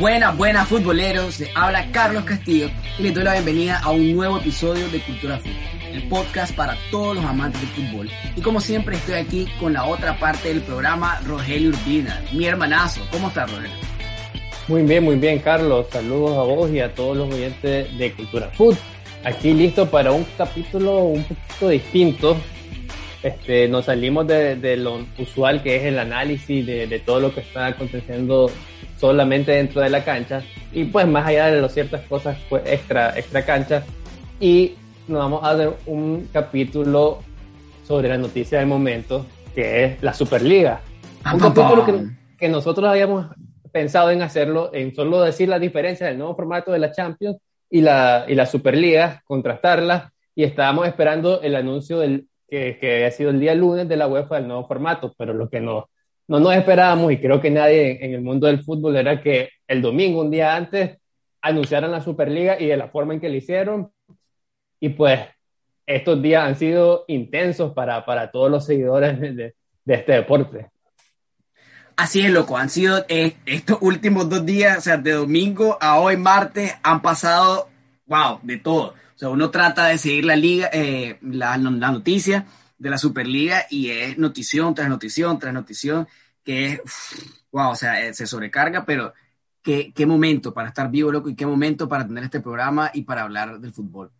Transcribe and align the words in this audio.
Buenas, 0.00 0.34
buenas 0.34 0.66
futboleros, 0.66 1.38
les 1.40 1.50
habla 1.54 1.92
Carlos 1.92 2.24
Castillo 2.24 2.70
y 2.98 3.02
les 3.02 3.14
doy 3.14 3.22
la 3.22 3.34
bienvenida 3.34 3.80
a 3.80 3.90
un 3.90 4.14
nuevo 4.14 4.38
episodio 4.38 4.88
de 4.88 4.98
Cultura 5.00 5.36
Fútbol, 5.36 5.92
el 5.92 6.08
podcast 6.08 6.56
para 6.56 6.74
todos 6.90 7.16
los 7.16 7.24
amantes 7.26 7.60
del 7.60 7.68
fútbol. 7.68 8.10
Y 8.34 8.40
como 8.40 8.62
siempre 8.62 8.96
estoy 8.96 9.16
aquí 9.16 9.46
con 9.60 9.74
la 9.74 9.84
otra 9.84 10.18
parte 10.18 10.48
del 10.48 10.62
programa, 10.62 11.20
Rogelio 11.26 11.68
Urbina, 11.68 12.18
mi 12.32 12.46
hermanazo. 12.46 13.02
¿Cómo 13.12 13.28
estás, 13.28 13.52
Rogelio? 13.52 13.76
Muy 14.68 14.84
bien, 14.84 15.04
muy 15.04 15.16
bien, 15.16 15.38
Carlos. 15.38 15.84
Saludos 15.90 16.38
a 16.38 16.42
vos 16.44 16.70
y 16.70 16.80
a 16.80 16.94
todos 16.94 17.18
los 17.18 17.34
oyentes 17.34 17.98
de 17.98 18.12
Cultura 18.14 18.48
Food. 18.54 18.76
Aquí 19.24 19.52
listo 19.52 19.90
para 19.90 20.12
un 20.12 20.24
capítulo 20.38 20.96
un 21.00 21.24
poquito 21.24 21.68
distinto. 21.68 22.36
Este, 23.22 23.68
nos 23.68 23.84
salimos 23.84 24.26
de, 24.26 24.78
lo 24.78 25.04
usual 25.18 25.62
que 25.62 25.76
es 25.76 25.82
el 25.82 25.98
análisis 25.98 26.64
de, 26.64 26.86
de 26.86 26.98
todo 27.00 27.20
lo 27.20 27.34
que 27.34 27.40
está 27.40 27.66
aconteciendo 27.66 28.50
solamente 29.00 29.52
dentro 29.52 29.80
de 29.80 29.90
la 29.90 30.04
cancha. 30.04 30.42
Y 30.72 30.84
pues 30.84 31.06
más 31.08 31.26
allá 31.26 31.46
de 31.46 31.60
las 31.60 31.72
ciertas 31.72 32.02
cosas 32.02 32.36
pues 32.48 32.62
extra, 32.66 33.18
extra 33.18 33.44
cancha. 33.44 33.82
Y 34.38 34.74
nos 35.08 35.18
vamos 35.18 35.40
a 35.42 35.56
dar 35.56 35.76
un 35.86 36.28
capítulo 36.32 37.20
sobre 37.84 38.08
la 38.08 38.18
noticia 38.18 38.58
del 38.58 38.68
momento 38.68 39.26
que 39.54 39.84
es 39.84 40.02
la 40.02 40.12
Superliga. 40.12 40.80
Un 41.32 41.40
capítulo 41.40 41.84
que, 41.84 42.08
que 42.38 42.48
nosotros 42.48 42.88
habíamos 42.88 43.26
pensado 43.72 44.10
en 44.10 44.22
hacerlo, 44.22 44.70
en 44.72 44.94
solo 44.94 45.22
decir 45.22 45.48
la 45.48 45.58
diferencia 45.58 46.06
del 46.06 46.18
nuevo 46.18 46.36
formato 46.36 46.72
de 46.72 46.78
la 46.78 46.92
Champions 46.92 47.38
y 47.68 47.80
la, 47.80 48.24
y 48.28 48.34
la 48.34 48.46
Superliga, 48.46 49.22
contrastarlas, 49.24 50.12
y 50.34 50.44
estábamos 50.44 50.86
esperando 50.86 51.40
el 51.42 51.56
anuncio 51.56 51.98
del, 51.98 52.28
que, 52.48 52.78
que 52.80 53.04
ha 53.04 53.10
sido 53.10 53.30
el 53.30 53.40
día 53.40 53.54
lunes 53.54 53.88
de 53.88 53.96
la 53.96 54.08
UEFA 54.08 54.36
del 54.36 54.48
nuevo 54.48 54.66
formato, 54.66 55.14
pero 55.18 55.34
lo 55.34 55.48
que 55.48 55.60
no, 55.60 55.89
no 56.30 56.38
nos 56.38 56.54
esperábamos 56.54 57.10
y 57.10 57.18
creo 57.18 57.40
que 57.40 57.50
nadie 57.50 57.98
en 58.04 58.14
el 58.14 58.20
mundo 58.20 58.46
del 58.46 58.62
fútbol 58.62 58.94
era 58.94 59.20
que 59.20 59.48
el 59.66 59.82
domingo, 59.82 60.20
un 60.20 60.30
día 60.30 60.54
antes, 60.54 60.96
anunciaran 61.42 61.90
la 61.90 62.02
Superliga 62.02 62.56
y 62.60 62.66
de 62.66 62.76
la 62.76 62.86
forma 62.86 63.14
en 63.14 63.20
que 63.20 63.28
lo 63.28 63.34
hicieron. 63.34 63.90
Y 64.78 64.90
pues 64.90 65.18
estos 65.84 66.22
días 66.22 66.44
han 66.44 66.54
sido 66.54 67.04
intensos 67.08 67.72
para, 67.72 68.06
para 68.06 68.30
todos 68.30 68.48
los 68.48 68.64
seguidores 68.64 69.20
de, 69.20 69.54
de, 69.84 69.94
este 69.94 70.12
deporte. 70.12 70.70
Así 71.96 72.20
es, 72.20 72.30
loco. 72.30 72.56
Han 72.56 72.70
sido 72.70 73.04
eh, 73.08 73.34
estos 73.44 73.78
últimos 73.80 74.28
dos 74.28 74.46
días, 74.46 74.78
o 74.78 74.80
sea, 74.82 74.98
de 74.98 75.10
domingo 75.10 75.78
a 75.80 75.98
hoy 75.98 76.16
martes, 76.16 76.76
han 76.84 77.02
pasado, 77.02 77.68
wow, 78.06 78.38
de 78.44 78.56
todo. 78.56 78.94
O 79.16 79.18
sea, 79.18 79.30
uno 79.30 79.50
trata 79.50 79.88
de 79.88 79.98
seguir 79.98 80.26
la 80.26 80.36
liga, 80.36 80.70
eh, 80.72 81.18
la, 81.22 81.56
la 81.56 81.90
noticia 81.90 82.46
de 82.80 82.90
la 82.90 82.98
Superliga 82.98 83.66
y 83.70 83.90
es 83.90 84.18
notición 84.18 84.74
tras 84.74 84.88
notición 84.88 85.38
tras 85.38 85.54
notición, 85.54 86.08
que 86.42 86.72
es, 86.72 86.80
wow, 87.52 87.70
o 87.70 87.76
sea, 87.76 88.02
eh, 88.04 88.14
se 88.14 88.26
sobrecarga, 88.26 88.84
pero 88.86 89.12
qué, 89.62 89.92
qué 89.94 90.06
momento 90.06 90.52
para 90.54 90.68
estar 90.68 90.90
vivo, 90.90 91.12
loco, 91.12 91.28
y 91.28 91.36
qué 91.36 91.44
momento 91.46 91.86
para 91.88 92.06
tener 92.06 92.24
este 92.24 92.40
programa 92.40 92.90
y 92.94 93.02
para 93.02 93.22
hablar 93.22 93.60
del 93.60 93.74
fútbol. 93.74 94.10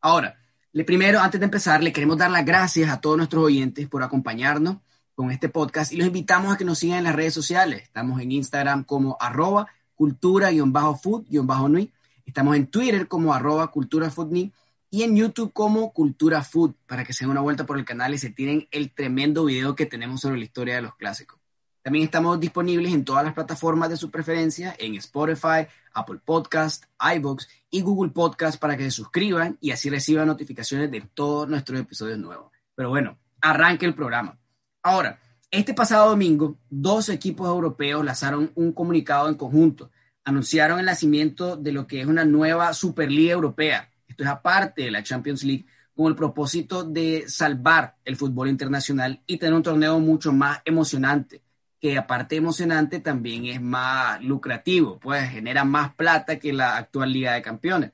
Ahora, 0.00 0.38
le 0.72 0.84
primero, 0.84 1.20
antes 1.20 1.40
de 1.40 1.44
empezar, 1.44 1.82
le 1.82 1.92
queremos 1.92 2.16
dar 2.16 2.30
las 2.30 2.44
gracias 2.44 2.88
a 2.88 3.00
todos 3.00 3.16
nuestros 3.16 3.42
oyentes 3.44 3.88
por 3.88 4.04
acompañarnos 4.04 4.76
con 5.16 5.32
este 5.32 5.48
podcast 5.48 5.92
y 5.92 5.96
los 5.96 6.06
invitamos 6.06 6.54
a 6.54 6.56
que 6.56 6.64
nos 6.64 6.78
sigan 6.78 6.98
en 6.98 7.04
las 7.04 7.16
redes 7.16 7.34
sociales. 7.34 7.82
Estamos 7.82 8.20
en 8.20 8.30
Instagram 8.30 8.84
como 8.84 9.16
arroba 9.20 9.66
cultura-food-nui. 9.96 11.92
Estamos 12.26 12.56
en 12.56 12.68
Twitter 12.68 13.08
como 13.08 13.34
arroba 13.34 13.72
cultura-food-nui 13.72 14.52
y 14.94 15.02
en 15.02 15.16
YouTube 15.16 15.52
como 15.52 15.92
Cultura 15.92 16.44
Food, 16.44 16.76
para 16.86 17.02
que 17.02 17.12
se 17.12 17.24
den 17.24 17.32
una 17.32 17.40
vuelta 17.40 17.66
por 17.66 17.78
el 17.78 17.84
canal 17.84 18.14
y 18.14 18.18
se 18.18 18.30
tienen 18.30 18.68
el 18.70 18.94
tremendo 18.94 19.44
video 19.44 19.74
que 19.74 19.86
tenemos 19.86 20.20
sobre 20.20 20.38
la 20.38 20.44
historia 20.44 20.76
de 20.76 20.82
los 20.82 20.94
clásicos. 20.94 21.40
También 21.82 22.04
estamos 22.04 22.38
disponibles 22.38 22.94
en 22.94 23.04
todas 23.04 23.24
las 23.24 23.34
plataformas 23.34 23.90
de 23.90 23.96
su 23.96 24.12
preferencia, 24.12 24.72
en 24.78 24.94
Spotify, 24.94 25.66
Apple 25.94 26.20
Podcast, 26.24 26.84
iBox 27.16 27.48
y 27.70 27.80
Google 27.80 28.12
Podcast 28.12 28.60
para 28.60 28.76
que 28.76 28.84
se 28.84 28.92
suscriban 28.92 29.58
y 29.60 29.72
así 29.72 29.90
reciban 29.90 30.28
notificaciones 30.28 30.92
de 30.92 31.00
todos 31.00 31.48
nuestros 31.48 31.80
episodios 31.80 32.18
nuevos. 32.18 32.52
Pero 32.76 32.90
bueno, 32.90 33.18
arranque 33.40 33.86
el 33.86 33.96
programa. 33.96 34.38
Ahora, 34.84 35.18
este 35.50 35.74
pasado 35.74 36.10
domingo, 36.10 36.56
dos 36.70 37.08
equipos 37.08 37.48
europeos 37.48 38.04
lanzaron 38.04 38.52
un 38.54 38.72
comunicado 38.72 39.28
en 39.28 39.34
conjunto. 39.34 39.90
Anunciaron 40.22 40.78
el 40.78 40.86
nacimiento 40.86 41.56
de 41.56 41.72
lo 41.72 41.88
que 41.88 42.00
es 42.00 42.06
una 42.06 42.24
nueva 42.24 42.72
Superliga 42.74 43.32
Europea, 43.32 43.90
esto 44.06 44.24
es 44.24 44.30
aparte 44.30 44.82
de 44.82 44.90
la 44.90 45.02
Champions 45.02 45.44
League, 45.44 45.66
con 45.94 46.06
el 46.06 46.16
propósito 46.16 46.82
de 46.84 47.24
salvar 47.28 47.96
el 48.04 48.16
fútbol 48.16 48.48
internacional 48.48 49.22
y 49.26 49.38
tener 49.38 49.54
un 49.54 49.62
torneo 49.62 50.00
mucho 50.00 50.32
más 50.32 50.60
emocionante, 50.64 51.42
que 51.80 51.96
aparte 51.96 52.36
emocionante 52.36 53.00
también 53.00 53.46
es 53.46 53.60
más 53.60 54.20
lucrativo, 54.22 54.98
pues 54.98 55.30
genera 55.30 55.64
más 55.64 55.94
plata 55.94 56.38
que 56.38 56.52
la 56.52 56.76
actual 56.76 57.12
Liga 57.12 57.34
de 57.34 57.42
Campeones. 57.42 57.92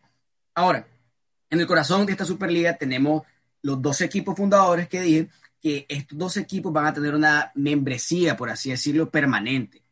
Ahora, 0.54 0.86
en 1.50 1.60
el 1.60 1.66
corazón 1.66 2.06
de 2.06 2.12
esta 2.12 2.24
Superliga 2.24 2.76
tenemos 2.76 3.22
los 3.62 3.82
dos 3.82 4.00
equipos 4.00 4.36
fundadores 4.36 4.88
que 4.88 5.00
dije 5.02 5.28
que 5.60 5.84
estos 5.88 6.16
dos 6.16 6.36
equipos 6.38 6.72
van 6.72 6.86
a 6.86 6.94
tener 6.94 7.14
una 7.14 7.52
membresía, 7.54 8.36
por 8.36 8.48
así 8.48 8.70
decirlo, 8.70 9.10
permanente. 9.10 9.82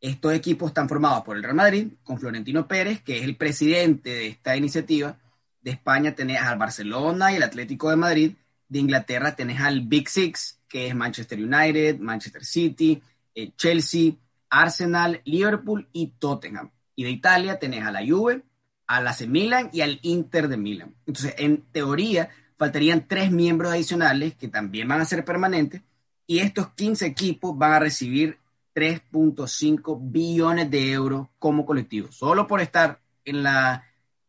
Estos 0.00 0.32
equipos 0.34 0.70
están 0.70 0.88
formados 0.88 1.24
por 1.24 1.36
el 1.36 1.42
Real 1.42 1.56
Madrid, 1.56 1.88
con 2.04 2.18
Florentino 2.18 2.68
Pérez, 2.68 3.02
que 3.02 3.18
es 3.18 3.24
el 3.24 3.36
presidente 3.36 4.10
de 4.10 4.28
esta 4.28 4.56
iniciativa, 4.56 5.18
de 5.62 5.72
España 5.72 6.14
tenés 6.14 6.40
al 6.40 6.58
Barcelona 6.58 7.32
y 7.32 7.36
el 7.36 7.42
Atlético 7.42 7.90
de 7.90 7.96
Madrid. 7.96 8.32
De 8.68 8.78
Inglaterra 8.78 9.34
tenés 9.34 9.60
al 9.60 9.82
Big 9.82 10.08
Six, 10.08 10.60
que 10.68 10.86
es 10.86 10.94
Manchester 10.94 11.38
United, 11.38 11.98
Manchester 11.98 12.44
City, 12.44 13.02
eh, 13.34 13.52
Chelsea, 13.56 14.12
Arsenal, 14.48 15.20
Liverpool 15.24 15.88
y 15.92 16.08
Tottenham. 16.18 16.70
Y 16.94 17.04
de 17.04 17.10
Italia 17.10 17.58
tenés 17.58 17.84
a 17.84 17.90
la 17.90 18.00
Juve, 18.06 18.42
al 18.86 19.06
AC 19.06 19.26
Milan 19.26 19.70
y 19.72 19.80
al 19.82 19.98
Inter 20.02 20.48
de 20.48 20.56
Milan. 20.56 20.94
Entonces, 21.06 21.34
en 21.38 21.62
teoría, 21.72 22.28
faltarían 22.56 23.06
tres 23.06 23.30
miembros 23.30 23.72
adicionales 23.72 24.34
que 24.34 24.48
también 24.48 24.88
van 24.88 25.00
a 25.00 25.04
ser 25.04 25.24
permanentes 25.24 25.82
y 26.26 26.38
estos 26.38 26.68
15 26.74 27.06
equipos 27.06 27.56
van 27.56 27.72
a 27.72 27.78
recibir 27.80 28.38
3.5 28.74 29.98
billones 30.00 30.70
de 30.70 30.92
euros 30.92 31.28
como 31.38 31.66
colectivo, 31.66 32.12
solo 32.12 32.46
por 32.46 32.60
estar 32.60 33.00
en 33.24 33.42
la, 33.42 33.84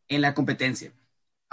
en 0.07 0.21
la 0.21 0.33
competencia. 0.33 0.91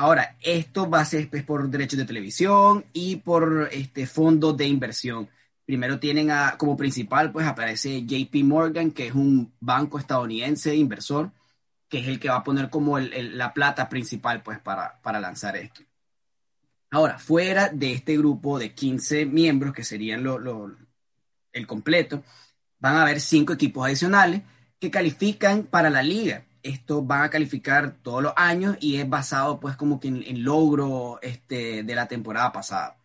Ahora, 0.00 0.36
esto 0.40 0.88
va 0.88 1.00
a 1.00 1.04
ser 1.04 1.28
pues, 1.28 1.42
por 1.42 1.68
derechos 1.68 1.98
de 1.98 2.04
televisión 2.04 2.86
y 2.92 3.16
por 3.16 3.68
este, 3.72 4.06
fondos 4.06 4.56
de 4.56 4.68
inversión. 4.68 5.28
Primero 5.64 5.98
tienen 5.98 6.30
a, 6.30 6.56
como 6.56 6.76
principal, 6.76 7.32
pues 7.32 7.46
aparece 7.48 8.06
JP 8.06 8.44
Morgan, 8.44 8.92
que 8.92 9.08
es 9.08 9.14
un 9.14 9.52
banco 9.58 9.98
estadounidense 9.98 10.76
inversor, 10.76 11.32
que 11.88 11.98
es 11.98 12.06
el 12.06 12.20
que 12.20 12.28
va 12.28 12.36
a 12.36 12.44
poner 12.44 12.70
como 12.70 12.96
la 13.00 13.52
plata 13.52 13.88
principal, 13.88 14.40
pues, 14.44 14.60
para, 14.60 15.00
para 15.02 15.18
lanzar 15.18 15.56
esto. 15.56 15.82
Ahora, 16.90 17.18
fuera 17.18 17.68
de 17.68 17.92
este 17.92 18.16
grupo 18.16 18.56
de 18.60 18.74
15 18.74 19.26
miembros, 19.26 19.74
que 19.74 19.82
serían 19.82 20.22
lo, 20.22 20.76
el 21.52 21.66
completo, 21.66 22.22
van 22.78 22.96
a 22.96 23.02
haber 23.02 23.20
cinco 23.20 23.52
equipos 23.52 23.84
adicionales 23.84 24.42
que 24.78 24.92
califican 24.92 25.64
para 25.64 25.90
la 25.90 26.04
liga 26.04 26.44
esto 26.68 27.02
van 27.02 27.22
a 27.22 27.30
calificar 27.30 27.94
todos 28.02 28.22
los 28.22 28.32
años 28.36 28.76
y 28.80 28.96
es 28.96 29.08
basado 29.08 29.58
pues 29.58 29.76
como 29.76 29.98
que 29.98 30.08
en, 30.08 30.44
logro 30.44 31.18
este, 31.22 31.82
de 31.82 31.94
la 31.94 32.06
temporada 32.06 32.52
pasada. 32.52 32.96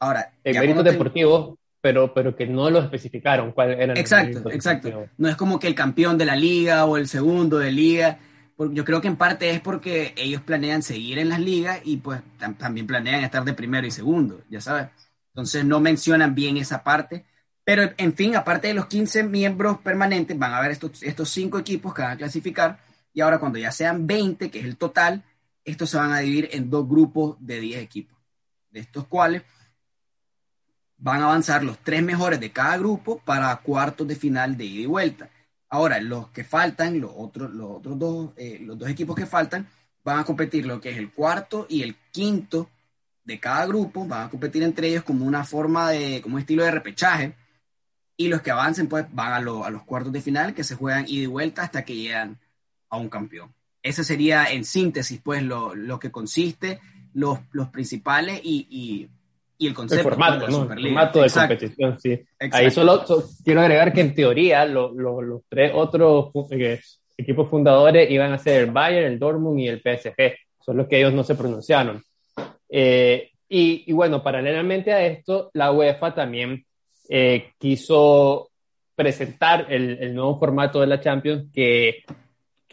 Ahora, 0.00 0.32
en 0.42 0.58
méritos 0.58 0.84
deportivos, 0.84 1.56
pero, 1.80 2.12
pero 2.12 2.34
que 2.34 2.46
no 2.46 2.70
lo 2.70 2.80
especificaron 2.80 3.52
cuál 3.52 3.72
era 3.72 3.94
Exacto, 3.94 4.50
exacto. 4.50 5.06
No 5.16 5.28
es 5.28 5.36
como 5.36 5.58
que 5.58 5.66
el 5.66 5.74
campeón 5.74 6.18
de 6.18 6.24
la 6.24 6.36
liga 6.36 6.84
o 6.86 6.96
el 6.96 7.08
segundo 7.08 7.58
de 7.58 7.72
liga. 7.72 8.18
Yo 8.58 8.84
creo 8.84 9.00
que 9.00 9.08
en 9.08 9.16
parte 9.16 9.50
es 9.50 9.60
porque 9.60 10.14
ellos 10.16 10.42
planean 10.42 10.82
seguir 10.82 11.18
en 11.18 11.28
las 11.28 11.40
ligas 11.40 11.80
y 11.84 11.98
pues 11.98 12.20
también 12.58 12.86
planean 12.86 13.24
estar 13.24 13.44
de 13.44 13.52
primero 13.52 13.86
y 13.86 13.90
segundo, 13.90 14.40
ya 14.48 14.60
sabes. 14.60 14.88
Entonces 15.32 15.64
no 15.64 15.80
mencionan 15.80 16.34
bien 16.34 16.56
esa 16.56 16.82
parte. 16.82 17.24
Pero 17.64 17.90
en 17.96 18.14
fin, 18.14 18.36
aparte 18.36 18.68
de 18.68 18.74
los 18.74 18.86
15 18.86 19.24
miembros 19.24 19.78
permanentes, 19.78 20.38
van 20.38 20.52
a 20.52 20.58
haber 20.58 20.72
estos, 20.72 21.02
estos 21.02 21.30
cinco 21.30 21.58
equipos 21.58 21.94
que 21.94 22.02
van 22.02 22.12
a 22.12 22.16
clasificar 22.16 22.78
y 23.14 23.20
ahora 23.20 23.38
cuando 23.38 23.58
ya 23.58 23.70
sean 23.70 24.06
20, 24.06 24.50
que 24.50 24.58
es 24.58 24.64
el 24.66 24.76
total, 24.76 25.24
estos 25.64 25.88
se 25.88 25.96
van 25.96 26.12
a 26.12 26.18
dividir 26.18 26.50
en 26.52 26.68
dos 26.68 26.86
grupos 26.86 27.36
de 27.38 27.60
10 27.60 27.80
equipos, 27.80 28.18
de 28.70 28.80
estos 28.80 29.06
cuales 29.06 29.42
van 30.98 31.22
a 31.22 31.26
avanzar 31.26 31.62
los 31.62 31.78
tres 31.78 32.02
mejores 32.02 32.40
de 32.40 32.50
cada 32.50 32.76
grupo 32.76 33.20
para 33.24 33.54
cuartos 33.56 34.06
de 34.06 34.16
final 34.16 34.56
de 34.56 34.64
ida 34.64 34.82
y 34.82 34.86
vuelta. 34.86 35.30
Ahora, 35.68 36.00
los 36.00 36.28
que 36.28 36.44
faltan, 36.44 37.00
los 37.00 37.12
otros, 37.16 37.52
los 37.52 37.70
otros 37.78 37.98
dos, 37.98 38.30
eh, 38.36 38.58
los 38.60 38.78
dos 38.78 38.88
equipos 38.88 39.16
que 39.16 39.26
faltan, 39.26 39.68
van 40.02 40.18
a 40.18 40.24
competir 40.24 40.66
lo 40.66 40.80
que 40.80 40.90
es 40.90 40.98
el 40.98 41.12
cuarto 41.12 41.66
y 41.68 41.82
el 41.82 41.96
quinto 42.10 42.68
de 43.24 43.40
cada 43.40 43.64
grupo, 43.66 44.06
van 44.06 44.26
a 44.26 44.30
competir 44.30 44.62
entre 44.62 44.88
ellos 44.88 45.04
como 45.04 45.24
una 45.24 45.44
forma 45.44 45.90
de, 45.90 46.20
como 46.20 46.34
un 46.34 46.40
estilo 46.40 46.64
de 46.64 46.70
repechaje, 46.70 47.34
y 48.16 48.28
los 48.28 48.42
que 48.42 48.50
avancen 48.50 48.88
pues 48.88 49.06
van 49.12 49.32
a, 49.32 49.36
a 49.36 49.70
los 49.70 49.82
cuartos 49.84 50.12
de 50.12 50.20
final 50.20 50.54
que 50.54 50.62
se 50.64 50.76
juegan 50.76 51.06
ida 51.08 51.22
y 51.24 51.26
vuelta 51.26 51.62
hasta 51.62 51.84
que 51.84 51.96
llegan 51.96 52.38
a 52.94 52.98
un 52.98 53.08
campeón. 53.08 53.52
Ese 53.82 54.04
sería 54.04 54.46
en 54.46 54.64
síntesis, 54.64 55.20
pues, 55.22 55.42
lo, 55.42 55.74
lo 55.74 55.98
que 55.98 56.10
consiste, 56.10 56.80
los, 57.12 57.38
los 57.52 57.68
principales 57.68 58.40
y, 58.42 58.66
y, 58.70 59.08
y 59.58 59.66
el 59.66 59.74
concepto. 59.74 60.08
El 60.08 60.14
formato, 60.14 60.48
¿no? 60.48 60.62
el 60.72 60.82
formato 60.82 61.22
de 61.22 61.30
competición, 61.30 62.00
sí. 62.00 62.20
Ahí 62.52 62.70
solo, 62.70 63.04
quiero 63.44 63.60
agregar 63.60 63.92
que 63.92 64.00
en 64.00 64.14
teoría 64.14 64.64
los 64.64 65.42
tres 65.48 65.72
otros 65.74 66.30
equipos 67.16 67.48
fundadores 67.48 68.10
iban 68.10 68.32
a 68.32 68.38
ser 68.38 68.64
el 68.64 68.70
Bayern, 68.70 69.06
el 69.06 69.18
Dortmund 69.18 69.60
y 69.60 69.68
el 69.68 69.80
PSG, 69.80 70.34
son 70.64 70.76
los 70.76 70.88
que 70.88 70.98
ellos 70.98 71.12
no 71.12 71.22
se 71.22 71.34
pronunciaron. 71.34 72.02
Eh, 72.68 73.30
y, 73.48 73.92
bueno, 73.92 74.22
paralelamente 74.22 74.92
a 74.92 75.06
esto, 75.06 75.50
la 75.54 75.70
UEFA 75.70 76.14
también 76.14 76.64
eh, 77.08 77.52
quiso 77.58 78.50
presentar 78.96 79.66
el, 79.70 80.14
nuevo 80.14 80.38
formato 80.38 80.80
de 80.80 80.86
la 80.86 81.00
Champions 81.00 81.52
que, 81.52 82.02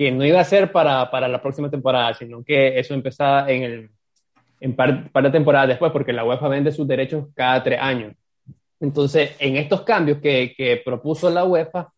que 0.01 0.11
no 0.11 0.25
iba 0.25 0.39
a 0.39 0.43
ser 0.43 0.71
para, 0.71 1.11
para, 1.11 1.27
la 1.27 1.39
próxima 1.39 1.69
temporada, 1.69 2.15
sino 2.15 2.43
que 2.43 2.79
eso 2.79 2.95
empezaba 2.95 3.47
en, 3.51 3.61
el, 3.61 3.89
en 4.59 4.75
par, 4.75 5.11
par 5.11 5.23
de 5.25 5.29
temporadas 5.29 5.67
después, 5.67 5.91
porque 5.91 6.11
la 6.11 6.25
UEFA 6.25 6.47
vende 6.47 6.71
sus 6.71 6.87
derechos 6.87 7.27
cada 7.35 7.61
tres 7.61 7.77
años. 7.79 8.15
Entonces, 8.79 9.35
en 9.37 9.57
estos 9.57 9.83
cambios 9.83 10.17
que, 10.17 10.55
que 10.57 10.81
propuso 10.83 11.29
la 11.29 11.45
UEFA, 11.45 11.93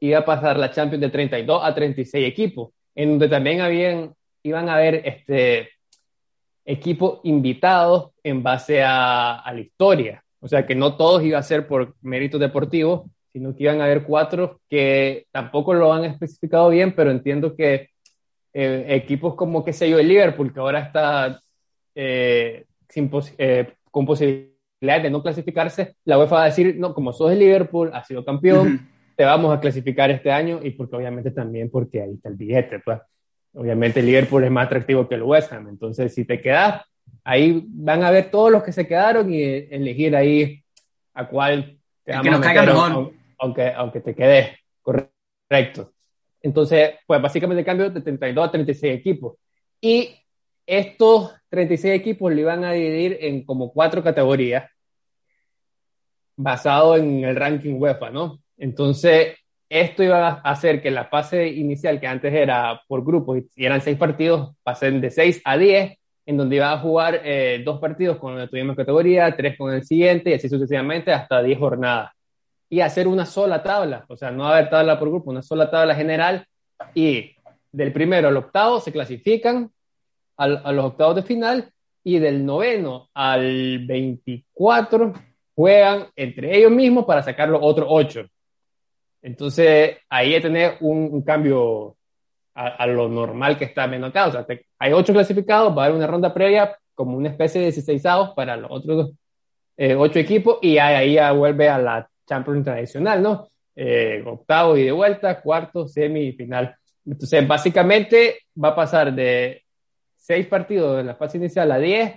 iba 0.00 0.18
a 0.18 0.24
pasar 0.24 0.58
la 0.58 0.72
Champions 0.72 1.00
de 1.00 1.08
32 1.08 1.60
a 1.62 1.72
36 1.72 2.26
equipos, 2.26 2.70
en 2.96 3.10
donde 3.10 3.28
también 3.28 4.12
iban 4.42 4.68
a 4.68 4.74
haber 4.74 5.06
este, 5.06 5.68
equipos 6.64 7.20
invitados 7.22 8.10
en 8.24 8.42
base 8.42 8.82
a, 8.82 9.36
a 9.36 9.52
la 9.52 9.60
historia. 9.60 10.24
O 10.40 10.48
sea, 10.48 10.66
que 10.66 10.74
no 10.74 10.96
todos 10.96 11.22
iban 11.22 11.38
a 11.38 11.44
ser 11.44 11.68
por 11.68 11.94
méritos 12.02 12.40
deportivos, 12.40 13.08
sino 13.36 13.54
que 13.54 13.64
iban 13.64 13.82
a 13.82 13.84
haber 13.84 14.04
cuatro 14.04 14.62
que 14.66 15.26
tampoco 15.30 15.74
lo 15.74 15.92
han 15.92 16.04
especificado 16.06 16.70
bien, 16.70 16.94
pero 16.96 17.10
entiendo 17.10 17.54
que 17.54 17.90
eh, 18.54 18.86
equipos 18.88 19.34
como, 19.34 19.62
qué 19.62 19.74
sé 19.74 19.90
yo, 19.90 19.98
el 19.98 20.08
Liverpool, 20.08 20.54
que 20.54 20.58
ahora 20.58 20.80
está 20.80 21.38
eh, 21.94 22.64
sin 22.88 23.10
eh, 23.36 23.74
con 23.90 24.06
posibilidades 24.06 25.02
de 25.02 25.10
no 25.10 25.22
clasificarse, 25.22 25.96
la 26.06 26.18
UEFA 26.18 26.36
va 26.36 26.42
a 26.44 26.46
decir, 26.46 26.76
no, 26.78 26.94
como 26.94 27.12
sos 27.12 27.30
el 27.30 27.40
Liverpool, 27.40 27.90
has 27.92 28.06
sido 28.06 28.24
campeón, 28.24 28.88
te 29.16 29.24
vamos 29.26 29.54
a 29.54 29.60
clasificar 29.60 30.10
este 30.10 30.32
año, 30.32 30.60
y 30.62 30.70
porque 30.70 30.96
obviamente 30.96 31.30
también 31.30 31.68
porque 31.68 32.00
ahí 32.00 32.14
está 32.14 32.30
el 32.30 32.36
billete, 32.36 32.78
pues. 32.78 33.00
Obviamente 33.52 34.00
el 34.00 34.06
Liverpool 34.06 34.44
es 34.44 34.50
más 34.50 34.64
atractivo 34.64 35.06
que 35.06 35.16
el 35.16 35.24
West 35.24 35.52
Ham, 35.52 35.68
entonces 35.68 36.14
si 36.14 36.24
te 36.24 36.40
quedas, 36.40 36.86
ahí 37.22 37.62
van 37.66 38.02
a 38.02 38.10
ver 38.10 38.30
todos 38.30 38.50
los 38.50 38.62
que 38.62 38.72
se 38.72 38.86
quedaron 38.86 39.30
y 39.30 39.42
elegir 39.42 40.16
ahí 40.16 40.64
a 41.12 41.28
cuál 41.28 41.76
te 42.02 42.12
vamos 42.12 42.24
que 42.24 42.30
nos 42.30 42.40
caiga 42.40 42.62
mejor 42.62 43.12
aunque, 43.38 43.72
aunque 43.72 44.00
te 44.00 44.14
quede 44.14 44.58
correcto. 44.82 45.92
Entonces, 46.42 46.94
pues 47.06 47.20
básicamente 47.20 47.64
cambio 47.64 47.90
de 47.90 48.00
32 48.00 48.48
a 48.48 48.50
36 48.50 48.94
equipos. 48.94 49.36
Y 49.80 50.14
estos 50.66 51.32
36 51.48 51.94
equipos 51.94 52.32
lo 52.32 52.40
iban 52.40 52.64
a 52.64 52.72
dividir 52.72 53.18
en 53.20 53.44
como 53.44 53.72
cuatro 53.72 54.02
categorías 54.02 54.70
basado 56.36 56.96
en 56.96 57.24
el 57.24 57.36
ranking 57.36 57.80
UEFA, 57.80 58.10
¿no? 58.10 58.40
Entonces, 58.58 59.36
esto 59.68 60.02
iba 60.02 60.28
a 60.28 60.32
hacer 60.50 60.82
que 60.82 60.90
la 60.90 61.06
fase 61.06 61.48
inicial, 61.48 61.98
que 61.98 62.06
antes 62.06 62.32
era 62.32 62.80
por 62.86 63.04
grupos 63.04 63.38
y 63.56 63.64
eran 63.64 63.80
seis 63.80 63.96
partidos, 63.96 64.54
pasen 64.62 65.00
de 65.00 65.10
6 65.10 65.42
a 65.44 65.56
10, 65.56 65.98
en 66.26 66.36
donde 66.36 66.56
iba 66.56 66.72
a 66.72 66.78
jugar 66.78 67.22
eh, 67.24 67.62
dos 67.64 67.80
partidos 67.80 68.18
con 68.18 68.36
la 68.36 68.48
misma 68.52 68.76
categoría, 68.76 69.34
tres 69.36 69.56
con 69.56 69.72
el 69.72 69.84
siguiente 69.84 70.30
y 70.30 70.34
así 70.34 70.48
sucesivamente 70.48 71.12
hasta 71.12 71.42
10 71.42 71.58
jornadas 71.58 72.15
y 72.68 72.80
hacer 72.80 73.06
una 73.08 73.26
sola 73.26 73.62
tabla, 73.62 74.04
o 74.08 74.16
sea, 74.16 74.30
no 74.30 74.46
haber 74.46 74.68
tabla 74.68 74.98
por 74.98 75.08
grupo, 75.08 75.30
una 75.30 75.42
sola 75.42 75.70
tabla 75.70 75.94
general 75.94 76.46
y 76.94 77.36
del 77.72 77.92
primero 77.92 78.28
al 78.28 78.36
octavo 78.36 78.80
se 78.80 78.92
clasifican 78.92 79.70
a 80.38 80.72
los 80.72 80.84
octavos 80.84 81.16
de 81.16 81.22
final 81.22 81.72
y 82.04 82.18
del 82.18 82.44
noveno 82.44 83.08
al 83.14 83.86
24 83.86 85.14
juegan 85.56 86.06
entre 86.14 86.56
ellos 86.56 86.70
mismos 86.70 87.04
para 87.04 87.22
sacar 87.22 87.48
los 87.48 87.60
otros 87.62 87.88
ocho. 87.90 88.26
Entonces, 89.22 89.96
ahí 90.08 90.34
hay 90.34 90.40
tener 90.40 90.76
un, 90.80 91.22
cambio 91.22 91.96
a, 92.54 92.86
lo 92.86 93.08
normal 93.08 93.58
que 93.58 93.64
está 93.64 93.88
menos 93.88 94.10
acá. 94.10 94.28
O 94.28 94.30
sea, 94.30 94.46
hay 94.78 94.92
ocho 94.92 95.12
clasificados, 95.12 95.76
va 95.76 95.82
a 95.82 95.84
haber 95.86 95.96
una 95.96 96.06
ronda 96.06 96.32
previa 96.32 96.78
como 96.94 97.16
una 97.16 97.30
especie 97.30 97.60
de 97.60 97.72
16 97.72 98.02
para 98.36 98.56
los 98.56 98.70
otros 98.70 99.10
eh, 99.76 99.96
ocho 99.96 100.20
equipos 100.20 100.58
y 100.62 100.78
ahí 100.78 101.14
ya 101.14 101.32
vuelve 101.32 101.68
a 101.68 101.78
la 101.78 102.08
Champions 102.26 102.64
tradicional, 102.64 103.22
¿no? 103.22 103.48
Eh, 103.74 104.22
octavo 104.26 104.76
y 104.76 104.84
de 104.84 104.92
vuelta, 104.92 105.40
cuarto, 105.40 105.86
semi. 105.86 106.36
Entonces, 107.04 107.46
básicamente 107.46 108.38
va 108.62 108.68
a 108.68 108.76
pasar 108.76 109.14
de 109.14 109.62
seis 110.16 110.46
partidos 110.46 111.00
en 111.00 111.06
la 111.06 111.14
fase 111.14 111.36
inicial 111.36 111.70
a 111.70 111.78
10, 111.78 112.14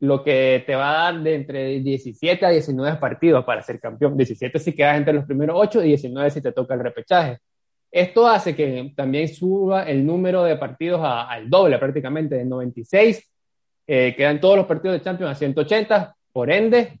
lo 0.00 0.24
que 0.24 0.62
te 0.66 0.74
va 0.74 0.90
a 0.90 1.12
dar 1.12 1.22
de 1.22 1.34
entre 1.34 1.80
17 1.80 2.46
a 2.46 2.50
19 2.50 2.98
partidos 2.98 3.44
para 3.44 3.62
ser 3.62 3.78
campeón. 3.78 4.16
17 4.16 4.58
si 4.58 4.72
quedas 4.72 4.96
entre 4.96 5.12
los 5.12 5.26
primeros 5.26 5.56
8 5.58 5.84
y 5.84 5.88
19 5.88 6.30
si 6.30 6.40
te 6.40 6.52
toca 6.52 6.74
el 6.74 6.80
repechaje. 6.80 7.38
Esto 7.90 8.26
hace 8.26 8.54
que 8.54 8.92
también 8.96 9.28
suba 9.28 9.82
el 9.82 10.06
número 10.06 10.44
de 10.44 10.56
partidos 10.56 11.00
al 11.02 11.50
doble 11.50 11.76
prácticamente, 11.78 12.36
de 12.36 12.44
96. 12.44 13.30
Eh, 13.86 14.14
quedan 14.16 14.40
todos 14.40 14.56
los 14.56 14.66
partidos 14.66 14.98
de 14.98 15.04
Champions 15.04 15.32
a 15.32 15.34
180, 15.34 16.16
por 16.32 16.50
ende, 16.50 17.00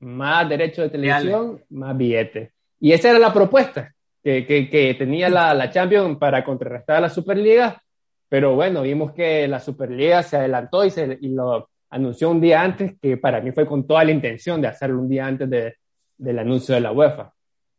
más 0.00 0.48
derecho 0.48 0.82
de 0.82 0.90
televisión, 0.90 1.62
más 1.70 1.96
billetes. 1.96 2.50
Y 2.80 2.92
esa 2.92 3.10
era 3.10 3.18
la 3.18 3.32
propuesta 3.32 3.94
que, 4.22 4.68
que, 4.70 4.94
tenía 4.94 5.28
la, 5.28 5.54
la, 5.54 5.70
Champions 5.70 6.18
para 6.18 6.44
contrarrestar 6.44 6.96
a 6.96 7.00
la 7.00 7.08
Superliga, 7.08 7.82
pero 8.28 8.54
bueno, 8.54 8.82
vimos 8.82 9.12
que 9.12 9.48
la 9.48 9.60
Superliga 9.60 10.22
se 10.22 10.36
adelantó 10.36 10.84
y, 10.84 10.90
se, 10.90 11.18
y 11.20 11.28
lo 11.28 11.70
anunció 11.90 12.30
un 12.30 12.40
día 12.40 12.62
antes, 12.62 12.94
que 13.00 13.16
para 13.16 13.40
mí 13.40 13.52
fue 13.52 13.66
con 13.66 13.86
toda 13.86 14.04
la 14.04 14.12
intención 14.12 14.60
de 14.60 14.68
hacerlo 14.68 15.00
un 15.00 15.08
día 15.08 15.26
antes 15.26 15.48
de, 15.48 15.76
del 16.16 16.38
anuncio 16.38 16.74
de 16.74 16.80
la 16.82 16.92
UEFA. 16.92 17.32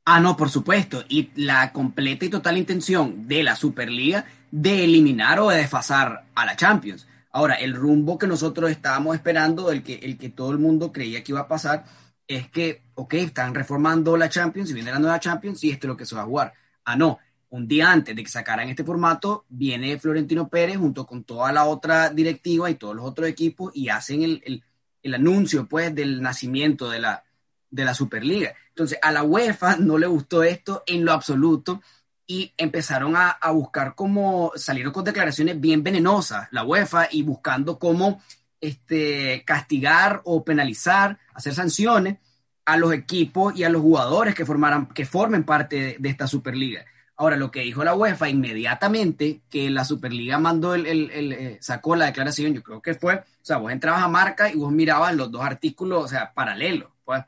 Ah, 0.06 0.20
no, 0.20 0.36
por 0.36 0.50
supuesto. 0.50 1.04
Y 1.08 1.30
la 1.36 1.72
completa 1.72 2.26
y 2.26 2.30
total 2.30 2.58
intención 2.58 3.28
de 3.28 3.44
la 3.44 3.56
Superliga 3.56 4.26
de 4.50 4.86
eliminar 4.86 5.40
o 5.40 5.50
de 5.50 5.58
desfasar 5.58 6.24
a 6.34 6.46
la 6.46 6.56
Champions. 6.56 7.08
Ahora, 7.32 7.56
el 7.56 7.76
rumbo 7.76 8.18
que 8.18 8.26
nosotros 8.26 8.72
estábamos 8.72 9.16
esperando, 9.16 9.72
el 9.72 9.84
que, 9.84 9.96
el 9.96 10.18
que 10.18 10.30
todo 10.30 10.52
el 10.52 10.58
mundo 10.58 10.92
creía 10.92 11.24
que 11.24 11.32
iba 11.32 11.42
a 11.42 11.48
pasar, 11.48 11.86
es 12.30 12.48
que, 12.50 12.84
ok, 12.94 13.16
están 13.16 13.56
reformando 13.56 14.16
la 14.16 14.30
Champions 14.30 14.70
y 14.70 14.76
viene 14.76 14.92
la 14.92 15.00
nueva 15.00 15.20
Champions 15.20 15.64
y 15.64 15.72
esto 15.72 15.88
es 15.88 15.90
lo 15.90 15.98
que 15.98 16.06
se 16.06 16.16
va 16.16 16.22
a 16.22 16.26
jugar. 16.26 16.54
Ah, 16.86 16.96
no, 16.96 17.18
un 17.50 17.68
día 17.68 17.92
antes 17.92 18.16
de 18.16 18.24
que 18.24 18.30
sacaran 18.30 18.70
este 18.70 18.84
formato, 18.84 19.46
viene 19.50 19.98
Florentino 20.00 20.48
Pérez 20.48 20.78
junto 20.78 21.08
con 21.08 21.24
toda 21.24 21.52
la 21.52 21.66
otra 21.66 22.12
directiva 22.12 22.70
y 22.70 22.76
todos 22.76 22.96
los 22.96 23.04
otros 23.04 23.28
equipos 23.28 23.72
y 23.74 23.90
hacen 23.90 24.22
el, 24.22 24.64
anuncio, 25.12 25.68
pues, 25.68 25.94
del 25.96 26.22
nacimiento 26.22 26.88
de 26.88 27.00
la, 27.00 27.24
de 27.72 27.84
la 27.84 27.96
Superliga. 27.96 28.54
Entonces, 28.70 29.00
a 29.02 29.12
la 29.12 29.24
UEFA 29.24 29.78
no 29.78 29.98
le 29.98 30.06
gustó 30.06 30.44
esto 30.44 30.84
en 30.86 31.04
lo 31.06 31.14
absoluto 31.14 31.82
y 32.28 32.54
empezaron 32.58 33.16
a, 33.16 33.30
a 33.32 33.50
buscar 33.50 33.96
cómo, 33.96 34.52
salieron 34.56 34.94
con 34.94 35.04
declaraciones 35.04 35.60
bien 35.60 35.82
venenosas, 35.82 36.48
la 36.52 36.64
UEFA, 36.64 37.08
y 37.10 37.24
buscando 37.24 37.80
cómo 37.80 38.22
este, 38.62 39.44
castigar 39.46 40.22
o 40.26 40.44
penalizar, 40.44 41.18
hacer 41.34 41.54
sanciones 41.54 42.18
a 42.66 42.78
los 42.78 42.94
equipos 42.94 43.58
y 43.58 43.64
a 43.64 43.70
los 43.70 43.82
jugadores 43.82 44.36
que, 44.36 44.46
formaran, 44.46 44.88
que 44.88 45.06
formen 45.06 45.44
parte 45.44 45.98
de, 46.00 46.10
esta 46.10 46.28
Superliga. 46.28 46.86
Ahora, 47.16 47.36
lo 47.36 47.52
que 47.52 47.62
dijo 47.62 47.84
la 47.84 47.96
UEFA 47.96 48.30
inmediatamente 48.30 49.42
que 49.50 49.70
la 49.70 49.84
Superliga 49.84 50.40
mandó 50.40 50.76
el, 50.76 50.86
el, 50.86 51.34
eh, 51.34 51.58
sacó 51.62 51.96
la 51.96 52.06
declaración, 52.06 52.54
yo 52.54 52.64
creo 52.64 52.82
que 52.82 52.94
fue, 52.94 53.16
o 53.16 53.24
sea, 53.42 53.58
vos 53.58 53.72
entrabas 53.72 54.04
a 54.04 54.08
marca 54.08 54.50
y 54.50 54.56
vos 54.56 54.72
mirabas 54.72 55.16
los 55.16 55.32
dos 55.32 55.44
artículos, 55.44 56.06
o 56.06 56.08
sea, 56.08 56.34
paralelos, 56.34 56.90
pues, 57.04 57.24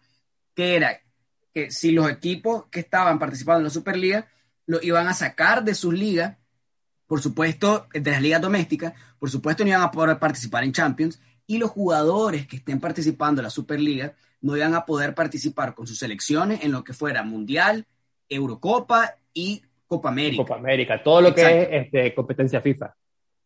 que 0.53 0.75
era 0.75 1.01
que 1.53 1.71
si 1.71 1.91
los 1.91 2.09
equipos 2.09 2.65
que 2.71 2.79
estaban 2.79 3.19
participando 3.19 3.59
en 3.59 3.63
la 3.65 3.69
Superliga 3.69 4.27
lo 4.67 4.79
iban 4.81 5.07
a 5.07 5.13
sacar 5.13 5.63
de 5.63 5.75
sus 5.75 5.93
ligas 5.93 6.38
por 7.11 7.21
supuesto, 7.21 7.88
de 7.93 8.09
las 8.09 8.21
ligas 8.21 8.39
domésticas, 8.39 8.93
por 9.22 9.30
supuesto 9.30 9.63
no 9.63 9.70
iban 9.70 9.84
a 9.84 9.92
poder 9.92 10.18
participar 10.18 10.63
en 10.63 10.72
Champions 10.72 11.22
y 11.46 11.60
los 11.60 11.70
jugadores 11.70 12.48
que 12.48 12.56
estén 12.56 12.80
participando 12.80 13.40
en 13.40 13.44
la 13.44 13.51
Superliga 13.51 14.16
no 14.42 14.58
iban 14.58 14.74
a 14.74 14.84
poder 14.84 15.13
participar 15.13 15.75
con 15.75 15.86
sus 15.86 16.00
selecciones 16.00 16.63
en 16.63 16.72
lo 16.72 16.84
que 16.84 16.94
fuera 16.94 17.22
Mundial, 17.22 17.86
Eurocopa 18.28 19.18
y 19.32 19.62
Copa 19.86 20.10
América. 20.10 20.42
Copa 20.42 20.56
América, 20.56 21.04
todo 21.04 21.22
lo 21.22 21.36
que 21.36 21.44
es 21.44 21.86
este, 21.86 22.16
competencia 22.16 22.62
FIFA. 22.62 22.96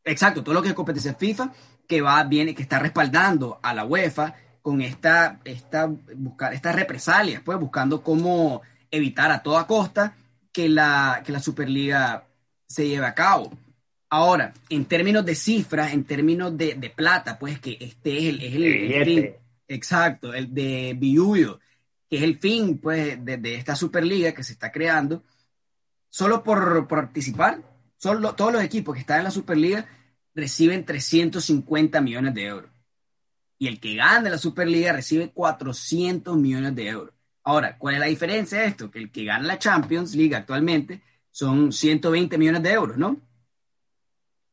Exacto, 0.05 0.46
todo 0.46 0.55
lo 0.55 0.62
que 0.62 0.70
es 0.70 0.74
competencia 0.74 1.13
FIFA 1.13 1.51
que 1.86 2.00
va 2.00 2.24
viene 2.24 2.55
que 2.55 2.62
está 2.62 2.79
respaldando 2.79 3.60
a 3.62 3.74
la 3.74 3.84
UEFA 3.84 4.34
con 4.62 4.79
esta 4.79 5.41
esta 5.44 5.91
buscar 6.15 6.53
estas 6.53 6.74
represalias, 6.74 7.41
pues 7.44 7.60
buscando 7.60 8.01
cómo 8.01 8.62
evitar 8.89 9.29
a 9.29 9.44
toda 9.44 9.67
costa 9.67 10.15
que 10.53 10.70
la 10.70 11.22
que 11.25 11.34
la 11.34 11.41
Superliga 11.41 12.24
se 12.65 12.88
lleve 12.88 13.08
a 13.08 13.13
cabo. 13.13 13.51
Ahora, 14.09 14.53
en 14.69 14.85
términos 14.85 15.25
de 15.25 15.35
cifras, 15.35 15.93
en 15.93 16.03
términos 16.03 16.55
de, 16.57 16.75
de 16.75 16.89
plata, 16.89 17.38
pues 17.39 17.59
que 17.59 17.77
este 17.79 18.17
es 18.17 18.24
el, 18.25 18.41
es 18.41 18.55
el, 18.55 19.05
fin, 19.05 19.29
exacto, 19.67 20.33
el 20.33 20.53
de 20.53 20.95
Biuyo, 20.97 21.59
que 22.09 22.17
es 22.17 22.24
el 22.24 22.39
fin 22.39 22.77
pues 22.77 23.24
de, 23.25 23.38
de, 23.38 23.55
esta 23.55 23.75
Superliga 23.75 24.31
que 24.33 24.43
se 24.43 24.53
está 24.53 24.71
creando, 24.71 25.24
solo 26.09 26.43
por, 26.43 26.88
por 26.88 27.05
participar, 27.05 27.62
solo, 27.97 28.35
todos 28.35 28.53
los 28.53 28.63
equipos 28.63 28.93
que 28.93 29.01
están 29.01 29.19
en 29.19 29.25
la 29.25 29.31
Superliga 29.31 29.88
reciben 30.35 30.85
350 30.85 32.00
millones 32.01 32.33
de 32.33 32.45
euros. 32.45 32.69
Y 33.57 33.67
el 33.67 33.79
que 33.79 33.95
gane 33.95 34.29
la 34.29 34.38
Superliga 34.38 34.93
recibe 34.93 35.31
400 35.31 36.38
millones 36.38 36.75
de 36.75 36.88
euros. 36.88 37.13
Ahora, 37.43 37.77
¿cuál 37.77 37.95
es 37.95 38.00
la 38.01 38.07
diferencia 38.07 38.59
de 38.59 38.67
esto? 38.67 38.91
Que 38.91 39.00
el 39.00 39.12
que 39.12 39.24
gana 39.24 39.45
la 39.45 39.59
Champions 39.59 40.13
League 40.15 40.35
actualmente 40.35 41.01
son 41.31 41.71
120 41.71 42.38
millones 42.38 42.63
de 42.63 42.71
euros, 42.71 42.97
¿no? 42.97 43.19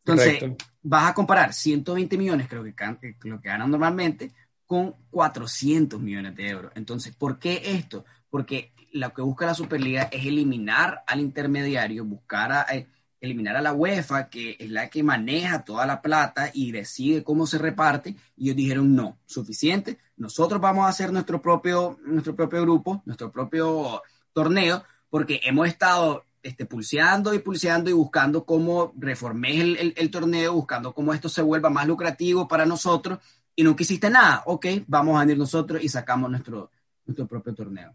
Entonces, 0.05 0.43
vas 0.83 1.11
a 1.11 1.15
comparar 1.15 1.53
120 1.53 2.19
millones, 2.19 2.49
creo 2.49 2.65
que, 2.65 3.17
lo 3.23 3.41
que 3.41 3.49
ganan 3.49 3.71
normalmente, 3.71 4.33
con 4.67 4.95
400 5.11 6.01
millones 6.01 6.35
de 6.35 6.49
euros. 6.49 6.73
Entonces, 6.75 7.15
¿por 7.15 7.39
qué 7.39 7.63
esto? 7.65 8.05
Porque 8.29 8.73
lo 8.93 9.13
que 9.13 9.23
busca 9.23 9.47
la 9.47 9.55
Superliga 9.55 10.05
es 10.05 10.27
eliminar 10.27 11.03
al 11.07 11.21
intermediario, 11.21 12.05
buscar 12.05 12.53
a, 12.53 12.67
eh, 12.75 12.89
eliminar 13.21 13.57
a 13.57 13.63
la 13.63 13.73
UEFA, 13.73 14.29
que 14.29 14.57
es 14.59 14.71
la 14.71 14.91
que 14.91 15.03
maneja 15.05 15.65
toda 15.65 15.87
la 15.87 16.03
plata 16.03 16.51
y 16.53 16.73
decide 16.73 17.23
cómo 17.23 17.47
se 17.47 17.59
reparte. 17.59 18.17
Y 18.37 18.47
ellos 18.47 18.57
dijeron, 18.57 18.97
no, 18.97 19.19
suficiente, 19.25 19.99
nosotros 20.17 20.61
vamos 20.61 20.85
a 20.85 20.89
hacer 20.89 21.13
nuestro 21.13 21.41
propio, 21.41 21.99
nuestro 22.05 22.35
propio 22.35 22.63
grupo, 22.63 23.03
nuestro 23.07 23.31
propio 23.31 24.03
torneo, 24.33 24.83
porque 25.09 25.41
hemos 25.45 25.69
estado 25.69 26.25
este, 26.43 26.67
pulseando 26.67 27.33
y 27.35 27.39
pulseando 27.39 27.89
y 27.89 27.93
buscando 27.93 28.45
cómo 28.45 28.93
reformé 28.97 29.61
el, 29.61 30.11
torneo, 30.11 30.55
buscando 30.55 30.93
cómo 30.93 31.15
esto 31.15 31.29
se 31.29 31.43
vuelva 31.43 31.71
más 31.71 31.87
lucrativo 31.87 32.49
para 32.49 32.67
nosotros 32.67 33.19
y 33.55 33.63
no 33.63 33.77
quisiste 33.77 34.11
nada. 34.11 34.43
Ok, 34.47 34.67
vamos 34.87 35.17
a 35.17 35.21
venir 35.21 35.39
nosotros 35.39 35.83
y 35.83 35.89
sacamos 35.89 36.31
nuestro, 36.31 36.71
nuestro 37.07 37.27
propio 37.27 37.55
torneo. 37.55 37.95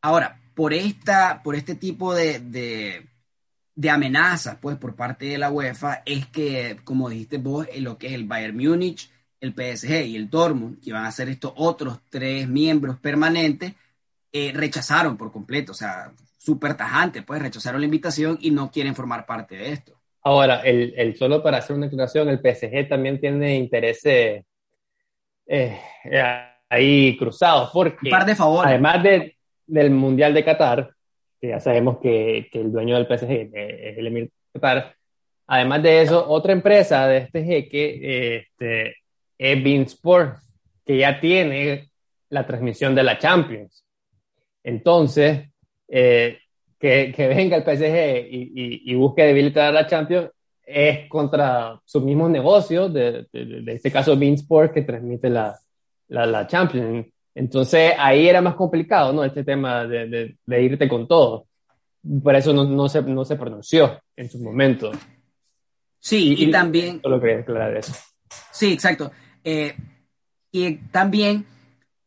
Ahora, 0.00 0.40
por, 0.54 0.72
esta, 0.72 1.42
por 1.42 1.54
este 1.54 1.74
tipo 1.74 2.14
de, 2.14 2.40
de, 2.40 3.08
de 3.74 3.90
amenazas, 3.90 4.58
pues, 4.60 4.76
por 4.76 4.94
parte 4.94 5.26
de 5.26 5.38
la 5.38 5.50
UEFA, 5.50 6.02
es 6.06 6.26
que, 6.26 6.78
como 6.84 7.08
dijiste 7.08 7.38
vos, 7.38 7.66
lo 7.78 7.98
que 7.98 8.08
es 8.08 8.12
el 8.12 8.26
Bayern 8.26 8.56
Múnich, 8.56 9.10
el 9.40 9.52
PSG 9.54 10.06
y 10.06 10.16
el 10.16 10.30
Dortmund, 10.30 10.80
que 10.80 10.92
van 10.92 11.04
a 11.04 11.12
ser 11.12 11.28
estos 11.28 11.52
otros 11.56 12.00
tres 12.10 12.48
miembros 12.48 12.98
permanentes, 12.98 13.74
eh, 14.32 14.52
rechazaron 14.54 15.16
por 15.16 15.32
completo. 15.32 15.72
O 15.72 15.74
sea, 15.74 16.12
súper 16.42 16.76
tajante, 16.76 17.22
pues 17.22 17.40
rechazaron 17.40 17.80
la 17.80 17.84
invitación 17.84 18.36
y 18.40 18.50
no 18.50 18.70
quieren 18.70 18.94
formar 18.94 19.26
parte 19.26 19.56
de 19.56 19.72
esto. 19.72 20.00
Ahora, 20.22 20.60
el, 20.62 20.92
el 20.96 21.16
solo 21.16 21.42
para 21.42 21.58
hacer 21.58 21.76
una 21.76 21.86
declaración, 21.86 22.28
el 22.28 22.38
PSG 22.40 22.88
también 22.88 23.20
tiene 23.20 23.56
intereses 23.56 24.44
eh, 25.46 25.80
ahí 26.68 27.16
cruzados, 27.16 27.70
porque 27.72 28.10
par 28.10 28.26
de 28.26 28.34
favores. 28.34 28.70
además 28.70 29.02
de, 29.02 29.36
del 29.66 29.90
Mundial 29.90 30.34
de 30.34 30.44
Qatar, 30.44 30.90
que 31.40 31.48
ya 31.48 31.60
sabemos 31.60 31.98
que, 31.98 32.48
que 32.50 32.60
el 32.60 32.72
dueño 32.72 32.96
del 32.96 33.06
PSG 33.06 33.50
es 33.54 33.98
el 33.98 34.06
Emir 34.06 34.30
Qatar, 34.52 34.94
además 35.46 35.82
de 35.82 36.02
eso, 36.02 36.28
otra 36.28 36.52
empresa 36.52 37.06
de 37.06 37.18
este 37.18 37.44
jeque 37.44 38.36
este, 38.36 38.96
es 39.38 39.62
Bean 39.62 39.82
Sport, 39.82 40.38
que 40.84 40.98
ya 40.98 41.20
tiene 41.20 41.90
la 42.30 42.46
transmisión 42.46 42.94
de 42.94 43.02
la 43.02 43.18
Champions. 43.18 43.84
Entonces, 44.64 45.51
eh, 45.94 46.38
que, 46.78 47.12
que, 47.14 47.28
venga 47.28 47.56
el 47.56 47.64
PSG 47.64 48.26
y, 48.30 48.90
y, 48.90 48.94
busque 48.94 49.24
debilitar 49.24 49.66
a 49.66 49.72
la 49.72 49.86
Champions 49.86 50.30
es 50.64 51.06
contra 51.08 51.78
sus 51.84 52.02
mismos 52.02 52.30
negocios, 52.30 52.92
de, 52.92 53.26
de, 53.30 53.72
este 53.74 53.92
caso 53.92 54.16
Beansport, 54.16 54.72
que 54.72 54.82
transmite 54.82 55.28
la, 55.28 55.54
la, 56.08 56.24
la, 56.24 56.46
Champions. 56.46 57.06
Entonces 57.34 57.92
ahí 57.98 58.26
era 58.26 58.40
más 58.40 58.54
complicado, 58.54 59.12
¿no? 59.12 59.22
Este 59.22 59.44
tema 59.44 59.86
de, 59.86 60.34
de 60.44 60.62
irte 60.62 60.88
con 60.88 61.06
todo. 61.06 61.46
Por 62.22 62.34
eso 62.34 62.54
no, 62.54 62.64
no, 62.64 62.88
se, 62.88 63.02
no 63.02 63.24
se 63.26 63.36
pronunció 63.36 64.00
en 64.16 64.30
su 64.30 64.38
momento. 64.38 64.92
Sí, 65.98 66.34
y, 66.38 66.50
también... 66.50 67.00
Solo 67.02 67.20
quería 67.20 67.40
aclarar 67.40 67.76
eso. 67.76 67.92
Sí, 68.50 68.72
exacto. 68.72 69.12
Eh, 69.44 69.74
y 70.50 70.76
también 70.90 71.44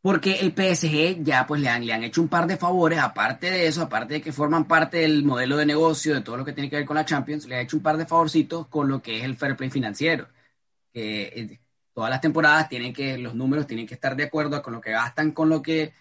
porque 0.05 0.33
el 0.33 0.51
PSG 0.51 1.23
ya 1.23 1.47
pues 1.47 1.59
le 1.59 1.67
han, 1.67 1.83
le 1.83 1.91
han 1.91 2.03
hecho 2.03 2.21
un 2.21 2.27
par 2.27 2.45
de 2.45 2.57
favores, 2.57 2.99
aparte 2.99 3.49
de 3.49 3.65
eso, 3.65 3.81
aparte 3.81 4.13
de 4.13 4.21
que 4.21 4.31
forman 4.31 4.67
parte 4.67 4.97
del 4.97 5.23
modelo 5.23 5.57
de 5.57 5.65
negocio, 5.65 6.13
de 6.13 6.21
todo 6.21 6.37
lo 6.37 6.45
que 6.45 6.53
tiene 6.53 6.69
que 6.69 6.75
ver 6.75 6.85
con 6.85 6.95
la 6.95 7.05
Champions, 7.05 7.47
le 7.47 7.55
ha 7.55 7.61
hecho 7.61 7.75
un 7.75 7.81
par 7.81 7.97
de 7.97 8.05
favorcitos 8.05 8.67
con 8.67 8.87
lo 8.87 9.01
que 9.01 9.17
es 9.17 9.23
el 9.23 9.35
fair 9.35 9.55
play 9.55 9.71
financiero. 9.71 10.27
Eh, 10.93 11.57
todas 11.91 12.11
las 12.11 12.21
temporadas 12.21 12.69
tienen 12.69 12.93
que, 12.93 13.17
los 13.17 13.33
números 13.33 13.65
tienen 13.65 13.87
que 13.87 13.95
estar 13.95 14.15
de 14.15 14.25
acuerdo 14.25 14.61
con 14.61 14.73
lo 14.73 14.79
que 14.79 14.91
gastan, 14.91 15.31
con 15.31 15.49
lo 15.49 15.63
que, 15.63 15.93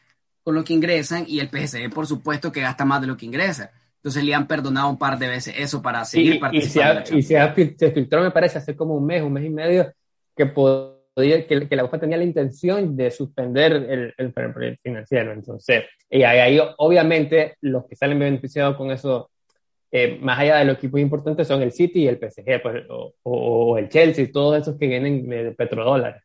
con 0.43 0.55
lo 0.55 0.65
que 0.65 0.75
ingresan, 0.75 1.25
y 1.27 1.41
el 1.41 1.49
PSG 1.49 1.89
por 1.89 2.07
supuesto 2.07 2.53
que 2.53 2.61
gasta 2.61 2.85
más 2.85 3.01
de 3.01 3.07
lo 3.07 3.17
que 3.17 3.25
ingresa. 3.25 3.71
Entonces 3.97 4.23
le 4.23 4.35
han 4.35 4.47
perdonado 4.47 4.91
un 4.91 4.99
par 4.99 5.19
de 5.19 5.29
veces 5.29 5.55
eso 5.57 5.81
para 5.81 6.05
seguir 6.05 6.39
participando. 6.39 7.01
Y, 7.17 7.23
se, 7.23 7.39
ha, 7.39 7.55
se, 7.55 7.91
filtró, 7.91 8.21
me 8.21 8.33
parece, 8.33 8.59
hace 8.59 8.77
como 8.77 8.97
un 8.97 9.07
mes, 9.07 9.23
un 9.23 9.33
mes 9.33 9.47
y 9.47 9.49
medio, 9.49 9.95
que 10.37 10.45
por 11.14 11.25
que, 11.25 11.68
que, 11.68 11.76
la 11.76 11.85
UEFA 11.85 12.00
tenía 12.00 12.16
la 12.16 12.25
intención 12.25 12.97
de 12.97 13.11
suspender 13.11 13.73
el, 13.73 14.14
el 14.16 14.78
financiero. 14.83 15.33
Entonces, 15.33 15.85
y 16.11 16.25
ahí, 16.25 16.59
obviamente 16.78 17.56
los 17.61 17.87
que 17.87 17.94
salen 17.94 18.18
beneficiados 18.18 18.76
con 18.76 18.90
eso, 18.90 19.30
eh, 19.92 20.18
más 20.21 20.40
allá 20.40 20.56
de 20.56 20.64
los 20.64 20.76
equipos 20.76 21.00
importantes, 21.00 21.47
son 21.47 21.62
el 21.62 21.71
City 21.71 22.02
y 22.02 22.09
el 22.09 22.18
PSG, 22.18 22.62
pues, 22.62 22.85
o, 22.88 23.78
el 23.78 23.88
Chelsea, 23.88 24.33
todos 24.33 24.61
esos 24.61 24.76
que 24.76 24.88
vienen 24.88 25.28
de 25.28 25.52
petrodólares. 25.52 26.23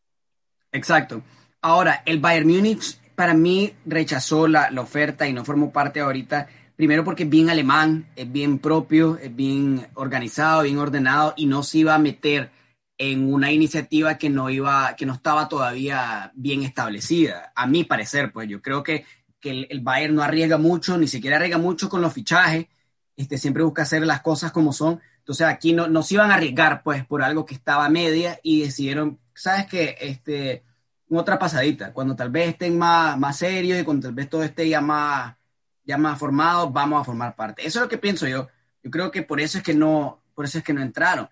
Exacto. 0.72 1.22
Ahora, 1.62 2.01
el 2.05 2.19
Bayern 2.19 2.48
Múnich 2.48 3.00
para 3.15 3.34
mí 3.34 3.72
rechazó 3.86 4.48
la, 4.48 4.72
la 4.72 4.81
oferta 4.81 5.27
y 5.27 5.34
no 5.34 5.46
formó 5.46 5.72
parte 5.72 6.00
ahorita 6.00 6.48
primero 6.75 7.03
porque 7.03 7.24
es 7.24 7.29
bien 7.29 7.50
alemán, 7.50 8.08
es 8.15 8.31
bien 8.31 8.58
propio, 8.58 9.17
es 9.22 9.36
bien 9.36 9.86
organizado, 9.96 10.63
bien 10.63 10.77
ordenado 10.77 11.34
y 11.36 11.46
no 11.46 11.62
se 11.62 11.79
iba 11.79 11.93
a 11.93 12.00
meter 12.00 12.51
en 13.00 13.34
una 13.34 13.50
iniciativa 13.51 14.18
que 14.18 14.29
no 14.29 14.50
iba, 14.50 14.94
que 14.98 15.06
no 15.06 15.13
estaba 15.13 15.48
todavía 15.48 16.34
bien 16.36 16.63
establecida, 16.63 17.53
a 17.56 17.65
mi 17.65 17.86
parecer, 17.86 18.34
pues 18.34 18.50
yo 18.50 18.62
creo 18.62 18.84
que, 18.84 19.06
que 19.39 19.68
el, 19.70 19.79
Bayern 19.79 20.15
no 20.15 20.22
arriesga 20.22 20.58
mucho, 20.58 20.98
ni 20.98 21.08
siquiera 21.08 21.38
arriesga 21.38 21.58
mucho 21.58 21.88
con 21.88 22.01
los 22.01 22.12
fichajes, 22.12 22.68
este, 23.15 23.38
siempre 23.38 23.63
busca 23.63 23.84
hacer 23.84 24.06
las 24.06 24.22
cosas 24.22 24.51
como 24.51 24.74
son, 24.74 25.00
entonces 25.20 25.48
aquí 25.48 25.72
no, 25.72 25.88
no 25.88 26.03
se 26.03 26.15
iban 26.15 26.29
a 26.29 26.36
arriesgar 26.36 26.84
pues 26.84 27.06
por 27.06 27.24
algo 27.24 27.46
que 27.46 27.56
estaba 27.56 27.88
media 27.88 28.38
y 28.44 28.63
decidieron, 28.63 29.18
sabes 29.34 29.65
que 29.68 29.96
este, 30.01 30.65
otra 31.10 31.39
pasadita, 31.39 31.94
cuando 31.94 32.18
tal 32.18 32.29
vez 32.29 32.50
estén 32.50 32.77
más, 32.77 33.18
más 33.18 33.38
serios 33.38 33.79
y 33.79 33.86
cuando 33.86 34.10
tal 34.10 34.15
vez 34.15 34.29
todo 34.29 34.44
esté 34.44 34.68
ya 34.68 34.82
más, 34.82 35.38
ya 35.86 35.98
más 35.98 36.20
formado, 36.20 36.70
vamos 36.70 37.00
a 37.00 37.06
formar 37.06 37.34
parte. 37.34 37.65
Eso 37.65 37.79
es 37.79 37.84
lo 37.84 37.89
que 37.89 37.98
pienso 37.98 38.27
yo. 38.27 38.50
Yo 38.84 38.91
creo 38.91 39.10
que 39.10 39.24
por 39.24 39.39
eso 39.39 39.58
es 39.58 39.63
que 39.63 39.74
no, 39.74 40.22
por 40.36 40.44
eso 40.44 40.58
es 40.58 40.63
que 40.65 40.74
no 40.74 40.82
entraron. 40.82 41.29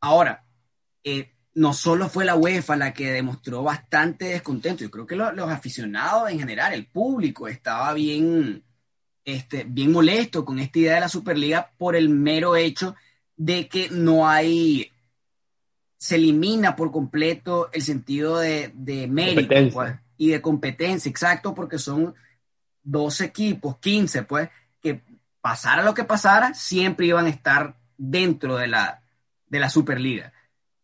Ahora, 0.00 0.45
eh, 1.06 1.30
no 1.54 1.72
solo 1.72 2.08
fue 2.08 2.24
la 2.24 2.34
UEFA 2.34 2.74
la 2.74 2.92
que 2.92 3.12
demostró 3.12 3.62
bastante 3.62 4.24
descontento, 4.26 4.82
yo 4.82 4.90
creo 4.90 5.06
que 5.06 5.14
los 5.14 5.48
aficionados 5.48 6.28
en 6.28 6.40
general, 6.40 6.74
el 6.74 6.86
público, 6.86 7.46
estaba 7.46 7.94
bien, 7.94 8.64
este, 9.24 9.64
bien 9.64 9.92
molesto 9.92 10.44
con 10.44 10.58
esta 10.58 10.80
idea 10.80 10.94
de 10.96 11.00
la 11.00 11.08
Superliga 11.08 11.70
por 11.78 11.94
el 11.94 12.08
mero 12.08 12.56
hecho 12.56 12.96
de 13.36 13.68
que 13.68 13.88
no 13.88 14.28
hay, 14.28 14.90
se 15.96 16.16
elimina 16.16 16.74
por 16.74 16.90
completo 16.90 17.70
el 17.72 17.82
sentido 17.82 18.38
de, 18.38 18.72
de 18.74 19.06
mérito 19.06 19.54
pues, 19.72 19.94
y 20.16 20.30
de 20.30 20.42
competencia, 20.42 21.08
exacto, 21.08 21.54
porque 21.54 21.78
son 21.78 22.16
dos 22.82 23.20
equipos, 23.20 23.78
15, 23.78 24.24
pues, 24.24 24.50
que 24.82 25.02
pasara 25.40 25.84
lo 25.84 25.94
que 25.94 26.02
pasara, 26.02 26.52
siempre 26.52 27.06
iban 27.06 27.26
a 27.26 27.30
estar 27.30 27.76
dentro 27.96 28.56
de 28.56 28.66
la, 28.66 29.02
de 29.46 29.60
la 29.60 29.70
Superliga. 29.70 30.32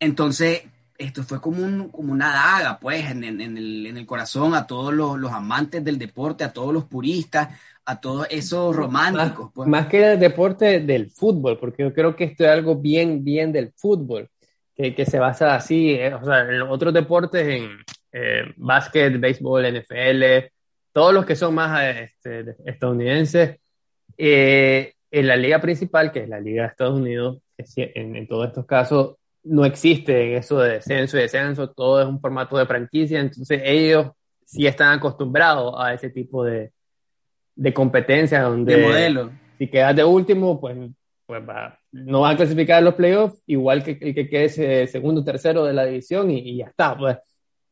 Entonces, 0.03 0.65
esto 0.99 1.23
fue 1.23 1.41
como, 1.41 1.63
un, 1.63 1.89
como 1.91 2.13
una 2.13 2.33
daga, 2.33 2.81
pues, 2.81 3.09
en, 3.09 3.23
el, 3.23 4.05
corazón 4.05 4.53
a 4.53 4.67
todos 4.67 4.93
los, 4.93 5.31
amantes 5.31 5.85
del 5.85 5.97
deporte, 5.97 6.43
a 6.43 6.53
todos 6.53 6.75
los 6.75 6.87
puristas, 6.87 7.57
a 7.85 8.01
todos 8.01 8.27
esos 8.29 8.75
románticos. 8.75 9.45
Más, 9.45 9.53
pues. 9.55 9.69
más 9.69 9.87
que 9.87 10.13
el 10.15 10.19
deporte 10.19 10.81
del 10.81 11.09
fútbol, 11.09 11.57
porque 11.57 11.85
yo 11.85 11.95
creo 11.95 12.17
que 12.17 12.25
esto 12.25 12.43
es 12.43 12.51
algo 12.51 12.75
bien, 12.75 13.23
bien 13.23 13.53
del 13.53 13.73
fútbol, 13.77 14.29
que, 14.75 15.07
se 15.07 15.21
basa 15.21 15.55
así, 15.55 15.93
eh, 15.93 16.13
o 16.13 16.25
sea, 16.25 16.41
en 16.41 16.63
otros 16.63 16.93
deportes, 16.93 17.47
en 17.47 17.71
eh, 18.11 18.53
básquet, 18.57 19.21
béisbol, 19.21 19.83
NFL, 19.83 20.51
todos 20.93 21.15
los 21.15 21.25
que 21.25 21.37
son 21.37 21.55
más 21.55 21.81
este, 21.81 22.57
estadounidenses, 22.67 23.61
eh, 24.19 24.95
en 25.13 25.27
la 25.29 25.37
liga 25.37 25.61
principal, 25.61 26.11
que 26.11 26.25
es 26.25 26.29
la 26.29 26.41
liga 26.41 26.63
de 26.63 26.69
Estados 26.71 26.99
Unidos, 26.99 27.39
en, 27.77 28.17
en 28.17 28.27
todos 28.27 28.49
estos 28.49 28.67
casos, 28.67 29.15
no 29.45 29.65
existe 29.65 30.37
eso 30.37 30.59
de 30.59 30.75
descenso 30.75 31.17
y 31.17 31.23
descenso, 31.23 31.71
todo 31.71 32.01
es 32.01 32.07
un 32.07 32.21
formato 32.21 32.57
de 32.57 32.67
franquicia, 32.67 33.21
entonces 33.21 33.61
ellos 33.65 34.09
sí 34.45 34.67
están 34.67 34.99
acostumbrados 34.99 35.75
a 35.79 35.95
ese 35.95 36.11
tipo 36.11 36.45
de, 36.45 36.73
de 37.55 37.75
competencia 37.75 38.43
donde 38.43 38.77
de 38.77 38.87
modelo. 38.87 39.31
si 39.59 39.69
quedas 39.69 39.97
de 39.97 40.05
último, 40.05 40.61
pues, 40.61 40.77
pues 41.27 41.49
va, 41.49 41.79
no 41.91 42.21
vas 42.21 42.35
a 42.35 42.37
clasificar 42.37 42.83
los 42.83 42.95
playoffs, 42.95 43.43
igual 43.47 43.83
que 43.83 43.99
el 44.01 44.15
que 44.15 44.29
quede 44.29 44.87
segundo 44.87 45.21
o 45.23 45.25
tercero 45.25 45.65
de 45.65 45.73
la 45.73 45.85
división 45.87 46.31
y, 46.31 46.57
ya 46.57 46.67
está. 46.67 46.97
Pues. 46.97 47.19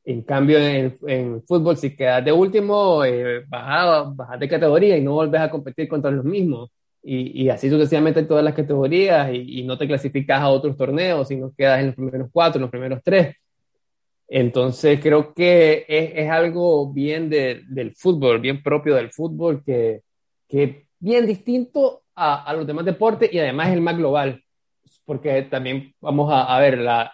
En 0.05 0.23
cambio, 0.23 0.59
en, 0.59 0.97
en 1.07 1.43
fútbol, 1.43 1.77
si 1.77 1.95
quedas 1.95 2.25
de 2.25 2.33
último, 2.33 3.05
eh, 3.05 3.45
bajas, 3.47 4.17
bajas 4.17 4.41
de 4.41 4.49
categoría 4.49 4.97
y 4.97 5.03
no 5.03 5.13
volvés 5.13 5.43
a 5.43 5.51
competir 5.51 5.89
contra 5.89 6.11
los 6.11 6.25
mismos 6.25 6.71
y, 7.03 7.49
así 7.49 7.71
sucesivamente 7.71 8.21
en 8.21 8.29
todas 8.29 8.45
las 8.45 8.55
categorías 8.55 9.31
y, 9.33 9.63
no 9.63 9.79
te 9.79 9.87
clasificas 9.87 10.41
a 10.41 10.49
otros 10.51 10.77
torneos, 10.77 11.29
sino 11.29 11.53
quedas 11.57 11.81
en 11.81 11.87
los 11.87 11.95
primeros 11.95 12.29
cuatro, 12.33 12.59
en 12.59 12.63
los 12.63 12.71
primeros 12.71 13.01
tres. 13.03 13.37
Entonces 14.29 15.01
creo 15.01 15.35
que 15.35 15.85
es, 15.89 16.13
es 16.15 16.31
algo 16.31 16.93
bien 16.93 17.29
del 17.31 17.95
fútbol, 17.97 18.41
bien 18.41 18.63
propio 18.63 18.95
del 18.95 19.11
fútbol, 19.11 19.63
que, 19.65 20.03
que 20.49 20.87
bien 20.99 21.27
distinto 21.27 22.03
a, 22.15 22.53
los 22.55 22.67
demás 22.67 22.85
deportes 22.85 23.33
y 23.33 23.39
además 23.39 23.71
el 23.71 23.81
más 23.81 23.97
global, 23.97 24.45
porque 25.05 25.43
también 25.43 25.95
vamos 26.01 26.31
a, 26.33 26.59
ver 26.61 26.79
la, 26.79 27.13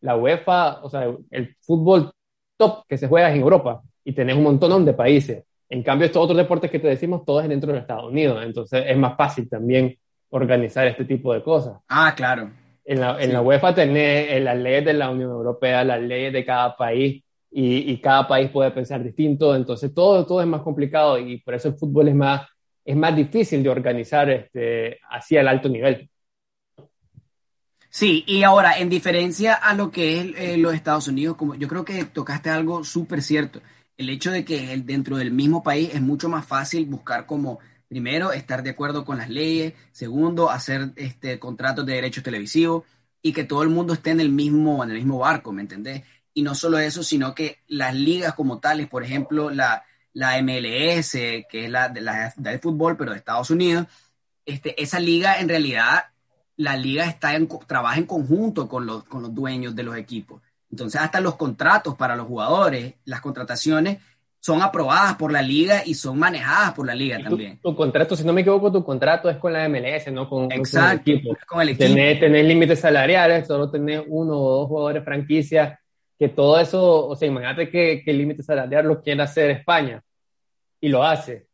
la 0.00 0.16
UEFA, 0.16 0.82
o 0.82 0.90
sea, 0.90 1.14
el 1.30 1.56
fútbol 1.60 2.10
top 2.56 2.84
que 2.88 2.98
se 2.98 3.06
juega 3.06 3.32
en 3.32 3.40
Europa 3.40 3.82
y 4.04 4.12
tenés 4.12 4.36
un 4.36 4.42
montón 4.42 4.84
de 4.84 4.92
países. 4.92 5.44
En 5.68 5.82
cambio, 5.82 6.06
estos 6.06 6.22
otros 6.22 6.36
deportes 6.36 6.70
que 6.70 6.78
te 6.78 6.88
decimos, 6.88 7.24
todos 7.24 7.42
es 7.42 7.48
dentro 7.48 7.72
de 7.72 7.78
Estados 7.78 8.10
Unidos, 8.10 8.42
entonces 8.44 8.84
es 8.86 8.96
más 8.96 9.16
fácil 9.16 9.48
también 9.48 9.96
organizar 10.30 10.86
este 10.86 11.04
tipo 11.04 11.32
de 11.32 11.42
cosas. 11.42 11.78
Ah, 11.88 12.14
claro. 12.16 12.50
En 12.84 13.00
la, 13.00 13.22
en 13.22 13.32
la 13.32 13.42
UEFA 13.42 13.74
tenés 13.74 14.42
las 14.42 14.56
leyes 14.56 14.84
de 14.84 14.94
la 14.94 15.10
Unión 15.10 15.30
Europea, 15.30 15.84
las 15.84 16.00
leyes 16.00 16.32
de 16.32 16.44
cada 16.44 16.74
país, 16.76 17.22
y, 17.50 17.92
y, 17.92 18.00
cada 18.00 18.28
país 18.28 18.50
puede 18.50 18.70
pensar 18.70 19.02
distinto, 19.02 19.54
entonces 19.54 19.94
todo, 19.94 20.26
todo 20.26 20.42
es 20.42 20.46
más 20.46 20.60
complicado 20.60 21.18
y 21.18 21.38
por 21.38 21.54
eso 21.54 21.68
el 21.68 21.74
fútbol 21.74 22.08
es 22.08 22.14
más, 22.14 22.46
es 22.84 22.94
más 22.94 23.16
difícil 23.16 23.62
de 23.62 23.70
organizar 23.70 24.28
este, 24.28 24.98
así 25.08 25.36
al 25.36 25.48
alto 25.48 25.68
nivel. 25.68 26.10
Sí, 27.90 28.22
y 28.26 28.42
ahora, 28.42 28.78
en 28.78 28.90
diferencia 28.90 29.54
a 29.54 29.74
lo 29.74 29.90
que 29.90 30.20
es 30.20 30.26
eh, 30.36 30.56
los 30.58 30.74
Estados 30.74 31.08
Unidos, 31.08 31.36
como 31.36 31.54
yo 31.54 31.68
creo 31.68 31.84
que 31.84 32.04
tocaste 32.04 32.50
algo 32.50 32.84
súper 32.84 33.22
cierto, 33.22 33.60
el 33.98 34.10
hecho 34.10 34.30
de 34.30 34.44
que 34.44 34.76
dentro 34.78 35.16
del 35.18 35.32
mismo 35.32 35.62
país 35.62 35.90
es 35.92 36.00
mucho 36.00 36.28
más 36.28 36.46
fácil 36.46 36.86
buscar 36.86 37.26
como, 37.26 37.58
primero, 37.88 38.32
estar 38.32 38.62
de 38.62 38.70
acuerdo 38.70 39.04
con 39.04 39.18
las 39.18 39.28
leyes, 39.28 39.74
segundo, 39.92 40.50
hacer 40.50 40.92
este, 40.96 41.38
contratos 41.38 41.84
de 41.84 41.94
derechos 41.94 42.22
televisivos 42.22 42.84
y 43.20 43.32
que 43.32 43.44
todo 43.44 43.64
el 43.64 43.68
mundo 43.68 43.92
esté 43.92 44.10
en 44.10 44.20
el 44.20 44.30
mismo, 44.30 44.82
en 44.84 44.90
el 44.90 44.98
mismo 44.98 45.18
barco, 45.18 45.52
¿me 45.52 45.62
entendés? 45.62 46.04
Y 46.32 46.42
no 46.42 46.54
solo 46.54 46.78
eso, 46.78 47.02
sino 47.02 47.34
que 47.34 47.58
las 47.66 47.94
ligas 47.94 48.34
como 48.34 48.60
tales, 48.60 48.86
por 48.86 49.02
ejemplo, 49.02 49.50
la, 49.50 49.82
la 50.12 50.40
MLS, 50.42 51.12
que 51.12 51.64
es 51.64 51.70
la 51.70 51.88
de, 51.88 52.00
la 52.00 52.32
de 52.36 52.58
fútbol, 52.60 52.96
pero 52.96 53.10
de 53.10 53.18
Estados 53.18 53.50
Unidos, 53.50 53.86
este, 54.46 54.80
esa 54.80 55.00
liga 55.00 55.40
en 55.40 55.48
realidad, 55.48 56.04
la 56.56 56.76
liga 56.76 57.06
está 57.06 57.34
en, 57.34 57.48
trabaja 57.66 57.98
en 57.98 58.06
conjunto 58.06 58.68
con 58.68 58.86
los, 58.86 59.04
con 59.04 59.22
los 59.22 59.34
dueños 59.34 59.74
de 59.74 59.82
los 59.82 59.96
equipos. 59.96 60.40
Entonces, 60.70 61.00
hasta 61.00 61.20
los 61.20 61.36
contratos 61.36 61.94
para 61.96 62.16
los 62.16 62.26
jugadores, 62.26 62.94
las 63.04 63.20
contrataciones, 63.20 63.98
son 64.40 64.62
aprobadas 64.62 65.16
por 65.16 65.32
la 65.32 65.42
liga 65.42 65.82
y 65.84 65.94
son 65.94 66.18
manejadas 66.18 66.72
por 66.72 66.86
la 66.86 66.94
liga 66.94 67.20
también. 67.22 67.58
Tu, 67.60 67.74
contrato, 67.74 68.16
si 68.16 68.24
no 68.24 68.32
me 68.32 68.42
equivoco, 68.42 68.70
tu 68.70 68.84
contrato 68.84 69.28
es 69.28 69.36
con 69.36 69.52
la 69.52 69.68
MLS, 69.68 70.12
no 70.12 70.28
con, 70.28 70.50
Exacto, 70.52 71.04
con 71.04 71.12
el 71.12 71.18
equipo. 71.18 71.36
Con 71.46 71.60
el 71.62 71.68
equipo. 71.70 71.84
Tenés, 71.94 72.44
límites 72.44 72.80
salariales, 72.80 73.46
solo 73.46 73.70
tenés 73.70 74.02
uno 74.06 74.38
o 74.38 74.58
dos 74.60 74.68
jugadores 74.68 75.04
franquicia, 75.04 75.80
que 76.18 76.28
todo 76.28 76.60
eso, 76.60 77.08
o 77.08 77.16
sea, 77.16 77.28
imagínate 77.28 77.68
que, 77.68 78.02
que 78.04 78.10
el 78.10 78.18
límite 78.18 78.42
salarial 78.42 78.86
lo 78.86 79.02
quiere 79.02 79.22
hacer 79.22 79.50
España 79.50 80.02
y 80.80 80.88
lo 80.88 81.02
hace. 81.02 81.48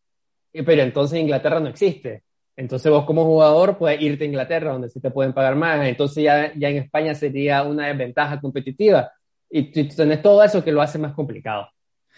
Pero 0.53 0.83
entonces 0.83 1.19
Inglaterra 1.19 1.61
no 1.61 1.69
existe. 1.69 2.23
Entonces 2.57 2.91
vos 2.91 3.05
como 3.05 3.25
jugador 3.25 3.77
puedes 3.77 4.01
irte 4.01 4.25
a 4.25 4.27
Inglaterra 4.29 4.73
donde 4.73 4.89
sí 4.89 5.01
te 5.01 5.11
pueden 5.11 5.33
pagar 5.33 5.57
más. 5.57 5.87
Entonces 5.87 6.23
ya, 6.23 6.53
ya 6.55 6.69
en 6.69 6.77
España 6.77 7.15
sería 7.15 7.63
una 7.63 7.89
desventaja 7.89 8.41
competitiva. 8.41 9.11
Y 9.51 9.73
tú 9.73 9.95
tenés 9.95 10.23
todo 10.23 10.43
eso 10.43 10.63
que 10.63 10.73
lo 10.73 10.83
hace 10.83 10.99
más 10.99 11.15
complicado. 11.15 11.69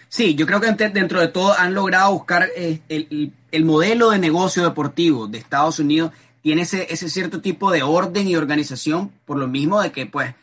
Sí, 0.09 0.35
yo 0.35 0.47
creo 0.47 0.61
que 0.61 0.73
dentro 0.73 1.21
de 1.21 1.28
todo 1.28 1.52
han 1.52 1.75
logrado 1.75 2.12
buscar 2.12 2.49
eh, 2.57 2.81
el, 2.88 3.33
el, 3.50 3.64
modelo 3.64 4.11
de 4.11 4.19
negocio 4.19 4.62
deportivo 4.62 5.26
de 5.26 5.38
Estados 5.38 5.81
Unidos. 5.81 6.12
Tiene 6.43 6.62
ese, 6.62 6.87
ese 6.90 7.09
cierto 7.09 7.40
tipo 7.40 7.73
de 7.73 7.83
orden 7.83 8.28
y 8.28 8.37
organización 8.37 9.11
por 9.25 9.37
lo 9.37 9.49
mismo 9.49 9.83
de 9.83 9.90
que 9.90 10.07
pues 10.07 10.35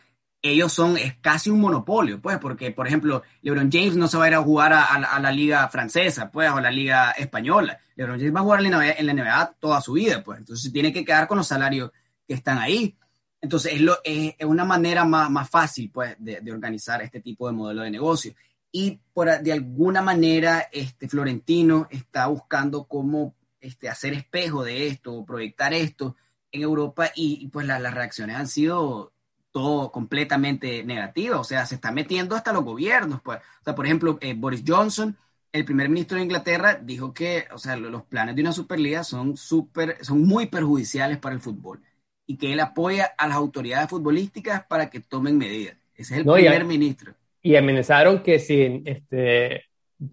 ellos 0.44 0.74
son, 0.74 0.98
es 0.98 1.16
casi 1.22 1.50
un 1.50 1.62
monopolio, 1.62 2.22
pues, 2.22 2.38
porque, 2.38 2.72
por 2.72 2.86
ejemplo, 2.86 3.24
LeBron 3.42 3.72
James 3.72 3.96
no 3.96 4.08
se 4.08 4.18
va 4.18 4.26
a 4.26 4.28
ir 4.28 4.34
a 4.36 4.44
jugar 4.44 4.74
a, 4.74 5.20
la 5.20 5.32
liga 5.32 5.68
francesa, 5.70 6.30
pues, 6.30 6.52
o 6.52 6.58
a 6.58 6.62
la 6.62 6.70
liga 6.70 7.12
española. 7.12 7.80
LeBron 7.96 8.20
James 8.20 8.36
va 8.36 8.42
a 8.42 8.44
jugar 8.44 8.66
en 8.66 9.08
la, 9.08 9.14
NBA, 9.14 9.56
toda 9.60 9.80
su 9.80 9.94
vida, 9.94 10.22
pues, 10.22 10.40
entonces 10.40 10.72
tiene 10.72 10.92
que 10.92 11.06
quedar 11.06 11.28
con 11.28 11.38
los 11.38 11.48
salarios 11.48 11.92
que 12.28 12.34
están 12.34 12.58
ahí. 12.58 12.96
Entonces, 13.40 13.74
es, 13.74 13.82
lo, 13.82 13.98
es, 14.04 14.36
una 14.46 14.66
manera 14.66 15.06
más, 15.06 15.32
más 15.32 15.50
fácil, 15.50 15.90
pues, 15.90 16.16
de, 16.20 16.42
de, 16.42 16.52
organizar 16.52 17.02
este 17.02 17.22
tipo 17.22 17.48
de 17.48 17.54
modelo 17.54 17.82
de 17.84 17.92
negocio. 17.92 18.36
Y 18.70 19.00
por, 19.14 19.40
de 19.42 19.54
alguna 19.54 20.02
manera, 20.02 20.68
este 20.74 21.08
Florentino 21.08 21.88
está 21.90 22.28
buscando 22.28 22.84
cómo 22.86 23.34
este, 23.62 23.88
hacer 23.88 24.12
espejo 24.12 24.66
de 24.66 24.88
esto, 24.88 25.24
proyectar 25.26 25.74
esto 25.74 26.18
en 26.52 26.64
Europa 26.64 27.12
y, 27.16 27.48
pues 27.48 27.66
las 27.66 27.94
reacciones 27.94 28.36
han 28.36 28.48
sido 28.48 29.13
todo 29.54 29.92
completamente 29.92 30.84
negativo, 30.84 31.40
o 31.40 31.44
sea, 31.44 31.66
se 31.66 31.76
está 31.76 31.92
metiendo 31.92 32.36
hasta 32.36 32.52
los 32.52 32.66
gobiernos, 32.66 33.22
pues, 33.22 33.38
o 33.38 33.64
sea, 33.64 33.76
por 33.76 33.86
ejemplo, 33.86 34.18
eh, 34.20 34.34
Boris 34.36 34.64
Johnson, 34.68 35.16
el 35.54 35.64
primer 35.64 35.88
ministro 35.90 36.18
de 36.18 36.24
Inglaterra, 36.24 36.80
dijo 36.82 37.14
que, 37.14 37.46
o 37.54 37.60
sea, 37.60 37.78
los 37.78 38.04
planes 38.04 38.36
de 38.36 38.42
una 38.42 38.52
superliga 38.52 39.04
son 39.04 39.38
super, 39.38 40.04
son 40.04 40.24
muy 40.24 40.48
perjudiciales 40.48 41.20
para 41.20 41.36
el 41.36 41.42
fútbol 41.42 41.80
y 42.26 42.38
que 42.38 42.52
él 42.52 42.60
apoya 42.60 43.14
a 43.16 43.28
las 43.28 43.38
autoridades 43.38 43.90
futbolísticas 43.90 44.66
para 44.66 44.90
que 44.90 45.00
tomen 45.00 45.38
medidas. 45.38 45.78
Ese 45.96 46.16
es 46.16 46.20
el 46.22 46.26
primer 46.26 46.66
ministro. 46.66 47.14
Y 47.44 47.56
amenazaron 47.56 48.24
que 48.24 48.40
si, 48.40 48.82
este, 48.86 49.66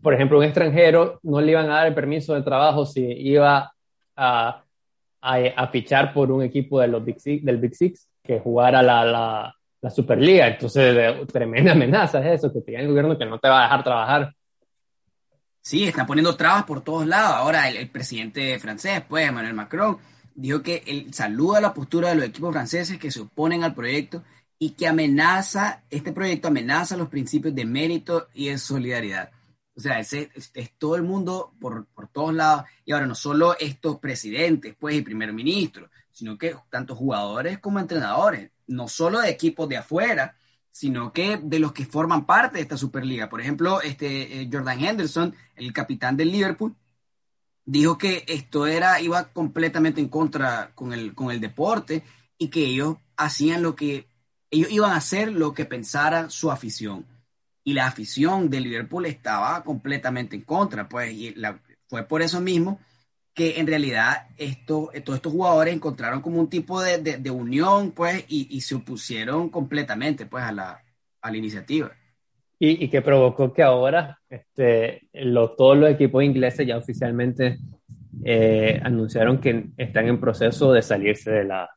por 0.02 0.12
ejemplo, 0.12 0.36
un 0.38 0.44
extranjero 0.44 1.18
no 1.22 1.40
le 1.40 1.52
iban 1.52 1.70
a 1.70 1.76
dar 1.76 1.86
el 1.86 1.94
permiso 1.94 2.34
de 2.34 2.42
trabajo 2.42 2.84
si 2.84 3.00
iba 3.00 3.72
a, 4.16 4.64
a, 5.22 5.68
fichar 5.68 6.12
por 6.12 6.30
un 6.30 6.42
equipo 6.42 6.78
de 6.80 6.88
los 6.88 7.02
del 7.02 7.56
Big 7.56 7.74
Six 7.74 8.09
que 8.30 8.38
jugara 8.38 8.80
la, 8.80 9.04
la, 9.04 9.56
la 9.80 9.90
Superliga. 9.90 10.46
Entonces, 10.46 11.26
tremenda 11.32 11.72
amenaza 11.72 12.20
es 12.20 12.38
eso, 12.38 12.52
que 12.52 12.60
te 12.60 12.76
el 12.76 12.86
gobierno 12.86 13.18
que 13.18 13.26
no 13.26 13.40
te 13.40 13.48
va 13.48 13.60
a 13.60 13.62
dejar 13.64 13.82
trabajar. 13.82 14.34
Sí, 15.60 15.84
están 15.84 16.06
poniendo 16.06 16.36
trabas 16.36 16.64
por 16.64 16.82
todos 16.82 17.06
lados. 17.06 17.34
Ahora, 17.34 17.68
el, 17.68 17.90
presidente 17.90 18.56
francés, 18.60 19.02
pues, 19.08 19.28
Emmanuel 19.28 19.54
Macron, 19.54 19.98
dijo 20.34 20.62
que 20.62 20.84
él 20.86 21.12
saluda 21.12 21.60
la 21.60 21.74
postura 21.74 22.10
de 22.10 22.14
los 22.14 22.24
equipos 22.24 22.52
franceses 22.52 22.98
que 22.98 23.10
se 23.10 23.20
oponen 23.20 23.64
al 23.64 23.74
proyecto 23.74 24.22
y 24.60 24.70
que 24.70 24.86
amenaza, 24.86 25.82
este 25.90 26.12
proyecto 26.12 26.48
amenaza 26.48 26.96
los 26.96 27.08
principios 27.08 27.54
de 27.54 27.64
mérito 27.64 28.28
y 28.32 28.48
de 28.48 28.58
solidaridad. 28.58 29.30
O 29.76 29.80
sea, 29.80 29.98
es, 29.98 30.12
es, 30.12 30.72
todo 30.78 30.94
el 30.94 31.02
mundo 31.02 31.52
por, 31.60 31.86
por, 31.86 32.06
todos 32.08 32.34
lados. 32.34 32.64
Y 32.84 32.92
ahora 32.92 33.06
no 33.06 33.14
solo 33.16 33.56
estos 33.58 33.98
presidentes, 33.98 34.76
pues, 34.78 34.94
y 34.94 35.02
primer 35.02 35.32
ministro, 35.32 35.90
sino 36.20 36.36
que 36.36 36.54
tanto 36.68 36.94
jugadores 36.94 37.60
como 37.60 37.80
entrenadores, 37.80 38.50
no 38.66 38.88
solo 38.88 39.20
de 39.20 39.30
equipos 39.30 39.66
de 39.70 39.78
afuera, 39.78 40.36
sino 40.70 41.14
que 41.14 41.38
de 41.42 41.58
los 41.58 41.72
que 41.72 41.86
forman 41.86 42.26
parte 42.26 42.58
de 42.58 42.62
esta 42.62 42.76
Superliga. 42.76 43.30
Por 43.30 43.40
ejemplo, 43.40 43.80
este, 43.80 44.42
eh, 44.42 44.50
Jordan 44.52 44.84
Henderson, 44.84 45.34
el 45.56 45.72
capitán 45.72 46.18
del 46.18 46.30
Liverpool, 46.30 46.76
dijo 47.64 47.96
que 47.96 48.22
esto 48.28 48.66
era, 48.66 49.00
iba 49.00 49.32
completamente 49.32 50.02
en 50.02 50.08
contra 50.08 50.72
con 50.74 50.92
el, 50.92 51.14
con 51.14 51.30
el 51.30 51.40
deporte 51.40 52.04
y 52.36 52.48
que 52.48 52.66
ellos 52.66 52.98
hacían 53.16 53.62
lo 53.62 53.74
que, 53.74 54.06
ellos 54.50 54.70
iban 54.70 54.90
a 54.90 54.96
hacer 54.96 55.32
lo 55.32 55.54
que 55.54 55.64
pensara 55.64 56.28
su 56.28 56.50
afición. 56.50 57.06
Y 57.64 57.72
la 57.72 57.86
afición 57.86 58.50
del 58.50 58.64
Liverpool 58.64 59.06
estaba 59.06 59.64
completamente 59.64 60.36
en 60.36 60.42
contra, 60.42 60.86
pues, 60.86 61.14
y 61.14 61.34
fue 61.88 62.02
por 62.02 62.20
eso 62.20 62.42
mismo 62.42 62.78
que 63.40 63.58
en 63.58 63.66
realidad 63.66 64.26
esto, 64.36 64.90
todos 65.02 65.16
estos 65.16 65.32
jugadores 65.32 65.74
encontraron 65.74 66.20
como 66.20 66.38
un 66.38 66.50
tipo 66.50 66.82
de, 66.82 66.98
de, 66.98 67.30
unión, 67.30 67.92
pues, 67.92 68.22
y, 68.28 68.54
y, 68.54 68.60
se 68.60 68.74
opusieron 68.74 69.48
completamente, 69.48 70.26
pues, 70.26 70.44
a 70.44 70.52
la, 70.52 70.82
a 71.22 71.30
la 71.30 71.36
iniciativa. 71.38 71.90
Y, 72.58 72.84
y, 72.84 72.88
que 72.88 73.00
provocó 73.00 73.50
que 73.50 73.62
ahora 73.62 74.20
este, 74.28 75.08
todos 75.56 75.78
los 75.78 75.90
equipos 75.90 76.22
ingleses 76.22 76.66
ya 76.66 76.76
oficialmente 76.76 77.56
eh, 78.22 78.78
anunciaron 78.84 79.40
que 79.40 79.70
están 79.78 80.08
en 80.08 80.20
proceso 80.20 80.74
de 80.74 80.82
salirse 80.82 81.30
de 81.30 81.44
la, 81.44 81.70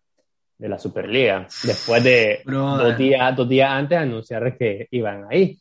de 0.58 0.68
la 0.68 0.78
Superliga, 0.78 1.48
después 1.64 2.04
de 2.04 2.42
dos 2.46 2.98
días, 2.98 3.34
dos 3.38 3.48
días 3.48 3.70
antes 3.72 3.98
de 4.00 4.04
anunciar 4.04 4.58
que 4.58 4.90
iban 4.92 5.28
ahí. 5.32 5.58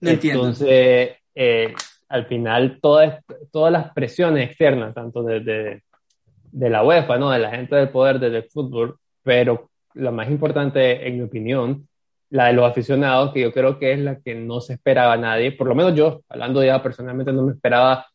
Entonces, 0.00 1.16
eh, 1.34 1.74
al 2.08 2.26
final 2.26 2.78
todas, 2.80 3.22
todas 3.50 3.72
las 3.72 3.92
presiones 3.92 4.48
externas, 4.48 4.94
tanto 4.94 5.22
de, 5.22 5.80
de, 6.52 6.70
la 6.70 6.84
UEFA, 6.84 7.18
¿no? 7.18 7.30
de 7.30 7.38
la 7.38 7.50
gente 7.50 7.76
del 7.76 7.88
poder, 7.90 8.18
desde 8.18 8.38
el 8.38 8.50
fútbol, 8.50 8.98
pero 9.22 9.70
la 9.94 10.10
más 10.10 10.28
importante, 10.28 11.06
en 11.06 11.16
mi 11.16 11.22
opinión, 11.22 11.88
la 12.30 12.46
de 12.46 12.52
los 12.52 12.68
aficionados, 12.68 13.32
que 13.32 13.40
yo 13.40 13.52
creo 13.52 13.78
que 13.78 13.92
es 13.92 13.98
la 14.00 14.20
que 14.20 14.34
no 14.34 14.60
se 14.60 14.74
esperaba 14.74 15.16
nadie, 15.16 15.52
por 15.52 15.68
lo 15.68 15.74
menos 15.74 15.94
yo, 15.94 16.22
hablando 16.28 16.64
ya 16.64 16.82
personalmente, 16.82 17.32
no 17.32 17.42
me 17.42 17.52
esperaba 17.52 18.06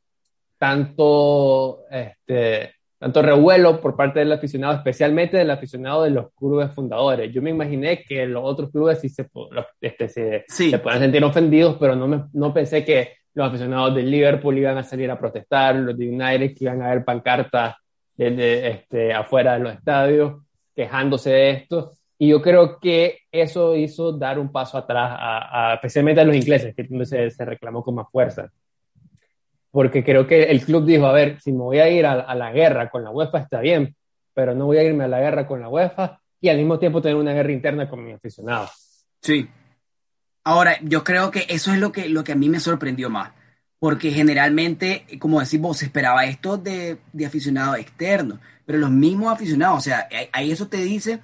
tanto, 0.57 1.85
este, 1.89 2.75
tanto 2.99 3.21
revuelo 3.21 3.79
por 3.79 3.95
parte 3.95 4.19
del 4.19 4.33
aficionado, 4.33 4.75
especialmente 4.75 5.37
del 5.37 5.51
aficionado 5.51 6.03
de 6.03 6.09
los 6.09 6.33
clubes 6.33 6.71
fundadores. 6.73 7.33
Yo 7.33 7.41
me 7.41 7.49
imaginé 7.49 8.03
que 8.03 8.25
los 8.25 8.43
otros 8.43 8.69
clubes 8.71 8.99
sí 8.99 9.07
se, 9.07 9.27
este, 9.79 10.09
se, 10.09 10.43
se 10.47 10.79
puedan 10.79 10.99
sentir 10.99 11.23
ofendidos, 11.23 11.77
pero 11.79 11.95
no, 11.95 12.07
me, 12.07 12.25
no 12.33 12.53
pensé 12.53 12.83
que 12.83 13.13
los 13.39 13.47
aficionados 13.47 13.95
del 13.95 14.11
Liverpool 14.11 14.57
iban 14.57 14.77
a 14.77 14.83
salir 14.83 15.09
a 15.09 15.17
protestar, 15.17 15.73
los 15.77 15.97
de 15.97 16.09
United 16.09 16.53
que 16.53 16.65
iban 16.65 16.81
a 16.81 16.89
ver 16.89 17.05
pancartas 17.05 17.75
desde 18.15 18.69
este, 18.69 19.13
afuera 19.13 19.53
de 19.53 19.59
los 19.59 19.73
estadios 19.73 20.41
quejándose 20.75 21.29
de 21.29 21.49
esto. 21.51 21.93
Y 22.17 22.27
yo 22.27 22.41
creo 22.41 22.79
que 22.81 23.19
eso 23.31 23.77
hizo 23.77 24.11
dar 24.11 24.39
un 24.39 24.51
paso 24.51 24.77
atrás, 24.77 25.15
a, 25.17 25.73
especialmente 25.75 26.19
a 26.19 26.25
los 26.25 26.35
ingleses, 26.35 26.75
que 26.75 27.05
se, 27.05 27.31
se 27.31 27.45
reclamó 27.45 27.81
con 27.81 27.95
más 27.95 28.07
fuerza. 28.11 28.51
Porque 29.71 30.03
creo 30.03 30.27
que 30.27 30.43
el 30.43 30.65
club 30.65 30.85
dijo, 30.85 31.05
a 31.05 31.13
ver, 31.13 31.39
si 31.39 31.53
me 31.53 31.59
voy 31.59 31.79
a 31.79 31.89
ir 31.89 32.05
a, 32.05 32.35
la 32.35 32.51
guerra 32.51 32.89
con 32.89 33.05
la 33.05 33.11
UEFA 33.11 33.39
está 33.39 33.61
bien, 33.61 33.95
pero 34.33 34.53
no 34.53 34.65
voy 34.65 34.79
a 34.79 34.83
irme 34.83 35.05
a 35.05 35.07
la 35.07 35.21
guerra 35.21 35.47
con 35.47 35.61
la 35.61 35.69
UEFA 35.69 36.19
y 36.41 36.49
al 36.49 36.57
mismo 36.57 36.77
tiempo 36.77 37.01
tener 37.01 37.15
una 37.15 37.31
guerra 37.31 37.53
interna 37.53 37.89
con 37.89 38.03
mis 38.03 38.15
aficionados. 38.15 39.05
Sí. 39.21 39.47
Ahora, 40.49 40.79
yo 40.81 41.03
creo 41.03 41.29
que 41.29 41.45
eso 41.47 41.71
es 41.71 41.77
lo 41.77 41.91
que, 41.91 42.09
lo 42.09 42.23
que 42.23 42.31
a 42.31 42.35
mí 42.35 42.49
me 42.49 42.59
sorprendió 42.59 43.11
más, 43.11 43.33
porque 43.77 44.09
generalmente, 44.09 45.05
como 45.19 45.39
decís 45.39 45.61
vos, 45.61 45.77
se 45.77 45.85
esperaba 45.85 46.25
esto 46.25 46.57
de, 46.57 46.97
de 47.13 47.25
aficionados 47.27 47.77
externos, 47.77 48.39
pero 48.65 48.79
los 48.79 48.89
mismos 48.89 49.31
aficionados, 49.31 49.77
o 49.77 49.81
sea, 49.81 50.09
ahí 50.31 50.49
eso 50.49 50.67
te 50.67 50.77
dice 50.77 51.19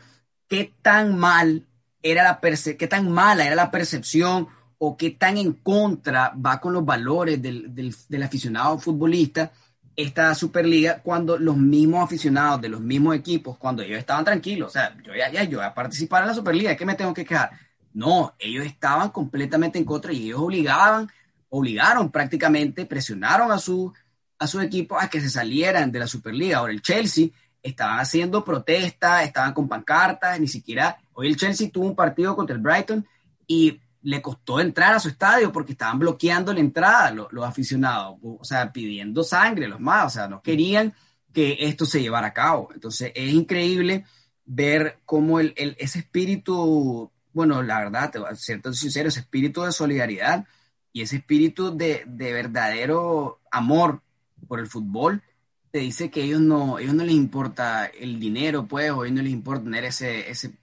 qué 0.47 0.71
tan 0.83 1.17
mal 1.17 1.65
era 2.03 2.21
la 2.21 2.39
qué 2.39 2.87
tan 2.87 3.11
mala 3.11 3.47
era 3.47 3.55
la 3.55 3.71
percepción 3.71 4.47
o 4.77 4.95
qué 4.95 5.09
tan 5.09 5.37
en 5.37 5.53
contra 5.53 6.31
va 6.35 6.61
con 6.61 6.73
los 6.73 6.85
valores 6.85 7.41
del, 7.41 7.73
del, 7.73 8.23
aficionado 8.23 8.77
futbolista 8.77 9.51
esta 9.95 10.35
Superliga 10.35 11.01
cuando 11.01 11.39
los 11.39 11.57
mismos 11.57 12.03
aficionados 12.03 12.61
de 12.61 12.69
los 12.69 12.81
mismos 12.81 13.15
equipos, 13.15 13.57
cuando 13.57 13.81
ellos 13.81 13.97
estaban 13.97 14.23
tranquilos, 14.23 14.67
o 14.69 14.71
sea, 14.71 14.95
yo 15.03 15.13
ya, 15.15 15.43
yo 15.45 15.57
voy 15.57 15.65
a 15.65 15.73
participar 15.73 16.21
en 16.21 16.27
la 16.27 16.35
Superliga, 16.35 16.69
¿de 16.69 16.77
qué 16.77 16.85
me 16.85 16.93
tengo 16.93 17.11
que 17.11 17.25
quejar? 17.25 17.64
No, 17.95 18.35
ellos 18.37 18.65
estaban 18.65 19.09
completamente 19.09 19.79
en 19.79 19.85
contra 19.85 20.11
y 20.11 20.25
ellos 20.25 20.41
obligaban, 20.41 21.09
obligaron 21.47 22.11
prácticamente, 22.11 22.85
presionaron 22.85 23.53
a 23.53 23.57
su, 23.57 23.93
a 24.37 24.63
equipo 24.63 24.99
a 24.99 25.07
que 25.07 25.21
se 25.21 25.29
salieran 25.29 25.93
de 25.93 25.99
la 25.99 26.07
Superliga. 26.07 26.57
Ahora 26.57 26.73
el 26.73 26.81
Chelsea 26.81 27.29
estaban 27.63 27.99
haciendo 27.99 28.43
protestas, 28.43 29.23
estaban 29.23 29.53
con 29.53 29.69
pancartas, 29.69 30.37
ni 30.41 30.49
siquiera, 30.49 30.97
hoy 31.13 31.27
el 31.27 31.37
Chelsea 31.37 31.69
tuvo 31.71 31.85
un 31.85 31.95
partido 31.95 32.35
contra 32.35 32.53
el 32.53 32.61
Brighton 32.61 33.07
y 33.47 33.79
le 34.01 34.21
costó 34.21 34.59
entrar 34.59 34.93
a 34.93 34.99
su 34.99 35.07
estadio 35.07 35.53
porque 35.53 35.71
estaban 35.71 35.97
bloqueando 35.97 36.53
la 36.53 36.59
entrada 36.59 37.11
los, 37.11 37.45
aficionados, 37.45 38.17
o 38.21 38.43
sea, 38.43 38.73
pidiendo 38.73 39.23
sangre 39.23 39.69
los 39.69 39.79
más, 39.79 40.07
o 40.07 40.09
sea, 40.09 40.27
no 40.27 40.41
querían 40.41 40.93
que 41.31 41.55
esto 41.61 41.85
se 41.85 42.01
llevara 42.01 42.27
a 42.27 42.33
cabo. 42.33 42.69
Entonces 42.73 43.13
es 43.15 43.31
increíble 43.31 44.03
ver 44.43 44.99
cómo 45.05 45.39
el, 45.39 45.53
ese 45.55 45.99
espíritu, 45.99 47.09
bueno, 47.35 47.61
la 47.61 47.79
verdad, 47.79 48.11
te 48.11 48.19
voy 48.19 48.29
a 48.31 48.35
ser 48.35 48.61
sincero, 48.73 49.09
ese 49.09 49.19
espíritu 49.19 49.63
de 49.63 49.73
solidaridad 49.73 50.45
y 50.93 51.01
ese 51.01 51.17
espíritu 51.17 51.75
de, 51.75 52.03
de, 52.07 52.31
verdadero 52.31 53.41
amor 53.51 54.01
por 54.47 54.61
el 54.61 54.67
fútbol, 54.67 55.21
te 55.69 55.79
dice 55.79 56.09
que 56.09 56.23
ellos 56.23 56.39
no, 56.39 56.79
ellos 56.79 56.93
no 56.93 57.03
les 57.03 57.13
importa 57.13 57.87
el 57.87 58.21
dinero, 58.21 58.65
pues, 58.65 58.89
o 58.91 59.03
ellos 59.03 59.17
no 59.17 59.21
les 59.21 59.33
importa 59.33 59.65
tener 59.65 59.83
ese, 59.83 60.31
ese, 60.31 60.53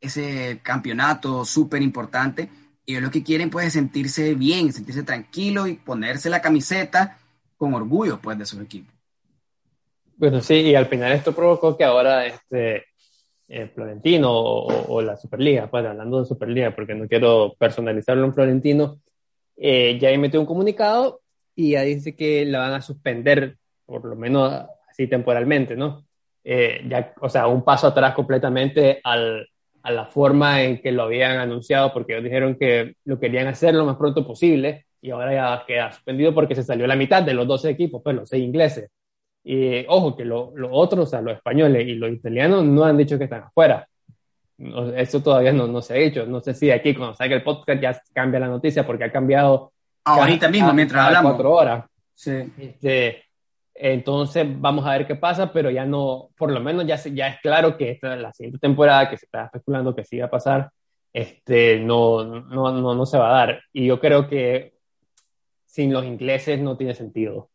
ese 0.00 0.60
campeonato 0.62 1.44
súper 1.44 1.82
importante, 1.82 2.48
ellos 2.86 3.02
lo 3.02 3.10
que 3.10 3.22
quieren 3.22 3.50
pues 3.50 3.66
es 3.66 3.74
sentirse 3.74 4.34
bien, 4.34 4.72
sentirse 4.72 5.02
tranquilo 5.02 5.66
y 5.66 5.74
ponerse 5.74 6.30
la 6.30 6.40
camiseta 6.40 7.18
con 7.58 7.74
orgullo 7.74 8.18
pues 8.22 8.38
de 8.38 8.46
su 8.46 8.58
equipo. 8.58 8.90
Bueno, 10.16 10.40
sí, 10.40 10.54
y 10.54 10.74
al 10.74 10.86
final 10.86 11.12
esto 11.12 11.34
provocó 11.34 11.76
que 11.76 11.84
ahora 11.84 12.24
este 12.24 12.86
eh, 13.52 13.68
Florentino 13.74 14.30
o, 14.32 15.02
la 15.02 15.16
Superliga, 15.16 15.68
pues 15.68 15.84
hablando 15.84 16.20
de 16.20 16.26
Superliga, 16.26 16.74
porque 16.74 16.94
no 16.94 17.08
quiero 17.08 17.54
personalizarlo 17.58 18.24
en 18.24 18.32
Florentino, 18.32 19.00
eh, 19.56 19.98
ya 20.00 20.16
metió 20.18 20.40
un 20.40 20.46
comunicado 20.46 21.20
y 21.56 21.72
ya 21.72 21.82
dice 21.82 22.14
que 22.14 22.44
la 22.44 22.60
van 22.60 22.74
a 22.74 22.80
suspender, 22.80 23.56
por 23.84 24.04
lo 24.04 24.14
menos 24.14 24.66
así 24.88 25.08
temporalmente, 25.08 25.74
¿no? 25.74 26.06
Eh, 26.44 26.84
ya, 26.88 27.12
o 27.20 27.28
sea, 27.28 27.48
un 27.48 27.64
paso 27.64 27.88
atrás 27.88 28.14
completamente 28.14 29.00
al, 29.02 29.48
a 29.82 29.90
la 29.90 30.06
forma 30.06 30.62
en 30.62 30.80
que 30.80 30.92
lo 30.92 31.02
habían 31.02 31.38
anunciado, 31.38 31.92
porque 31.92 32.12
ellos 32.12 32.24
dijeron 32.24 32.54
que 32.54 32.94
lo 33.04 33.18
querían 33.18 33.48
hacer 33.48 33.74
lo 33.74 33.84
más 33.84 33.96
pronto 33.96 34.24
posible 34.24 34.86
y 35.02 35.10
ahora 35.10 35.32
ya 35.32 35.64
queda 35.66 35.90
suspendido 35.90 36.32
porque 36.32 36.54
se 36.54 36.62
salió 36.62 36.86
la 36.86 36.94
mitad 36.94 37.22
de 37.24 37.34
los 37.34 37.48
12 37.48 37.70
equipos, 37.70 38.00
pues 38.02 38.14
los 38.14 38.28
6 38.28 38.44
ingleses. 38.44 38.90
Y 39.42 39.86
ojo, 39.88 40.16
que 40.16 40.24
los 40.24 40.50
otros, 40.70 41.08
o 41.08 41.10
sea, 41.10 41.20
los 41.20 41.34
españoles 41.34 41.86
y 41.86 41.94
los 41.94 42.12
italianos 42.12 42.64
no 42.64 42.84
han 42.84 42.96
dicho 42.96 43.18
que 43.18 43.24
están 43.24 43.44
afuera. 43.44 43.88
eso 44.96 45.22
todavía 45.22 45.52
no, 45.52 45.66
no 45.66 45.80
se 45.80 45.94
ha 45.94 45.96
dicho. 45.96 46.26
No 46.26 46.40
sé 46.40 46.54
si 46.54 46.70
aquí 46.70 46.94
cuando 46.94 47.14
salga 47.14 47.36
el 47.36 47.42
podcast 47.42 47.80
ya 47.80 48.02
cambia 48.12 48.40
la 48.40 48.48
noticia 48.48 48.86
porque 48.86 49.04
ha 49.04 49.12
cambiado. 49.12 49.72
Ahorita 50.04 50.48
mismo, 50.48 50.72
mientras 50.72 51.06
hablamos. 51.06 51.32
Cuatro 51.32 51.52
horas. 51.52 51.84
Sí. 52.14 52.52
Este, 52.58 53.24
entonces 53.74 54.46
vamos 54.60 54.86
a 54.86 54.92
ver 54.92 55.06
qué 55.06 55.14
pasa, 55.14 55.52
pero 55.52 55.70
ya 55.70 55.86
no, 55.86 56.28
por 56.36 56.50
lo 56.50 56.60
menos 56.60 56.86
ya, 56.86 56.96
ya 56.96 57.28
es 57.28 57.40
claro 57.40 57.78
que 57.78 57.92
esta 57.92 58.14
la 58.16 58.32
siguiente 58.32 58.58
temporada 58.58 59.08
que 59.08 59.16
se 59.16 59.24
está 59.24 59.46
especulando 59.46 59.94
que 59.94 60.04
sí 60.04 60.18
va 60.18 60.26
a 60.26 60.30
pasar, 60.30 60.70
este, 61.14 61.80
no, 61.80 62.22
no, 62.24 62.72
no, 62.72 62.94
no 62.94 63.06
se 63.06 63.16
va 63.16 63.30
a 63.30 63.46
dar. 63.46 63.62
Y 63.72 63.86
yo 63.86 63.98
creo 63.98 64.28
que 64.28 64.74
sin 65.64 65.92
los 65.92 66.04
ingleses 66.04 66.60
no 66.60 66.76
tiene 66.76 66.94
sentido. 66.94 67.48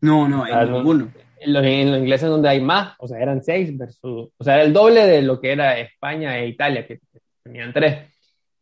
No, 0.00 0.28
no, 0.28 0.46
en 0.46 0.72
ninguno. 0.72 1.12
Los, 1.46 1.64
en 1.64 1.90
los, 1.90 2.00
ingleses 2.00 2.28
donde 2.28 2.48
hay 2.48 2.60
más, 2.60 2.94
o 2.98 3.06
sea, 3.06 3.18
eran 3.18 3.42
seis 3.42 3.76
versus, 3.76 4.30
o 4.36 4.44
sea, 4.44 4.54
era 4.54 4.64
el 4.64 4.72
doble 4.72 5.06
de 5.06 5.22
lo 5.22 5.40
que 5.40 5.52
era 5.52 5.78
España 5.78 6.38
e 6.38 6.48
Italia, 6.48 6.86
que 6.86 7.00
tenían 7.42 7.72
tres. 7.72 8.08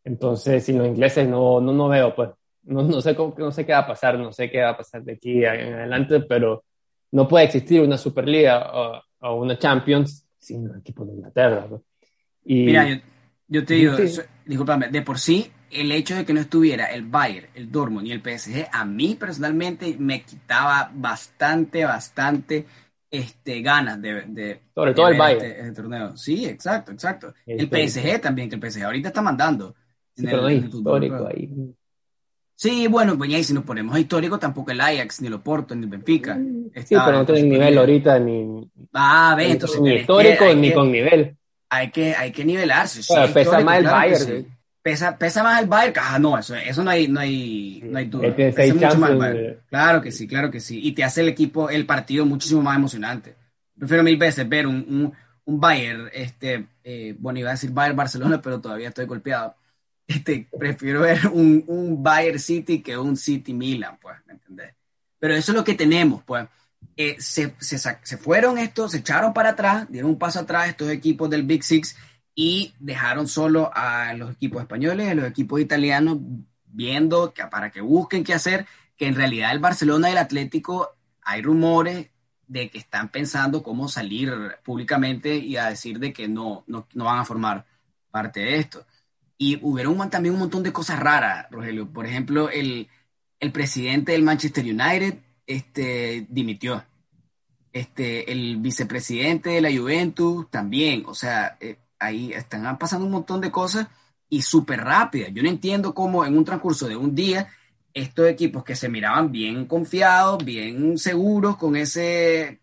Entonces, 0.03 0.63
sin 0.63 0.77
los 0.77 0.87
ingleses 0.87 1.27
no, 1.27 1.59
no, 1.59 1.73
no 1.73 1.89
veo, 1.89 2.15
pues, 2.15 2.29
no, 2.63 2.83
no, 2.83 3.01
sé 3.01 3.15
cómo, 3.15 3.33
no 3.37 3.51
sé 3.51 3.65
qué 3.65 3.71
va 3.73 3.79
a 3.79 3.87
pasar, 3.87 4.17
no 4.17 4.31
sé 4.31 4.49
qué 4.49 4.61
va 4.61 4.69
a 4.69 4.77
pasar 4.77 5.03
de 5.03 5.13
aquí 5.13 5.43
en 5.43 5.73
adelante, 5.73 6.21
pero 6.21 6.63
no 7.11 7.27
puede 7.27 7.45
existir 7.45 7.81
una 7.81 7.97
Superliga 7.97 8.71
o, 8.73 9.01
o 9.21 9.35
una 9.35 9.57
Champions 9.57 10.25
sin 10.37 10.69
un 10.69 10.77
equipo 10.77 11.05
de 11.05 11.13
Inglaterra. 11.13 11.67
Y, 12.45 12.65
Mira, 12.65 13.01
yo, 13.47 13.65
te 13.65 13.73
digo, 13.73 13.95
discúlpame, 14.45 14.89
de 14.89 15.01
por 15.01 15.19
sí, 15.19 15.51
el 15.71 15.91
hecho 15.91 16.15
de 16.15 16.25
que 16.25 16.33
no 16.33 16.39
estuviera 16.39 16.85
el 16.85 17.03
Bayern, 17.03 17.47
el 17.53 17.71
Dortmund 17.71 18.07
y 18.07 18.11
el 18.11 18.21
PSG, 18.21 18.67
a 18.71 18.85
mí 18.85 19.15
personalmente 19.19 19.95
me 19.99 20.21
quitaba 20.23 20.91
bastante, 20.93 21.85
bastante 21.85 22.65
este, 23.09 23.61
ganas 23.61 24.01
de, 24.01 24.23
de 24.27 24.61
sobre 24.75 24.93
todo 24.93 25.07
el 25.07 25.17
Bayern 25.17 25.45
este, 25.45 25.61
este, 25.61 25.73
torneo. 25.73 26.17
Sí, 26.17 26.45
exacto, 26.45 26.91
exacto. 26.91 27.33
El, 27.45 27.67
PSG 27.67 28.21
también, 28.21 28.49
que 28.49 28.55
el 28.55 28.71
PSG 28.71 28.83
ahorita 28.83 29.09
está 29.09 29.21
mandando. 29.21 29.75
Sí, 30.15 30.25
pero 30.25 30.47
el, 30.47 30.65
histórico 30.65 31.27
ahí. 31.27 31.49
Sí, 32.55 32.87
bueno, 32.87 33.15
pues 33.17 33.29
ya 33.29 33.43
si 33.43 33.53
nos 33.53 33.63
ponemos 33.63 33.97
histórico, 33.99 34.39
tampoco 34.39 34.71
el 34.71 34.81
Ajax, 34.81 35.21
ni 35.21 35.27
el 35.27 35.33
Oporto, 35.35 35.75
ni 35.75 35.83
el 35.83 35.89
Benfica. 35.89 36.35
Sí, 36.35 36.95
pero 36.95 37.11
no 37.11 37.25
tienen 37.25 37.49
nivel 37.49 37.77
ahorita, 37.77 38.17
ni. 38.19 38.67
Ah, 38.93 39.35
ve, 39.37 39.51
entonces. 39.51 39.79
Ni 39.79 39.93
histórico, 39.93 40.45
ni 40.55 40.73
con 40.73 40.91
nivel. 40.91 41.37
Hay 41.69 41.91
que, 41.91 42.15
hay 42.15 42.31
que 42.31 42.43
nivelarse. 42.43 43.01
pesa 43.33 43.59
más 43.59 43.77
el 43.77 43.85
Bayern. 43.85 44.56
Pesa, 44.87 45.17
pesa 45.17 45.43
más 45.43 45.61
el 45.61 45.67
Bayern. 45.67 45.95
Ah, 46.01 46.17
no, 46.17 46.37
eso, 46.37 46.55
eso 46.55 46.81
no 46.81 46.91
hay, 46.91 47.09
no 47.09 47.19
hay, 47.19 47.81
no 47.83 47.97
hay 47.97 48.05
duda. 48.05 48.33
Pesa 48.33 48.73
mucho 48.73 48.97
más 48.97 49.09
el 49.09 49.17
Bayern. 49.17 49.57
Claro 49.67 50.01
que 50.01 50.13
sí, 50.13 50.25
claro 50.29 50.49
que 50.49 50.61
sí. 50.61 50.79
Y 50.81 50.93
te 50.93 51.03
hace 51.03 51.19
el 51.19 51.27
equipo, 51.27 51.69
el 51.69 51.85
partido 51.85 52.25
muchísimo 52.25 52.61
más 52.61 52.77
emocionante. 52.77 53.35
Prefiero 53.77 54.01
mil 54.01 54.15
veces 54.15 54.47
ver 54.47 54.65
un, 54.65 54.75
un, 54.75 55.13
un 55.43 55.59
Bayern, 55.59 56.09
este, 56.13 56.67
eh, 56.85 57.13
bueno, 57.19 57.37
iba 57.37 57.49
a 57.49 57.55
decir 57.55 57.71
Bayern 57.71 57.97
Barcelona, 57.97 58.41
pero 58.41 58.61
todavía 58.61 58.87
estoy 58.87 59.05
golpeado 59.05 59.57
este, 60.07 60.47
prefiero 60.57 61.01
ver 61.01 61.27
un, 61.27 61.65
un 61.67 62.01
Bayern 62.01 62.39
City 62.39 62.81
que 62.81 62.97
un 62.97 63.17
City 63.17 63.53
Milan, 63.53 63.99
pues, 64.01 64.15
¿me 64.25 64.35
entendés? 64.35 64.73
Pero 65.19 65.35
eso 65.35 65.51
es 65.51 65.57
lo 65.57 65.65
que 65.65 65.73
tenemos, 65.73 66.23
pues. 66.23 66.47
Eh, 66.95 67.17
se, 67.19 67.55
se, 67.59 67.77
se, 67.77 68.17
fueron 68.17 68.57
estos, 68.57 68.93
se 68.93 68.99
echaron 68.99 69.33
para 69.33 69.49
atrás, 69.49 69.85
dieron 69.89 70.11
un 70.11 70.17
paso 70.17 70.39
atrás 70.39 70.69
estos 70.69 70.89
equipos 70.91 71.29
del 71.29 71.43
Big 71.43 71.61
Six 71.61 71.93
y 72.39 72.75
dejaron 72.79 73.27
solo 73.27 73.71
a 73.73 74.13
los 74.13 74.31
equipos 74.31 74.61
españoles, 74.61 75.09
a 75.09 75.15
los 75.15 75.25
equipos 75.25 75.59
italianos, 75.59 76.19
viendo 76.67 77.33
que, 77.33 77.43
para 77.47 77.71
que 77.71 77.81
busquen 77.81 78.23
qué 78.23 78.35
hacer, 78.35 78.67
que 78.95 79.07
en 79.07 79.15
realidad 79.15 79.51
el 79.51 79.57
Barcelona 79.57 80.09
y 80.09 80.11
el 80.11 80.19
Atlético 80.19 80.95
hay 81.23 81.41
rumores 81.41 82.11
de 82.45 82.69
que 82.69 82.77
están 82.77 83.09
pensando 83.09 83.63
cómo 83.63 83.87
salir 83.87 84.31
públicamente 84.63 85.37
y 85.37 85.57
a 85.57 85.69
decir 85.69 85.97
de 85.97 86.13
que 86.13 86.27
no, 86.27 86.63
no, 86.67 86.87
no 86.93 87.05
van 87.05 87.17
a 87.17 87.25
formar 87.25 87.65
parte 88.11 88.41
de 88.41 88.59
esto. 88.59 88.85
Y 89.39 89.57
hubieron 89.63 90.07
también 90.11 90.35
un 90.35 90.41
montón 90.41 90.61
de 90.61 90.71
cosas 90.71 90.99
raras, 90.99 91.47
Rogelio. 91.49 91.91
Por 91.91 92.05
ejemplo, 92.05 92.51
el, 92.51 92.87
el 93.39 93.51
presidente 93.51 94.11
del 94.11 94.21
Manchester 94.21 94.63
United 94.63 95.15
este, 95.47 96.27
dimitió. 96.29 96.85
Este, 97.73 98.31
el 98.31 98.57
vicepresidente 98.57 99.49
de 99.49 99.61
la 99.61 99.75
Juventus 99.75 100.47
también. 100.51 101.03
O 101.07 101.15
sea, 101.15 101.57
eh, 101.59 101.79
ahí 101.99 102.31
están 102.33 102.77
pasando 102.77 103.05
un 103.05 103.11
montón 103.11 103.41
de 103.41 103.51
cosas 103.51 103.87
y 104.29 104.41
súper 104.41 104.81
rápidas. 104.81 105.31
Yo 105.33 105.43
no 105.43 105.49
entiendo 105.49 105.93
cómo 105.93 106.25
en 106.25 106.37
un 106.37 106.45
transcurso 106.45 106.87
de 106.87 106.95
un 106.95 107.15
día 107.15 107.47
estos 107.93 108.27
equipos 108.27 108.63
que 108.63 108.75
se 108.75 108.89
miraban 108.89 109.31
bien 109.31 109.65
confiados, 109.65 110.43
bien 110.43 110.97
seguros 110.97 111.57
con 111.57 111.75
ese 111.75 112.61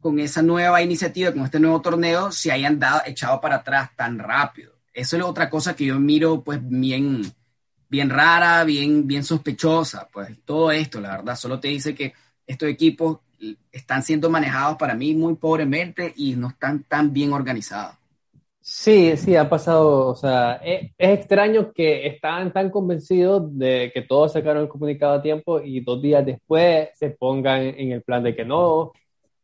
con 0.00 0.18
esa 0.18 0.42
nueva 0.42 0.82
iniciativa, 0.82 1.32
con 1.32 1.44
este 1.44 1.60
nuevo 1.60 1.80
torneo, 1.80 2.32
se 2.32 2.50
hayan 2.50 2.78
dado, 2.78 3.02
echado 3.06 3.40
para 3.40 3.56
atrás 3.56 3.90
tan 3.94 4.18
rápido 4.18 4.72
eso 4.92 5.16
es 5.16 5.22
otra 5.22 5.48
cosa 5.48 5.74
que 5.74 5.86
yo 5.86 5.98
miro 5.98 6.42
pues 6.42 6.60
bien, 6.62 7.22
bien 7.88 8.10
rara, 8.10 8.64
bien, 8.64 9.06
bien 9.06 9.24
sospechosa, 9.24 10.08
pues 10.12 10.38
todo 10.44 10.70
esto, 10.70 11.00
la 11.00 11.16
verdad, 11.16 11.36
solo 11.36 11.58
te 11.60 11.68
dice 11.68 11.94
que 11.94 12.12
estos 12.46 12.68
equipos 12.68 13.20
están 13.70 14.02
siendo 14.02 14.30
manejados 14.30 14.76
para 14.76 14.94
mí 14.94 15.14
muy 15.14 15.34
pobremente 15.34 16.12
y 16.16 16.36
no 16.36 16.48
están 16.48 16.84
tan 16.84 17.12
bien 17.12 17.32
organizados. 17.32 17.96
Sí, 18.74 19.18
sí, 19.18 19.36
ha 19.36 19.50
pasado, 19.50 20.08
o 20.08 20.16
sea, 20.16 20.54
es, 20.64 20.92
extraño 20.96 21.72
que 21.74 22.06
estaban 22.06 22.52
tan 22.54 22.70
convencidos 22.70 23.56
de 23.58 23.90
que 23.92 24.00
todos 24.00 24.32
sacaron 24.32 24.62
el 24.62 24.68
comunicado 24.68 25.12
a 25.12 25.22
tiempo 25.22 25.60
y 25.60 25.80
dos 25.80 26.00
días 26.00 26.24
después 26.24 26.88
se 26.94 27.10
pongan 27.10 27.60
en 27.60 27.92
el 27.92 28.02
plan 28.02 28.22
de 28.22 28.34
que 28.34 28.46
no, 28.46 28.92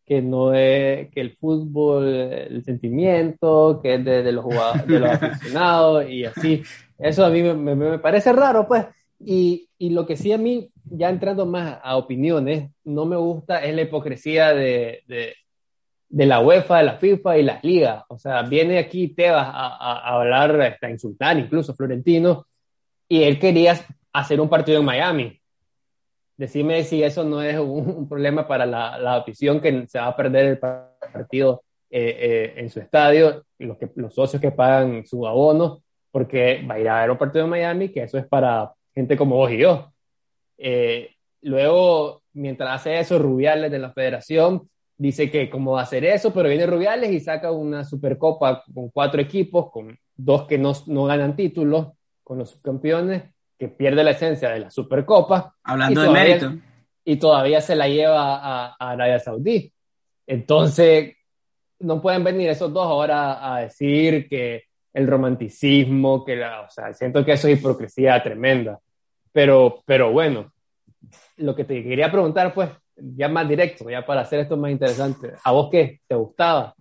que 0.07 0.23
no 0.23 0.55
es, 0.55 1.11
que 1.11 1.21
el 1.21 1.37
fútbol, 1.37 2.07
el 2.07 2.65
sentimiento, 2.65 3.81
que 3.83 3.97
es 3.97 4.05
de, 4.05 4.33
los 4.33 4.45
jugadores, 4.45 4.87
de 4.87 4.99
los 4.99 5.11
aficionados 5.23 6.09
y 6.09 6.25
así. 6.25 6.63
Eso 6.99 7.27
a 7.27 7.31
mí 7.31 7.43
me, 7.43 7.99
parece 7.99 8.33
raro, 8.33 8.67
pues. 8.67 8.87
Y, 9.21 9.69
y, 9.77 9.91
lo 9.91 10.07
que 10.07 10.17
sí 10.17 10.33
a 10.33 10.39
mí, 10.39 10.71
ya 10.85 11.11
entrando 11.11 11.45
más 11.45 11.79
a 11.83 11.99
opiniones, 11.99 12.71
no 12.85 13.05
me 13.05 13.17
gusta 13.17 13.63
es 13.63 13.75
la 13.75 13.83
hipocresía 13.83 14.55
de, 14.55 15.03
de, 15.07 15.35
de 16.09 16.27
la 16.27 16.41
UEFA, 16.41 16.79
de 16.79 16.85
la 16.85 16.97
FIFA 16.97 17.39
y 17.39 17.43
las 17.43 17.63
ligas. 17.63 18.05
O 18.09 18.19
sea, 18.19 18.43
viene 18.43 18.79
aquí 18.79 19.09
Tebas 19.09 19.47
a, 19.47 19.77
a, 19.77 20.15
hablar, 20.15 20.79
a 20.81 20.91
insultar 20.91 21.39
incluso 21.39 21.75
Florentino, 21.75 22.47
y 23.09 23.23
él 23.23 23.39
quería 23.39 23.79
hacer 24.13 24.41
un 24.41 24.49
partido 24.49 24.81
en 24.81 24.85
Miami. 24.85 25.41
Decime 26.37 26.85
si 26.85 27.03
eso 27.03 27.25
no 27.25 27.43
es 27.43 27.59
un, 27.59 28.09
problema 28.09 28.47
para 28.47 28.65
la, 28.65 28.99
la, 28.99 29.17
afición 29.17 29.61
que 29.61 29.87
se 29.89 29.99
va 29.99 30.07
a 30.07 30.17
perder 30.17 30.47
el 30.47 30.59
partido 30.59 31.65
eh, 31.91 32.17
eh, 32.21 32.55
en 32.57 32.71
su 32.71 32.81
estadio, 32.81 33.45
los, 33.59 33.77
los 33.97 34.15
socios 34.15 34.41
que 34.41 34.53
pagan 34.53 35.05
su 35.07 35.27
abono, 35.27 35.83
porque 36.11 36.65
va 36.69 36.75
a 36.75 36.81
ir 36.81 36.89
a 36.89 37.01
ver 37.01 37.11
un 37.11 37.19
partido 37.19 37.45
en 37.45 37.51
Miami, 37.51 37.89
que 37.89 38.05
eso 38.05 38.19
es 38.19 38.27
para 38.27 38.73
gente 38.95 39.17
como 39.17 39.37
vos 39.37 39.51
y 39.51 39.59
yo. 39.59 39.93
Eh, 40.59 41.11
luego, 41.43 42.23
mientras 42.35 42.71
hace 42.81 42.99
eso, 42.99 43.19
Rubiales 43.19 43.71
de 43.71 43.79
la 43.79 43.93
federación 43.93 44.69
dice 44.99 45.31
que 45.31 45.49
cómo 45.49 45.73
va 45.73 45.81
a 45.81 45.85
hacer 45.85 46.05
eso, 46.05 46.33
pero 46.35 46.49
viene 46.49 46.67
Rubiales 46.67 47.11
y 47.13 47.21
saca 47.21 47.53
una 47.53 47.85
supercopa 47.85 48.65
con 48.75 48.91
cuatro 48.91 49.21
equipos, 49.23 49.71
con 49.71 49.97
dos 50.17 50.47
que 50.47 50.59
no, 50.59 50.73
no 50.87 51.05
ganan 51.05 51.37
títulos, 51.37 51.89
con 52.23 52.39
los 52.39 52.51
subcampeones, 52.51 53.23
que 53.57 53.69
pierde 53.69 54.05
la 54.05 54.11
esencia 54.11 54.51
de 54.51 54.61
la 54.61 54.71
supercopa. 54.71 55.55
Hablando 55.63 56.03
de 56.03 56.11
mérito. 56.11 56.53
Y 57.05 57.17
todavía 57.17 57.61
se 57.61 57.75
la 57.75 57.89
lleva 57.89 58.37
a, 58.37 58.77
a 58.79 58.91
Arabia 58.91 59.19
Saudí. 59.19 59.73
Entonces, 60.27 61.15
no 61.79 62.03
pueden 62.03 62.25
venir 62.25 62.51
esos 62.51 62.73
dos 62.73 62.87
ahora 62.87 63.55
a 63.55 63.61
decir 63.61 64.29
que 64.29 64.65
el 64.93 65.07
romanticismo, 65.07 66.25
que 66.25 66.37
la, 66.37 66.63
o 66.63 66.71
sea, 66.71 66.93
siento 66.93 67.25
que 67.25 67.33
eso 67.33 67.49
es 67.49 67.59
hipocresía 67.59 68.23
tremenda. 68.23 68.79
Pero, 69.33 69.83
pero 69.87 70.13
bueno, 70.13 70.53
lo 71.37 71.55
que 71.55 71.65
te 71.65 71.83
quería 71.83 72.11
preguntar, 72.11 72.53
pues, 72.53 72.69
ya 73.01 73.29
más 73.29 73.49
directo, 73.49 73.89
ya 73.91 74.05
para 74.05 74.23
hacer 74.23 74.41
esto 74.41 74.57
más 74.57 74.71
interesante. 74.71 75.33
¿A 75.43 75.53
vos 75.53 75.69
qué? 75.71 76.01
¿Te 76.07 76.15
gustaba? 76.15 76.75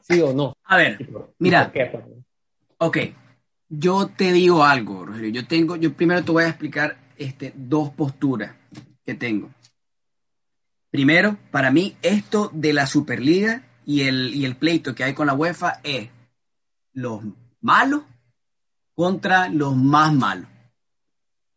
¿Sí 0.00 0.20
o 0.20 0.32
no? 0.32 0.56
A 0.64 0.76
ver, 0.76 0.98
mira. 1.38 1.72
Ok, 2.78 2.98
yo 3.68 4.08
te 4.08 4.32
digo 4.32 4.64
algo, 4.64 5.04
Rogelio. 5.04 5.30
Yo 5.30 5.46
tengo, 5.46 5.76
yo 5.76 5.92
primero 5.92 6.24
te 6.24 6.32
voy 6.32 6.44
a 6.44 6.48
explicar 6.48 6.96
este, 7.16 7.52
dos 7.54 7.90
posturas 7.90 8.54
que 9.04 9.14
tengo. 9.14 9.50
Primero, 10.90 11.36
para 11.50 11.70
mí, 11.70 11.96
esto 12.00 12.50
de 12.54 12.72
la 12.72 12.86
Superliga 12.86 13.62
y 13.84 14.02
el, 14.02 14.34
y 14.34 14.44
el 14.44 14.56
pleito 14.56 14.94
que 14.94 15.04
hay 15.04 15.12
con 15.12 15.26
la 15.26 15.34
UEFA 15.34 15.80
es 15.82 16.08
los 16.94 17.22
malos 17.60 18.02
contra 18.94 19.48
los 19.48 19.76
más 19.76 20.14
malos. 20.14 20.48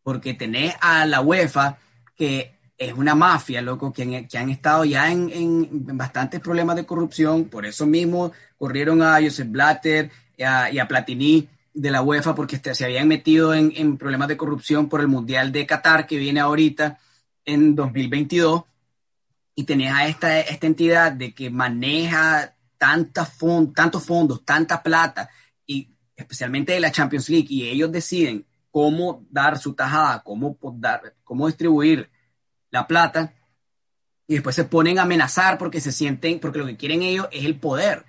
Porque 0.03 0.33
tenés 0.33 0.75
a 0.81 1.05
la 1.05 1.21
UEFA 1.21 1.77
que 2.15 2.60
es 2.81 2.93
una 2.93 3.13
mafia, 3.13 3.61
loco, 3.61 3.93
que 3.93 4.27
han, 4.33 4.49
estado 4.49 4.85
ya 4.85 5.11
en, 5.11 5.29
en, 5.29 5.97
bastantes 5.97 6.39
problemas 6.39 6.75
de 6.75 6.83
corrupción, 6.83 7.45
por 7.45 7.63
eso 7.63 7.85
mismo 7.85 8.31
corrieron 8.57 9.03
a 9.03 9.21
Joseph 9.21 9.49
Blatter 9.49 10.09
y 10.35 10.43
a, 10.43 10.87
Platini 10.87 11.47
de 11.75 11.91
la 11.91 12.01
UEFA 12.01 12.33
porque 12.33 12.55
este, 12.55 12.73
se 12.73 12.85
habían 12.85 13.07
metido 13.07 13.53
en, 13.53 13.71
en, 13.75 13.97
problemas 13.99 14.29
de 14.29 14.37
corrupción 14.37 14.89
por 14.89 14.99
el 14.99 15.07
Mundial 15.07 15.51
de 15.51 15.67
Qatar 15.67 16.07
que 16.07 16.17
viene 16.17 16.39
ahorita 16.39 16.97
en 17.45 17.75
2022 17.75 18.63
y 19.53 19.63
tenías 19.63 19.95
a 19.95 20.07
esta, 20.07 20.39
esta 20.39 20.65
entidad 20.65 21.11
de 21.11 21.35
que 21.35 21.51
maneja 21.51 22.55
tantos 22.79 23.29
fondos, 23.29 24.43
tanta 24.43 24.81
plata 24.81 25.29
y 25.67 25.87
especialmente 26.15 26.71
de 26.73 26.79
la 26.79 26.91
Champions 26.91 27.29
League 27.29 27.47
y 27.47 27.69
ellos 27.69 27.91
deciden 27.91 28.43
cómo 28.71 29.23
dar 29.29 29.59
su 29.59 29.75
tajada, 29.75 30.23
cómo, 30.23 30.57
dar, 30.77 31.13
cómo 31.23 31.45
distribuir 31.45 32.09
la 32.71 32.87
plata 32.87 33.33
y 34.27 34.35
después 34.35 34.55
se 34.55 34.63
ponen 34.63 34.97
a 34.97 35.03
amenazar 35.03 35.57
porque 35.57 35.81
se 35.81 35.91
sienten, 35.91 36.39
porque 36.39 36.59
lo 36.59 36.65
que 36.65 36.77
quieren 36.77 37.03
ellos 37.03 37.27
es 37.31 37.43
el 37.45 37.59
poder. 37.59 38.05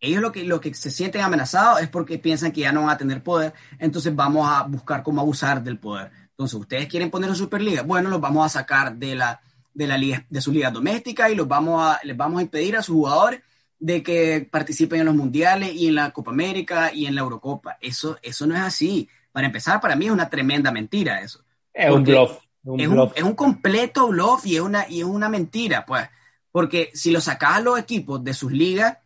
Ellos 0.00 0.22
lo 0.22 0.32
que, 0.32 0.44
lo 0.44 0.60
que 0.60 0.72
se 0.74 0.90
sienten 0.90 1.20
amenazados 1.20 1.82
es 1.82 1.88
porque 1.88 2.18
piensan 2.18 2.52
que 2.52 2.62
ya 2.62 2.72
no 2.72 2.82
van 2.82 2.90
a 2.90 2.98
tener 2.98 3.22
poder, 3.22 3.52
entonces 3.78 4.14
vamos 4.14 4.48
a 4.48 4.62
buscar 4.62 5.02
cómo 5.02 5.20
abusar 5.20 5.62
del 5.62 5.78
poder. 5.78 6.10
Entonces, 6.30 6.58
ustedes 6.58 6.88
quieren 6.88 7.10
poner 7.10 7.28
una 7.28 7.36
Superliga, 7.36 7.82
bueno, 7.82 8.08
los 8.08 8.20
vamos 8.20 8.46
a 8.46 8.48
sacar 8.48 8.94
de 8.94 9.16
la, 9.16 9.40
de 9.74 9.86
la 9.86 9.98
liga, 9.98 10.24
de 10.30 10.40
su 10.40 10.52
liga 10.52 10.70
doméstica 10.70 11.28
y 11.28 11.34
los 11.34 11.48
vamos 11.48 11.82
a, 11.84 12.00
les 12.04 12.16
vamos 12.16 12.38
a 12.38 12.42
impedir 12.42 12.76
a 12.76 12.82
sus 12.82 12.94
jugadores 12.94 13.42
de 13.78 14.02
que 14.02 14.48
participen 14.50 15.00
en 15.00 15.06
los 15.06 15.16
mundiales 15.16 15.74
y 15.74 15.88
en 15.88 15.96
la 15.96 16.12
Copa 16.12 16.30
América 16.30 16.92
y 16.94 17.06
en 17.06 17.14
la 17.14 17.20
Eurocopa. 17.20 17.76
Eso, 17.80 18.18
eso 18.22 18.46
no 18.46 18.54
es 18.54 18.62
así. 18.62 19.08
Para 19.32 19.48
empezar, 19.48 19.80
para 19.80 19.96
mí 19.96 20.06
es 20.06 20.12
una 20.12 20.30
tremenda 20.30 20.70
mentira 20.70 21.20
eso. 21.20 21.44
Es 21.74 21.90
un 21.90 22.04
bluff 22.04 22.38
es, 22.64 23.22
Un, 23.22 23.34
completo 23.34 24.08
bluff 24.08 24.44
y 24.46 24.56
es, 24.56 24.60
una, 24.60 24.88
y 24.88 25.00
es 25.00 25.04
una 25.04 25.28
mentira, 25.28 25.84
pues. 25.86 26.08
Porque 26.50 26.90
si 26.94 27.10
lo 27.10 27.20
sacas 27.20 27.56
a 27.56 27.60
los 27.60 27.78
equipos 27.78 28.22
de 28.22 28.34
sus 28.34 28.52
ligas, 28.52 28.98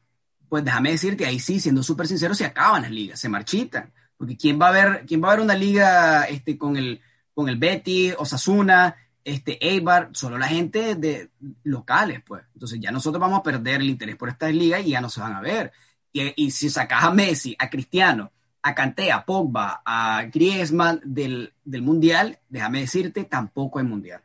pues 0.48 0.64
déjame 0.64 0.90
decirte, 0.90 1.26
ahí 1.26 1.38
sí, 1.38 1.60
siendo 1.60 1.82
súper 1.82 2.06
sincero, 2.06 2.34
se 2.34 2.44
acaban 2.44 2.82
las 2.82 2.90
ligas, 2.90 3.20
se 3.20 3.28
marchitan. 3.28 3.92
Porque 4.16 4.36
¿quién 4.36 4.60
va 4.60 4.68
a 4.68 4.72
ver, 4.72 5.04
quién 5.06 5.22
va 5.22 5.28
a 5.28 5.36
ver 5.36 5.44
una 5.44 5.54
liga 5.54 6.24
este, 6.24 6.56
con, 6.56 6.76
el, 6.76 7.00
con 7.34 7.48
el 7.48 7.56
Betty, 7.56 8.12
Osasuna, 8.12 8.96
este, 9.24 9.58
Eibar? 9.66 10.10
Solo 10.12 10.38
la 10.38 10.48
gente 10.48 10.94
de 10.94 11.30
locales, 11.64 12.22
pues. 12.26 12.44
Entonces 12.54 12.80
ya 12.80 12.90
nosotros 12.90 13.20
vamos 13.20 13.40
a 13.40 13.42
perder 13.42 13.80
el 13.80 13.90
interés 13.90 14.16
por 14.16 14.28
estas 14.28 14.52
ligas 14.52 14.84
y 14.84 14.90
ya 14.90 15.00
no 15.00 15.10
se 15.10 15.20
van 15.20 15.34
a 15.34 15.40
ver. 15.40 15.72
Y, 16.12 16.44
y 16.44 16.50
si 16.50 16.68
sacas 16.70 17.04
a 17.04 17.10
Messi, 17.10 17.56
a 17.58 17.68
Cristiano, 17.68 18.30
a 18.62 18.75
Kanté, 18.75 19.11
a 19.11 19.25
Pogba, 19.25 19.83
a 19.85 20.25
Griezmann 20.33 21.01
del, 21.05 21.53
Mundial, 21.64 22.38
déjame 22.48 22.81
decirte, 22.81 23.25
tampoco 23.25 23.79
hay 23.79 23.85
Mundial. 23.85 24.22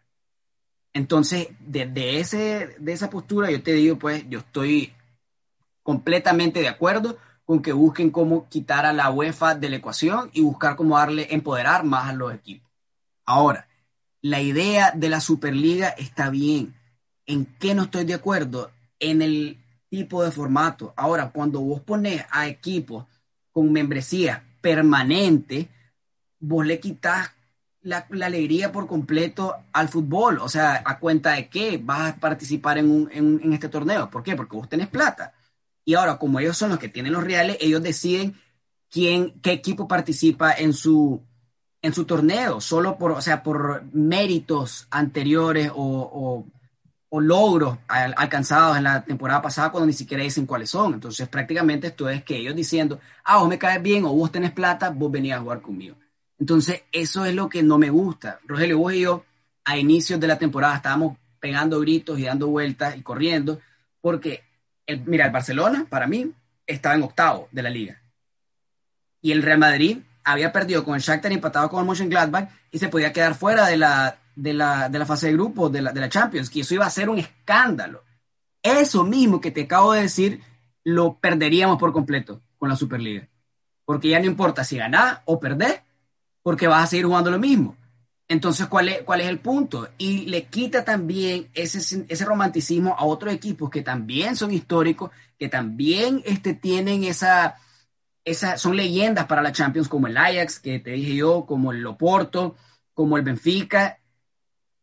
Entonces, 0.94 1.50
desde 1.60 2.20
ese, 2.20 2.76
de 2.80 2.94
esa 2.94 3.10
postura, 3.10 3.52
yo 3.52 3.62
te 3.62 3.74
digo, 3.74 3.98
pues, 3.98 4.26
yo 4.30 4.40
estoy 4.40 4.94
completamente 5.84 6.60
de 6.60 6.68
acuerdo 6.68 7.18
con 7.46 7.62
que 7.62 7.72
busquen 7.72 8.10
cómo 8.10 8.48
quitar 8.50 8.86
a 8.86 8.94
la 8.94 9.10
UEFA 9.10 9.56
de 9.56 9.70
la 9.70 9.78
ecuación 9.78 10.30
y 10.34 10.42
buscar 10.42 10.76
cómo 10.76 10.98
darle, 10.98 11.28
empoderar 11.32 11.84
más 11.84 12.10
a 12.10 12.14
los 12.14 12.34
equipos. 12.34 12.70
Ahora, 13.26 13.68
la 14.22 14.42
idea 14.42 14.92
de 14.92 15.10
la 15.10 15.22
Superliga 15.22 15.90
está 15.90 16.30
bien. 16.30 16.76
¿En 17.26 17.46
qué 17.46 17.74
no 17.74 17.84
estoy 17.84 18.04
de 18.04 18.16
acuerdo? 18.16 18.72
En 19.00 19.22
el 19.22 19.64
tipo 19.90 20.24
de 20.24 20.32
formato. 20.32 20.94
Ahora, 20.98 21.32
cuando 21.32 21.62
vos 21.62 21.82
pones 21.82 22.26
a 22.32 22.48
equipos 22.48 23.06
con 23.58 23.72
membresía 23.72 24.44
permanente, 24.62 25.68
vos 26.40 26.64
le 26.64 26.80
quitas 26.80 27.32
la, 27.82 28.06
alegría 28.24 28.72
por 28.72 28.86
completo 28.86 29.56
al 29.74 29.90
fútbol. 29.90 30.38
O 30.38 30.48
sea, 30.48 30.84
¿a 30.86 31.00
cuenta 31.00 31.32
de 31.32 31.50
qué 31.50 31.82
vas 31.84 32.14
a 32.14 32.16
participar 32.18 32.78
en, 32.78 33.10
en, 33.12 33.54
este 33.54 33.68
torneo? 33.68 34.12
¿Por 34.12 34.22
qué? 34.22 34.36
Porque 34.36 34.56
vos 34.56 34.70
tenés 34.70 34.90
plata. 34.90 35.34
Y 35.84 35.96
ahora, 35.96 36.20
como 36.20 36.40
ellos 36.40 36.56
son 36.56 36.70
los 36.70 36.78
que 36.78 36.90
tienen 36.90 37.14
los 37.14 37.24
reales, 37.24 37.58
ellos 37.60 37.82
deciden 37.82 38.36
quién, 38.92 39.40
qué 39.42 39.54
equipo 39.54 39.88
participa 39.88 40.52
en 40.52 40.74
su, 40.74 41.24
en 41.82 41.96
su 41.96 42.06
torneo, 42.06 42.62
solo 42.62 43.00
por, 43.00 43.14
o 43.14 43.22
sea, 43.24 43.42
por 43.42 43.86
méritos 43.92 44.86
anteriores 44.92 45.72
o 45.74 46.12
o 46.14 46.46
logros 47.12 47.78
alcanzados 47.88 48.78
en 48.78 48.84
la 48.84 49.04
temporada 49.04 49.42
pasada 49.42 49.72
cuando 49.72 49.88
ni 49.88 49.94
siquiera 49.94 50.24
dicen 50.24 50.46
cuáles 50.46 50.70
son. 50.70 50.96
Entonces, 50.96 51.28
prácticamente 51.28 51.88
esto 51.88 52.10
es 52.10 52.24
que 52.24 52.38
ellos 52.38 52.56
diciendo, 52.56 53.00
ah, 53.24 53.38
vos 53.38 53.50
me 53.50 53.58
caes 53.58 53.82
bien 53.82 54.06
o 54.06 54.14
vos 54.14 54.32
tenés 54.32 54.52
plata, 54.52 54.90
vos 54.90 55.12
venías 55.12 55.38
a 55.38 55.42
jugar 55.42 55.62
conmigo. 55.62 55.96
Entonces, 56.40 56.84
eso 56.92 57.26
es 57.26 57.34
lo 57.34 57.50
que 57.50 57.64
no 57.64 57.78
me 57.78 57.90
gusta. 57.90 58.40
Rogelio, 58.46 58.78
vos 58.80 58.94
y 58.94 59.02
yo, 59.02 59.24
a 59.64 59.78
inicios 59.78 60.20
de 60.20 60.28
la 60.28 60.38
temporada, 60.38 60.76
estábamos 60.76 61.18
pegando 61.40 61.80
gritos 61.80 62.20
y 62.20 62.24
dando 62.24 62.48
vueltas 62.48 62.98
y 62.98 63.02
corriendo, 63.02 63.60
porque, 64.02 64.44
el, 64.86 65.02
mira, 65.06 65.26
el 65.26 65.32
Barcelona, 65.32 65.86
para 65.90 66.08
mí, 66.08 66.32
estaba 66.66 66.96
en 66.96 67.04
octavo 67.04 67.48
de 67.52 67.64
la 67.64 67.70
liga. 67.70 68.02
Y 69.22 69.32
el 69.32 69.42
Real 69.42 69.60
Madrid 69.60 70.00
había 70.24 70.52
perdido 70.52 70.84
con 70.84 70.96
el 70.96 71.02
Shakhtar 71.02 71.32
empatado 71.32 71.70
con 71.70 71.80
el 71.80 71.86
Mönchengladbach 71.86 72.50
y 72.70 72.80
se 72.80 72.90
podía 72.90 73.14
quedar 73.14 73.34
fuera 73.34 73.68
de 73.68 73.78
la, 73.78 74.20
de 74.38 74.54
la, 74.54 74.88
de 74.88 75.00
la 75.00 75.06
fase 75.06 75.28
de 75.28 75.34
grupos 75.34 75.72
de 75.72 75.82
la, 75.82 75.92
de 75.92 76.00
la 76.00 76.10
Champions, 76.10 76.50
que 76.50 76.62
eso 76.62 76.76
iba 76.76 76.86
a 76.86 76.92
ser 76.92 77.10
un 77.10 77.18
escándalo. 77.18 78.04
Eso 78.62 79.04
mismo 79.04 79.42
que 79.42 79.52
te 79.52 79.64
acabo 79.64 79.94
de 79.94 80.04
decir, 80.04 80.42
lo 80.84 81.18
perderíamos 81.18 81.80
por 81.80 81.92
completo 81.92 82.42
con 82.58 82.70
la 82.70 82.76
Superliga. 82.76 83.28
Porque 83.84 84.10
ya 84.10 84.20
no 84.20 84.26
importa 84.28 84.64
si 84.64 84.78
ganás 84.78 85.22
o 85.26 85.40
perdés, 85.40 85.82
porque 86.44 86.68
vas 86.68 86.84
a 86.84 86.88
seguir 86.88 87.08
jugando 87.08 87.32
lo 87.32 87.40
mismo. 87.40 87.76
Entonces, 88.28 88.68
¿cuál 88.68 88.90
es, 88.90 89.02
cuál 89.02 89.22
es 89.22 89.28
el 89.28 89.40
punto? 89.40 89.90
Y 89.98 90.28
le 90.28 90.46
quita 90.46 90.84
también 90.84 91.50
ese, 91.54 92.06
ese 92.08 92.26
romanticismo 92.26 92.96
a 92.98 93.06
otros 93.06 93.34
equipos 93.34 93.70
que 93.72 93.82
también 93.82 94.36
son 94.36 94.54
históricos, 94.54 95.12
que 95.40 95.50
también 95.50 96.22
este, 96.26 96.54
tienen 96.54 97.06
esa, 97.06 97.56
esa, 98.24 98.58
son 98.58 98.76
leyendas 98.76 99.26
para 99.26 99.42
la 99.42 99.52
Champions, 99.52 99.88
como 99.88 100.08
el 100.08 100.18
Ajax, 100.18 100.60
que 100.60 100.80
te 100.80 100.92
dije 100.92 101.16
yo, 101.16 101.46
como 101.46 101.72
el 101.72 101.82
Loporto, 101.82 102.56
como 102.94 103.18
el 103.18 103.24
Benfica, 103.24 104.00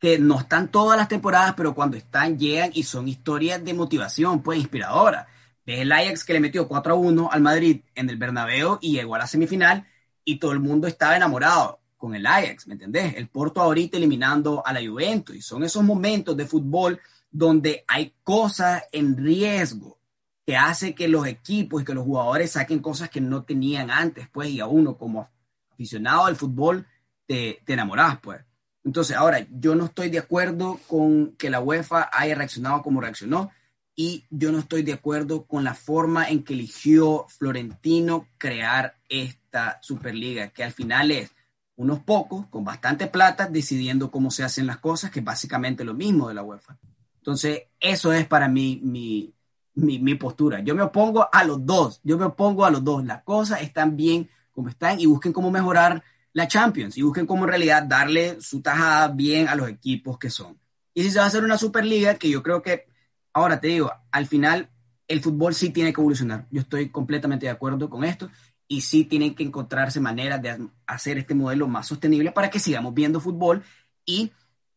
que 0.04 0.18
no 0.18 0.38
están 0.38 0.68
todas 0.68 0.98
las 0.98 1.08
temporadas, 1.08 1.54
pero 1.56 1.74
cuando 1.74 1.96
están 1.96 2.38
llegan 2.38 2.70
y 2.74 2.82
son 2.82 3.08
historias 3.08 3.64
de 3.64 3.72
motivación, 3.72 4.42
pues 4.42 4.58
inspiradoras. 4.58 5.26
Ves 5.64 5.80
el 5.80 5.92
Ajax 5.92 6.24
que 6.24 6.34
le 6.34 6.40
metió 6.40 6.68
4 6.68 6.92
a 6.92 6.96
1 6.98 7.30
al 7.32 7.40
Madrid 7.40 7.80
en 7.94 8.10
el 8.10 8.18
Bernabéu 8.18 8.76
y 8.82 8.92
llegó 8.92 9.14
a 9.14 9.20
la 9.20 9.26
semifinal 9.26 9.86
y 10.22 10.38
todo 10.38 10.52
el 10.52 10.60
mundo 10.60 10.86
estaba 10.86 11.16
enamorado 11.16 11.80
con 11.96 12.14
el 12.14 12.26
Ajax, 12.26 12.66
¿me 12.66 12.74
entendés? 12.74 13.14
El 13.16 13.28
Porto 13.28 13.62
ahorita 13.62 13.96
eliminando 13.96 14.62
a 14.66 14.74
la 14.74 14.86
Juventus 14.86 15.36
y 15.36 15.40
son 15.40 15.64
esos 15.64 15.82
momentos 15.82 16.36
de 16.36 16.44
fútbol 16.44 17.00
donde 17.30 17.82
hay 17.88 18.12
cosas 18.22 18.82
en 18.92 19.16
riesgo 19.16 19.98
que 20.44 20.54
hace 20.54 20.94
que 20.94 21.08
los 21.08 21.26
equipos 21.26 21.80
y 21.80 21.86
que 21.86 21.94
los 21.94 22.04
jugadores 22.04 22.50
saquen 22.50 22.80
cosas 22.80 23.08
que 23.08 23.22
no 23.22 23.44
tenían 23.44 23.90
antes, 23.90 24.28
pues, 24.30 24.50
y 24.50 24.60
a 24.60 24.66
uno 24.66 24.98
como 24.98 25.30
aficionado 25.72 26.26
al 26.26 26.36
fútbol 26.36 26.86
te, 27.26 27.62
te 27.64 27.72
enamorás, 27.72 28.18
pues. 28.20 28.44
Entonces, 28.84 29.16
ahora, 29.16 29.46
yo 29.50 29.74
no 29.74 29.86
estoy 29.86 30.10
de 30.10 30.18
acuerdo 30.18 30.78
con 30.86 31.32
que 31.36 31.50
la 31.50 31.60
UEFA 31.60 32.10
haya 32.12 32.34
reaccionado 32.34 32.82
como 32.82 33.00
reaccionó 33.00 33.50
y 33.96 34.24
yo 34.30 34.52
no 34.52 34.58
estoy 34.58 34.82
de 34.82 34.92
acuerdo 34.92 35.46
con 35.46 35.64
la 35.64 35.74
forma 35.74 36.28
en 36.28 36.42
que 36.42 36.54
eligió 36.54 37.26
Florentino 37.28 38.28
crear 38.38 38.96
esta 39.08 39.78
Superliga, 39.80 40.48
que 40.48 40.64
al 40.64 40.72
final 40.72 41.10
es 41.10 41.30
unos 41.76 42.00
pocos 42.00 42.46
con 42.48 42.64
bastante 42.64 43.06
plata 43.06 43.48
decidiendo 43.48 44.10
cómo 44.10 44.30
se 44.30 44.44
hacen 44.44 44.66
las 44.66 44.78
cosas, 44.78 45.10
que 45.10 45.20
es 45.20 45.24
básicamente 45.24 45.84
lo 45.84 45.94
mismo 45.94 46.28
de 46.28 46.34
la 46.34 46.42
UEFA. 46.42 46.76
Entonces, 47.18 47.62
eso 47.80 48.12
es 48.12 48.26
para 48.26 48.48
mí 48.48 48.80
mi, 48.82 49.32
mi, 49.74 49.98
mi 49.98 50.14
postura. 50.14 50.60
Yo 50.60 50.74
me 50.74 50.82
opongo 50.82 51.28
a 51.32 51.44
los 51.44 51.64
dos, 51.64 52.00
yo 52.04 52.18
me 52.18 52.26
opongo 52.26 52.64
a 52.64 52.70
los 52.70 52.84
dos. 52.84 53.04
Las 53.04 53.22
cosas 53.22 53.62
están 53.62 53.96
bien 53.96 54.28
como 54.52 54.68
están 54.68 55.00
y 55.00 55.06
busquen 55.06 55.32
cómo 55.32 55.50
mejorar 55.50 56.02
la 56.34 56.48
Champions 56.48 56.98
y 56.98 57.02
busquen 57.02 57.26
cómo 57.26 57.44
en 57.44 57.50
realidad 57.50 57.84
darle 57.84 58.40
su 58.40 58.60
tajada 58.60 59.08
bien 59.08 59.48
a 59.48 59.54
los 59.54 59.68
equipos 59.68 60.18
que 60.18 60.28
son. 60.28 60.58
Y 60.92 61.02
si 61.02 61.10
se 61.10 61.18
va 61.18 61.24
a 61.24 61.28
hacer 61.28 61.44
una 61.44 61.56
Superliga, 61.56 62.16
que 62.16 62.28
yo 62.28 62.42
creo 62.42 62.60
que, 62.60 62.86
ahora 63.32 63.60
te 63.60 63.68
digo, 63.68 63.90
al 64.10 64.26
final 64.26 64.68
el 65.06 65.20
fútbol 65.20 65.54
sí 65.54 65.70
tiene 65.70 65.92
que 65.92 66.00
evolucionar. 66.00 66.46
Yo 66.50 66.60
estoy 66.60 66.90
completamente 66.90 67.46
de 67.46 67.52
acuerdo 67.52 67.88
con 67.88 68.04
esto 68.04 68.30
y 68.66 68.80
sí 68.80 69.04
tienen 69.04 69.34
que 69.34 69.44
encontrarse 69.44 70.00
maneras 70.00 70.42
de 70.42 70.68
hacer 70.86 71.18
este 71.18 71.34
modelo 71.34 71.68
más 71.68 71.86
sostenible 71.86 72.32
para 72.32 72.50
que 72.50 72.58
sigamos 72.58 72.94
viendo 72.94 73.20
fútbol 73.20 73.62
y 74.04 74.32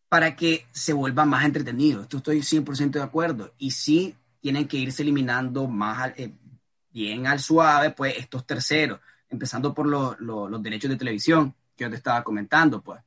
para 0.09 0.35
que 0.35 0.65
se 0.71 0.93
vuelva 0.93 1.25
más 1.25 1.43
entretenido. 1.43 2.03
Esto 2.03 2.17
estoy 2.17 2.39
100% 2.39 2.91
de 2.91 3.01
acuerdo. 3.01 3.53
Y 3.57 3.71
sí 3.71 4.15
tienen 4.41 4.67
que 4.67 4.77
irse 4.77 5.01
eliminando 5.01 5.67
más 5.67 6.13
eh, 6.17 6.35
bien 6.91 7.25
al 7.25 7.39
suave, 7.39 7.89
pues 7.91 8.15
estos 8.17 8.45
terceros 8.45 8.99
empezando 9.29 9.73
por 9.73 9.87
los 9.87 10.63
derechos 10.63 10.89
de 10.89 10.97
televisión 10.97 11.53
que 11.75 11.83
yo 11.83 11.89
te 11.89 11.95
estaba 11.95 12.23
comentando, 12.23 12.81
pues, 12.81 13.01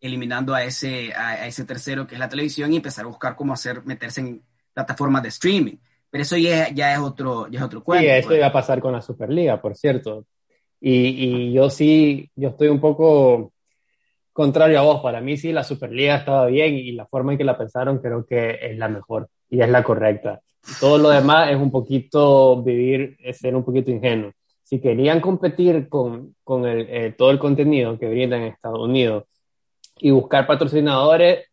eliminando 0.00 0.54
a 0.54 0.64
ese, 0.64 1.12
a, 1.14 1.46
ese 1.46 1.64
tercero 1.64 2.06
que 2.06 2.14
es 2.14 2.18
la 2.18 2.28
televisión 2.28 2.72
y 2.72 2.76
empezar 2.76 3.04
a 3.04 3.08
buscar 3.08 3.36
cómo 3.36 3.52
hacer, 3.52 3.84
meterse 3.84 4.20
en 4.20 4.42
plataformas 4.72 5.22
de 5.22 5.28
streaming. 5.28 5.76
Pero 6.10 6.22
eso 6.22 6.36
ya, 6.36 6.70
ya 6.70 6.92
es 6.92 6.98
otro, 6.98 7.48
ya 7.48 7.60
es 7.60 7.64
otro 7.64 7.82
cuento. 7.82 8.04
Sí, 8.04 8.10
eso 8.10 8.28
pues. 8.28 8.38
iba 8.38 8.46
a 8.46 8.52
pasar 8.52 8.80
con 8.80 8.92
la 8.92 9.02
Superliga, 9.02 9.60
por 9.60 9.76
cierto. 9.76 10.24
Y, 10.80 10.92
y, 10.92 11.52
yo 11.52 11.68
sí, 11.70 12.30
yo 12.34 12.50
estoy 12.50 12.68
un 12.68 12.80
poco 12.80 13.52
contrario 14.32 14.78
a 14.78 14.82
vos. 14.82 15.00
Para 15.00 15.20
mí 15.20 15.36
sí, 15.36 15.52
la 15.52 15.64
Superliga 15.64 16.16
estaba 16.16 16.46
bien 16.46 16.74
y 16.74 16.92
la 16.92 17.06
forma 17.06 17.32
en 17.32 17.38
que 17.38 17.44
la 17.44 17.58
pensaron 17.58 17.98
creo 17.98 18.24
que 18.24 18.58
es 18.62 18.78
la 18.78 18.88
mejor 18.88 19.28
y 19.50 19.60
es 19.60 19.68
la 19.68 19.82
correcta. 19.82 20.40
Todo 20.80 20.98
lo 20.98 21.10
demás 21.10 21.50
es 21.50 21.56
un 21.56 21.70
poquito 21.70 22.62
vivir, 22.62 23.16
es 23.20 23.38
ser 23.38 23.54
un 23.54 23.64
poquito 23.64 23.90
ingenuo 23.90 24.32
si 24.68 24.82
querían 24.82 25.22
competir 25.22 25.88
con, 25.88 26.36
con 26.44 26.66
el, 26.66 26.86
eh, 26.90 27.14
todo 27.16 27.30
el 27.30 27.38
contenido 27.38 27.98
que 27.98 28.06
brindan 28.06 28.42
en 28.42 28.48
Estados 28.48 28.80
Unidos 28.80 29.24
y 29.98 30.10
buscar 30.10 30.46
patrocinadores, 30.46 31.46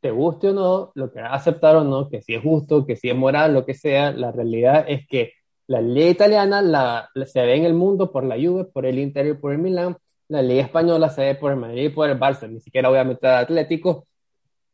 te 0.00 0.12
guste 0.12 0.50
o 0.50 0.52
no, 0.52 0.92
lo 0.94 1.10
que 1.10 1.18
aceptar 1.18 1.74
o 1.74 1.82
no, 1.82 2.08
que 2.08 2.22
si 2.22 2.34
es 2.34 2.42
justo, 2.42 2.86
que 2.86 2.94
si 2.94 3.10
es 3.10 3.16
moral, 3.16 3.54
lo 3.54 3.66
que 3.66 3.74
sea, 3.74 4.12
la 4.12 4.30
realidad 4.30 4.84
es 4.86 5.04
que 5.08 5.32
la 5.66 5.80
ley 5.80 6.10
italiana 6.10 6.62
la, 6.62 7.10
se 7.26 7.40
ve 7.42 7.56
en 7.56 7.64
el 7.64 7.74
mundo 7.74 8.12
por 8.12 8.22
la 8.22 8.36
Juve, 8.36 8.66
por 8.66 8.86
el 8.86 9.00
Inter 9.00 9.26
y 9.26 9.34
por 9.34 9.50
el 9.50 9.58
Milan, 9.58 9.96
la 10.28 10.40
ley 10.40 10.60
española 10.60 11.10
se 11.10 11.22
ve 11.22 11.34
por 11.34 11.50
el 11.50 11.58
Madrid 11.58 11.86
y 11.86 11.88
por 11.88 12.08
el 12.08 12.20
Barça, 12.20 12.48
ni 12.48 12.60
siquiera 12.60 12.88
voy 12.88 13.00
a 13.00 13.04
meter 13.04 13.30
Atlético, 13.30 14.06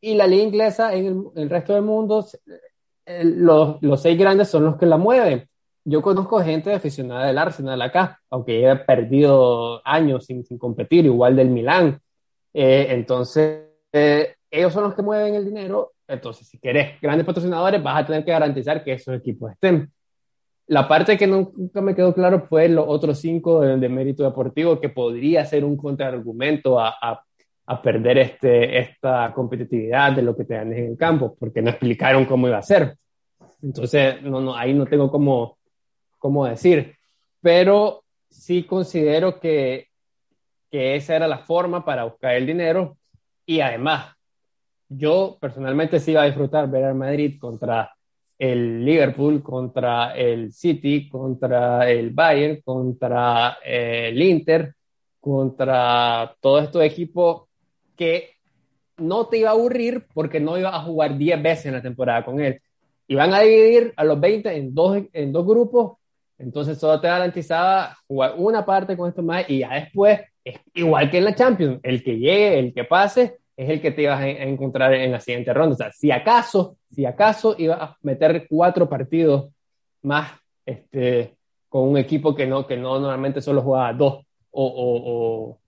y 0.02 0.16
la 0.16 0.26
ley 0.26 0.42
inglesa 0.42 0.92
en 0.92 1.06
el, 1.06 1.24
el 1.34 1.48
resto 1.48 1.72
del 1.72 1.82
mundo, 1.82 2.26
eh, 3.06 3.24
los, 3.24 3.80
los 3.80 4.02
seis 4.02 4.18
grandes 4.18 4.48
son 4.48 4.64
los 4.66 4.76
que 4.76 4.84
la 4.84 4.98
mueven 4.98 5.48
yo 5.88 6.02
conozco 6.02 6.40
gente 6.40 6.74
aficionada 6.74 7.26
del 7.26 7.38
Arsenal 7.38 7.80
acá, 7.80 8.20
aunque 8.28 8.58
haya 8.58 8.84
perdido 8.84 9.80
años 9.86 10.26
sin, 10.26 10.44
sin 10.44 10.58
competir, 10.58 11.06
igual 11.06 11.36
del 11.36 11.48
Milán. 11.48 12.00
Eh, 12.52 12.88
entonces, 12.90 13.68
eh, 13.92 14.34
ellos 14.50 14.72
son 14.72 14.82
los 14.82 14.94
que 14.94 15.02
mueven 15.02 15.36
el 15.36 15.44
dinero. 15.44 15.92
Entonces, 16.08 16.48
si 16.48 16.58
querés 16.58 17.00
grandes 17.00 17.24
patrocinadores, 17.24 17.80
vas 17.80 18.02
a 18.02 18.06
tener 18.06 18.24
que 18.24 18.32
garantizar 18.32 18.82
que 18.82 18.94
esos 18.94 19.14
equipos 19.14 19.52
estén. 19.52 19.88
La 20.66 20.88
parte 20.88 21.16
que 21.16 21.28
nunca 21.28 21.80
me 21.80 21.94
quedó 21.94 22.12
claro 22.12 22.40
fue 22.48 22.68
los 22.68 22.84
otros 22.88 23.20
cinco 23.20 23.60
de, 23.60 23.76
de 23.76 23.88
mérito 23.88 24.24
deportivo, 24.24 24.80
que 24.80 24.88
podría 24.88 25.44
ser 25.44 25.64
un 25.64 25.76
contraargumento 25.76 26.80
a, 26.80 26.96
a, 27.00 27.22
a, 27.66 27.82
perder 27.82 28.18
este, 28.18 28.80
esta 28.80 29.32
competitividad 29.32 30.14
de 30.14 30.22
lo 30.22 30.36
que 30.36 30.46
te 30.46 30.54
dan 30.54 30.72
en 30.72 30.84
el 30.86 30.96
campo, 30.96 31.36
porque 31.38 31.62
no 31.62 31.70
explicaron 31.70 32.24
cómo 32.24 32.48
iba 32.48 32.58
a 32.58 32.62
ser. 32.62 32.96
Entonces, 33.62 34.20
no, 34.22 34.40
no, 34.40 34.56
ahí 34.56 34.74
no 34.74 34.86
tengo 34.86 35.08
como 35.12 35.55
cómo 36.26 36.44
decir, 36.44 36.96
pero 37.40 38.02
sí 38.28 38.64
considero 38.64 39.38
que, 39.38 39.86
que 40.68 40.96
esa 40.96 41.14
era 41.14 41.28
la 41.28 41.38
forma 41.38 41.84
para 41.84 42.02
buscar 42.02 42.34
el 42.34 42.46
dinero 42.46 42.96
y 43.46 43.60
además 43.60 44.16
yo 44.88 45.38
personalmente 45.40 46.00
sí 46.00 46.10
iba 46.10 46.22
a 46.22 46.26
disfrutar 46.26 46.68
ver 46.68 46.84
al 46.84 46.96
Madrid 46.96 47.38
contra 47.38 47.92
el 48.38 48.84
Liverpool, 48.84 49.40
contra 49.40 50.16
el 50.16 50.52
City, 50.52 51.08
contra 51.08 51.88
el 51.88 52.10
Bayern, 52.10 52.60
contra 52.62 53.58
eh, 53.64 54.08
el 54.08 54.20
Inter, 54.20 54.74
contra 55.20 56.34
todos 56.40 56.64
estos 56.64 56.82
equipos 56.82 57.44
que 57.96 58.32
no 58.96 59.26
te 59.26 59.38
iba 59.38 59.50
a 59.50 59.52
aburrir 59.52 60.06
porque 60.12 60.40
no 60.40 60.58
iba 60.58 60.74
a 60.74 60.82
jugar 60.82 61.16
10 61.16 61.40
veces 61.40 61.66
en 61.66 61.74
la 61.74 61.82
temporada 61.82 62.24
con 62.24 62.40
él. 62.40 62.60
Iban 63.06 63.32
a 63.34 63.40
dividir 63.40 63.94
a 63.96 64.02
los 64.02 64.18
20 64.18 64.56
en 64.56 64.74
dos, 64.74 65.02
en 65.12 65.32
dos 65.32 65.46
grupos 65.46 65.98
entonces 66.38 66.78
solo 66.78 67.00
te 67.00 67.08
garantizaba 67.08 67.96
jugar 68.06 68.34
una 68.36 68.64
parte 68.64 68.96
con 68.96 69.08
esto 69.08 69.22
más 69.22 69.48
y 69.48 69.60
ya 69.60 69.74
después, 69.74 70.20
es 70.44 70.60
igual 70.74 71.10
que 71.10 71.18
en 71.18 71.24
la 71.24 71.34
Champions, 71.34 71.80
el 71.82 72.02
que 72.02 72.18
llegue, 72.18 72.58
el 72.58 72.74
que 72.74 72.84
pase, 72.84 73.38
es 73.56 73.70
el 73.70 73.80
que 73.80 73.90
te 73.90 74.02
ibas 74.02 74.20
a 74.20 74.28
encontrar 74.28 74.92
en 74.94 75.12
la 75.12 75.20
siguiente 75.20 75.52
ronda. 75.52 75.74
O 75.74 75.78
sea, 75.78 75.90
si 75.90 76.10
acaso, 76.10 76.76
si 76.90 77.06
acaso 77.06 77.54
ibas 77.58 77.80
a 77.80 77.96
meter 78.02 78.46
cuatro 78.48 78.88
partidos 78.88 79.48
más 80.02 80.32
este, 80.64 81.36
con 81.68 81.88
un 81.88 81.96
equipo 81.96 82.34
que 82.34 82.46
no, 82.46 82.66
que 82.66 82.76
no 82.76 82.98
normalmente 83.00 83.40
solo 83.40 83.62
jugaba 83.62 83.92
dos 83.94 84.24
o, 84.50 84.64
o, 84.66 85.50
o, 85.50 85.58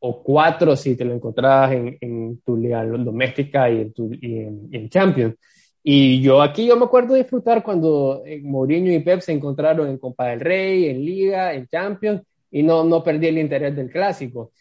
o 0.00 0.22
cuatro 0.22 0.76
si 0.76 0.96
te 0.96 1.04
lo 1.04 1.14
encontrabas 1.14 1.72
en, 1.72 1.96
en 2.00 2.40
tu 2.42 2.56
liga 2.56 2.84
doméstica 2.84 3.70
y 3.70 3.80
en, 3.80 3.92
tu, 3.92 4.12
y 4.12 4.38
en, 4.40 4.68
en 4.70 4.88
Champions. 4.90 5.34
Y 5.82 6.20
yo 6.20 6.42
aquí 6.42 6.66
yo 6.66 6.76
me 6.76 6.84
acuerdo 6.84 7.14
disfrutar 7.14 7.62
cuando 7.62 8.22
eh, 8.26 8.40
Mourinho 8.42 8.92
y 8.92 8.98
Pep 9.00 9.20
se 9.20 9.32
encontraron 9.32 9.88
en 9.88 9.98
Copa 9.98 10.26
del 10.26 10.40
Rey, 10.40 10.86
en 10.86 11.04
Liga, 11.04 11.54
en 11.54 11.66
Champions, 11.66 12.22
y 12.50 12.62
no, 12.62 12.84
no 12.84 13.02
perdí 13.02 13.28
el 13.28 13.38
interés 13.38 13.74
del 13.76 13.90
clásico. 13.90 14.52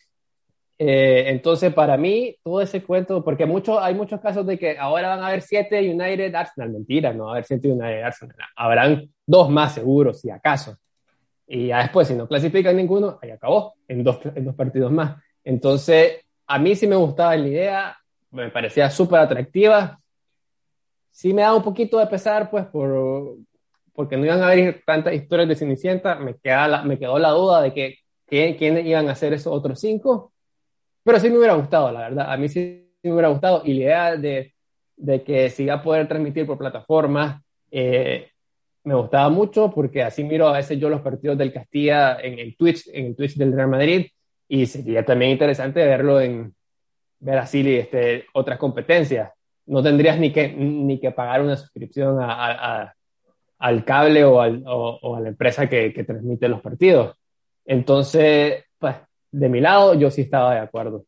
Eh, 0.80 1.26
entonces, 1.28 1.74
para 1.74 1.98
mí, 1.98 2.36
todo 2.44 2.62
ese 2.62 2.84
cuento, 2.84 3.24
porque 3.24 3.46
mucho, 3.46 3.80
hay 3.80 3.96
muchos 3.96 4.22
casos 4.22 4.46
de 4.46 4.60
que 4.60 4.78
ahora 4.78 5.10
van 5.10 5.24
a 5.24 5.28
haber 5.28 5.42
siete 5.42 5.80
United 5.80 6.34
Arsenal, 6.36 6.70
mentira, 6.70 7.14
no 7.14 7.26
va 7.26 7.30
a 7.30 7.34
haber 7.34 7.46
siete 7.46 7.72
United 7.72 8.04
Arsenal, 8.04 8.36
habrán 8.56 9.10
dos 9.26 9.50
más 9.50 9.74
seguros, 9.74 10.22
si 10.22 10.30
acaso. 10.30 10.78
Y 11.48 11.68
ya 11.68 11.80
después, 11.80 12.08
si 12.08 12.14
no 12.14 12.28
clasifican 12.28 12.76
ninguno, 12.76 13.18
ahí 13.22 13.32
acabó, 13.32 13.74
en 13.88 14.04
dos, 14.04 14.20
en 14.36 14.46
dos 14.46 14.54
partidos 14.54 14.92
más. 14.92 15.16
Entonces, 15.44 16.26
a 16.46 16.60
mí 16.60 16.76
sí 16.76 16.86
me 16.86 16.96
gustaba 16.96 17.36
la 17.36 17.48
idea, 17.48 17.98
me 18.32 18.50
parecía 18.52 18.90
súper 18.92 19.20
atractiva, 19.20 20.00
sí 21.18 21.34
me 21.34 21.42
da 21.42 21.56
un 21.56 21.64
poquito 21.64 21.98
de 21.98 22.06
pesar, 22.06 22.48
pues, 22.52 22.68
por, 22.68 23.38
porque 23.94 24.16
no 24.18 24.26
iban 24.26 24.40
a 24.44 24.50
haber 24.50 24.84
tantas 24.86 25.16
historias 25.16 25.50
de 25.50 25.56
Cenicienta, 25.56 26.16
me, 26.16 26.36
me 26.86 27.00
quedó 27.00 27.18
la 27.18 27.32
duda 27.32 27.64
de 27.64 27.74
que, 27.74 27.98
quiénes 28.28 28.86
iban 28.86 29.10
a 29.10 29.14
hacer 29.14 29.34
esos 29.34 29.52
otros 29.52 29.80
cinco, 29.80 30.32
pero 31.04 31.20
sí 31.20 31.32
me 31.32 31.40
hubiera 31.40 31.56
gustado, 31.56 31.92
la 31.92 32.02
verdad, 32.02 32.32
a 32.32 32.38
mí 32.38 32.48
sí 32.50 32.88
me 33.02 33.14
hubiera 33.14 33.30
gustado, 33.30 33.64
y 33.66 33.74
la 33.74 33.80
idea 33.80 34.16
de, 34.16 34.54
de 34.96 35.24
que 35.24 35.50
se 35.50 35.64
iba 35.64 35.74
a 35.74 35.82
poder 35.82 36.08
transmitir 36.08 36.46
por 36.46 36.60
plataformas, 36.60 37.42
eh, 37.72 38.30
me 38.84 38.94
gustaba 38.94 39.30
mucho, 39.30 39.72
porque 39.72 40.04
así 40.04 40.24
miro 40.24 40.48
a 40.48 40.58
veces 40.58 40.80
yo 40.80 40.88
los 40.88 41.02
partidos 41.02 41.36
del 41.36 41.52
Castilla 41.52 42.20
en 42.22 42.38
el 42.38 42.56
Twitch, 42.56 42.90
en 42.94 43.08
el 43.08 43.16
Twitch 43.16 43.38
del 43.38 43.54
Real 43.54 43.70
Madrid, 43.70 44.06
y 44.48 44.68
sería 44.68 45.04
también 45.04 45.32
interesante 45.32 45.84
verlo 45.84 46.22
en, 46.22 46.54
ver 47.20 47.40
así 47.40 47.76
este, 47.76 48.28
otras 48.34 48.60
competencias 48.60 49.32
no 49.68 49.84
tendrías 49.84 50.18
ni 50.18 50.32
que, 50.32 50.50
ni 50.54 51.00
que 51.00 51.12
pagar 51.12 51.42
una 51.42 51.58
suscripción 51.58 52.18
al 52.20 53.86
cable 53.86 54.24
o, 54.24 54.42
al, 54.42 54.64
o, 54.66 55.16
a 55.16 55.22
la 55.22 55.30
empresa 55.30 55.68
que, 55.68 55.94
que, 55.94 56.04
transmite 56.04 56.48
los 56.48 56.62
partidos. 56.62 57.16
Entonces, 57.66 58.64
pues, 58.80 58.96
de 59.32 59.50
mi 59.50 59.60
lado, 59.60 59.94
yo 59.94 60.10
sí 60.10 60.22
estaba 60.22 60.54
de 60.54 60.62
acuerdo. 60.62 61.06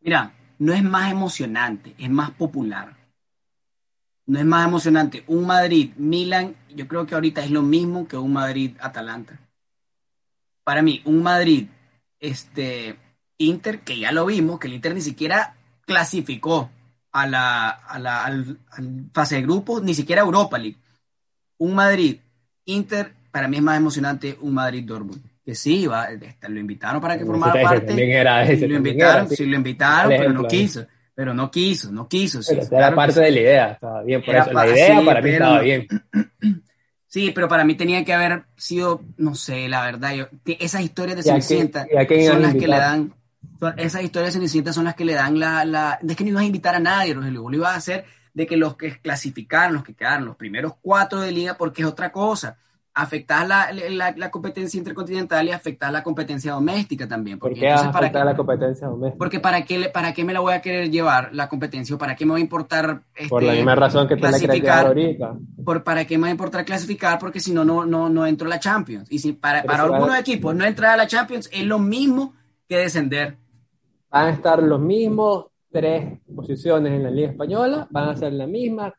Mira, 0.00 0.32
no 0.58 0.72
es 0.72 0.82
más 0.82 1.12
emocionante, 1.12 1.94
es 1.98 2.08
más 2.08 2.30
popular. 2.30 2.96
No 4.26 4.38
es 4.38 4.44
más 4.44 4.66
emocionante. 4.66 5.22
Un 5.26 5.46
Madrid-Milan, 5.46 6.56
yo 6.74 6.88
creo 6.88 7.06
que 7.06 7.14
ahorita 7.14 7.44
es 7.44 7.50
lo 7.50 7.62
mismo 7.62 8.08
que 8.08 8.16
un 8.16 8.32
Madrid-Atalanta. 8.32 9.38
Para 10.64 10.82
mí, 10.82 11.02
un 11.04 11.22
Madrid, 11.22 11.68
este, 12.18 12.96
Inter, 13.38 13.80
que 13.80 13.98
ya 13.98 14.12
lo 14.12 14.26
vimos, 14.26 14.58
que 14.58 14.66
el 14.66 14.74
Inter 14.74 14.94
ni 14.94 15.00
siquiera 15.02 15.54
clasificó 15.84 16.70
a 17.22 17.26
la, 17.26 17.68
a 17.68 17.98
la 17.98 18.24
al, 18.24 18.58
fase 19.12 19.36
de 19.36 19.42
grupos, 19.42 19.82
ni 19.82 19.94
siquiera 19.94 20.22
Europa 20.22 20.58
League. 20.58 20.76
Un 21.58 21.74
Madrid, 21.74 22.18
Inter, 22.66 23.12
para 23.30 23.48
mí 23.48 23.56
es 23.56 23.62
más 23.62 23.78
emocionante 23.78 24.36
un 24.40 24.54
Madrid-Dortmund 24.54 25.22
que 25.46 25.54
sí, 25.54 25.86
va, 25.86 26.06
este, 26.06 26.48
lo 26.48 26.58
invitaron 26.58 27.00
para 27.00 27.16
que 27.16 27.24
formara 27.24 27.62
parte. 27.62 28.18
Era 28.18 28.44
lo 28.44 28.76
invitaron, 28.76 29.30
sí 29.30 29.46
lo 29.46 29.56
invitaron, 29.56 30.08
pero 30.08 30.32
no 30.32 30.48
quiso. 30.48 30.84
Pero 31.14 31.32
no 31.32 31.50
quiso, 31.52 31.92
no 31.92 32.08
quiso. 32.08 32.42
Sí, 32.42 32.58
era 32.70 32.92
parte 32.92 33.20
de 33.20 33.30
la 33.30 33.40
idea, 33.40 33.70
estaba 33.70 34.02
bien. 34.02 34.22
Por 34.22 34.34
eso, 34.34 34.52
la 34.52 34.66
idea 34.66 35.02
para 35.04 35.22
mí 35.22 35.30
estaba 35.30 35.60
bien. 35.60 35.86
Sí, 37.08 37.30
pero 37.34 37.48
para 37.48 37.64
mí 37.64 37.76
tenía 37.76 38.04
que 38.04 38.12
haber 38.12 38.42
sido, 38.56 39.00
no 39.16 39.34
sé, 39.34 39.70
la 39.70 39.86
verdad, 39.86 40.12
yo, 40.12 40.26
esas 40.44 40.82
historias 40.82 41.16
de 41.16 41.22
Cenicienta 41.22 41.86
son 42.26 42.42
las 42.42 42.54
que 42.54 42.68
le 42.68 42.76
dan, 42.76 43.14
esas 43.76 44.02
historias 44.02 44.32
de 44.32 44.38
Cenicienta 44.38 44.72
son 44.72 44.84
las 44.84 44.94
que 44.94 45.04
le 45.04 45.14
dan 45.14 45.38
la, 45.38 45.64
la, 45.64 45.98
es 46.06 46.16
que 46.16 46.24
no 46.24 46.30
ibas 46.30 46.42
a 46.42 46.46
invitar 46.46 46.74
a 46.74 46.80
nadie, 46.80 47.14
Rogelio, 47.14 47.48
lo 47.48 47.56
ibas 47.56 47.72
a 47.72 47.76
hacer 47.76 48.04
de 48.34 48.46
que 48.46 48.56
los 48.56 48.76
que 48.76 48.98
clasificaron, 49.00 49.74
los 49.74 49.84
que 49.84 49.94
quedaron 49.94 50.26
los 50.26 50.36
primeros 50.36 50.74
cuatro 50.80 51.20
de 51.20 51.32
liga, 51.32 51.56
porque 51.56 51.82
es 51.82 51.88
otra 51.88 52.12
cosa 52.12 52.58
afectar 52.96 53.46
la, 53.46 53.70
la, 54.16 54.30
competencia 54.30 54.78
intercontinental 54.78 55.46
y 55.46 55.50
afectar 55.50 55.92
la 55.92 56.02
competencia 56.02 56.52
doméstica 56.52 57.06
también. 57.06 57.38
Porque 57.38 57.60
¿Por 57.60 57.60
qué 57.60 57.68
afectar 57.70 58.10
para 58.10 58.24
la 58.24 58.34
competencia 58.34 58.86
doméstica? 58.86 59.18
Porque 59.18 59.38
para 59.38 59.64
qué, 59.66 59.90
para 59.90 60.14
qué 60.14 60.24
me 60.24 60.32
la 60.32 60.40
voy 60.40 60.54
a 60.54 60.62
querer 60.62 60.90
llevar 60.90 61.28
la 61.34 61.46
competencia 61.46 61.94
o 61.94 61.98
para 61.98 62.16
qué 62.16 62.24
me 62.24 62.32
va 62.32 62.38
a 62.38 62.40
importar 62.40 63.02
Por 63.28 63.42
la 63.42 63.50
este, 63.50 63.58
misma 63.58 63.74
razón 63.74 64.08
que 64.08 64.16
te 64.16 64.22
la 64.22 64.38
quieres 64.38 64.62
llevar 64.62 64.86
ahorita. 64.86 65.34
Por, 65.62 65.84
¿Para 65.84 66.06
qué 66.06 66.16
me 66.16 66.22
va 66.22 66.28
a 66.28 66.30
importar 66.30 66.64
clasificar? 66.64 67.18
Porque 67.18 67.38
si 67.38 67.52
no, 67.52 67.66
no, 67.66 67.84
no, 67.84 68.08
no 68.08 68.26
entro 68.26 68.46
a 68.46 68.50
la 68.50 68.58
Champions. 68.58 69.12
Y 69.12 69.18
si 69.18 69.34
para, 69.34 69.62
para 69.64 69.82
algunos 69.82 70.18
equipos 70.18 70.54
no 70.54 70.64
entrar 70.64 70.94
a 70.94 70.96
la 70.96 71.06
Champions 71.06 71.50
es 71.52 71.64
lo 71.64 71.78
mismo 71.78 72.32
que 72.68 72.78
descender. 72.78 73.36
Van 74.10 74.28
a 74.28 74.30
estar 74.30 74.62
los 74.62 74.80
mismos 74.80 75.46
tres 75.70 76.18
posiciones 76.34 76.92
en 76.92 77.02
la 77.02 77.10
Liga 77.10 77.30
Española, 77.30 77.86
van 77.90 78.08
a 78.08 78.16
ser 78.16 78.32
la 78.32 78.46
misma 78.46 78.94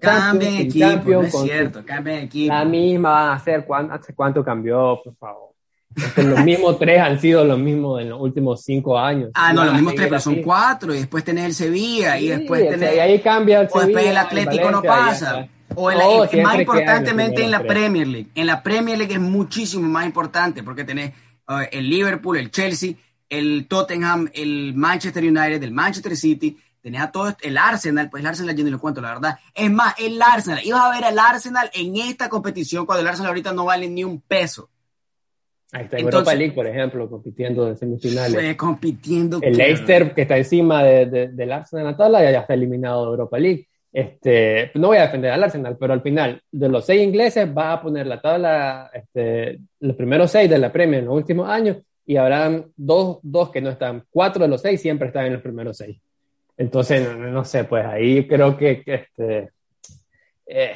cambien 0.00 0.56
equipo, 0.56 1.22
es 1.22 1.32
cierto, 1.32 1.84
cambien 1.84 2.18
equipo. 2.18 2.54
La 2.54 2.64
misma 2.64 3.10
van 3.10 3.28
a 3.28 3.32
hacer, 3.34 3.66
¿hace 3.90 4.14
cuánto 4.14 4.44
cambió, 4.44 5.00
por 5.02 5.14
favor? 5.16 5.52
los 6.16 6.42
mismos 6.42 6.78
tres 6.78 7.00
han 7.00 7.20
sido 7.20 7.44
los 7.44 7.58
mismos 7.58 8.00
en 8.00 8.08
los 8.08 8.20
últimos 8.20 8.62
cinco 8.62 8.98
años. 8.98 9.30
Ah, 9.34 9.52
no, 9.52 9.64
los 9.64 9.74
mismos 9.74 9.94
tres, 9.94 10.08
pero 10.08 10.20
son 10.20 10.36
cuatro, 10.36 10.94
y 10.94 10.98
después 10.98 11.22
tenés 11.22 11.44
el 11.44 11.54
Sevilla, 11.54 12.18
y 12.18 12.28
después 12.28 12.66
tenés... 12.68 12.96
Y 12.96 12.98
ahí 12.98 13.20
cambia 13.20 13.60
el 13.60 13.68
Sevilla, 13.68 13.84
O 13.84 13.86
después 13.86 14.06
el 14.06 14.16
Atlético 14.16 14.70
no 14.70 14.82
pasa. 14.82 15.48
O 15.74 15.90
en 15.90 16.42
más 16.42 16.58
importantemente 16.58 17.44
en 17.44 17.50
la 17.50 17.62
Premier 17.62 18.06
League. 18.06 18.28
En 18.34 18.46
la 18.46 18.62
Premier 18.62 18.96
League 18.96 19.14
es 19.14 19.20
muchísimo 19.20 19.86
más 19.88 20.06
importante, 20.06 20.62
porque 20.62 20.84
tenés 20.84 21.12
el 21.70 21.88
Liverpool, 21.90 22.38
el 22.38 22.50
Chelsea, 22.50 22.94
el 23.38 23.66
Tottenham, 23.68 24.30
el 24.34 24.74
Manchester 24.74 25.24
United, 25.24 25.62
el 25.62 25.72
Manchester 25.72 26.16
City, 26.16 26.56
Tenía 26.82 27.12
todo 27.12 27.32
el 27.42 27.56
Arsenal, 27.56 28.10
pues 28.10 28.22
el 28.22 28.26
Arsenal 28.26 28.56
yo 28.56 28.64
ni 28.64 28.70
lo 28.70 28.80
cuento, 28.80 29.00
la 29.00 29.14
verdad. 29.14 29.38
Es 29.54 29.70
más, 29.70 29.94
el 30.00 30.20
Arsenal, 30.20 30.58
ibas 30.64 30.80
a 30.80 30.90
ver 30.90 31.04
al 31.04 31.16
Arsenal 31.16 31.70
en 31.72 31.96
esta 31.96 32.28
competición 32.28 32.86
cuando 32.86 33.02
el 33.02 33.06
Arsenal 33.06 33.28
ahorita 33.28 33.52
no 33.52 33.66
vale 33.66 33.88
ni 33.88 34.02
un 34.02 34.20
peso. 34.20 34.68
Ahí 35.70 35.84
está, 35.84 35.96
Europa 35.96 36.34
League, 36.34 36.52
por 36.52 36.66
ejemplo, 36.66 37.08
compitiendo 37.08 37.68
en 37.68 37.76
semifinales. 37.76 38.34
Fue 38.34 38.56
compitiendo. 38.56 39.38
El 39.40 39.56
Leicester, 39.56 40.12
que 40.12 40.22
está 40.22 40.36
encima 40.36 40.82
de, 40.82 41.28
del 41.28 41.52
Arsenal 41.52 41.86
en 41.86 41.90
la 41.92 41.96
tabla, 41.96 42.32
ya 42.32 42.40
está 42.40 42.54
eliminado 42.54 43.04
de 43.04 43.10
Europa 43.10 43.38
League. 43.38 43.68
Este, 43.92 44.72
no 44.74 44.88
voy 44.88 44.96
a 44.96 45.02
defender 45.02 45.30
al 45.30 45.44
Arsenal, 45.44 45.76
pero 45.78 45.92
al 45.92 46.02
final, 46.02 46.42
de 46.50 46.68
los 46.68 46.84
seis 46.84 47.00
ingleses, 47.00 47.48
va 47.56 47.74
a 47.74 47.80
poner 47.80 48.08
la 48.08 48.20
tabla, 48.20 48.90
este, 48.92 49.60
los 49.78 49.94
primeros 49.94 50.32
seis 50.32 50.50
de 50.50 50.58
la 50.58 50.72
Premier 50.72 51.00
en 51.00 51.06
los 51.06 51.14
últimos 51.14 51.48
años, 51.48 51.76
y 52.06 52.16
habrán 52.16 52.72
dos, 52.76 53.18
dos 53.22 53.50
que 53.50 53.60
no 53.60 53.70
están. 53.70 54.04
Cuatro 54.10 54.42
de 54.42 54.48
los 54.48 54.60
seis 54.60 54.80
siempre 54.80 55.08
están 55.08 55.26
en 55.26 55.34
los 55.34 55.42
primeros 55.42 55.76
seis. 55.76 55.98
Entonces, 56.56 57.16
no, 57.16 57.44
sé, 57.44 57.64
pues 57.64 57.84
ahí 57.84 58.26
creo 58.26 58.56
que, 58.56 58.82
este, 58.84 59.50
eh, 60.46 60.74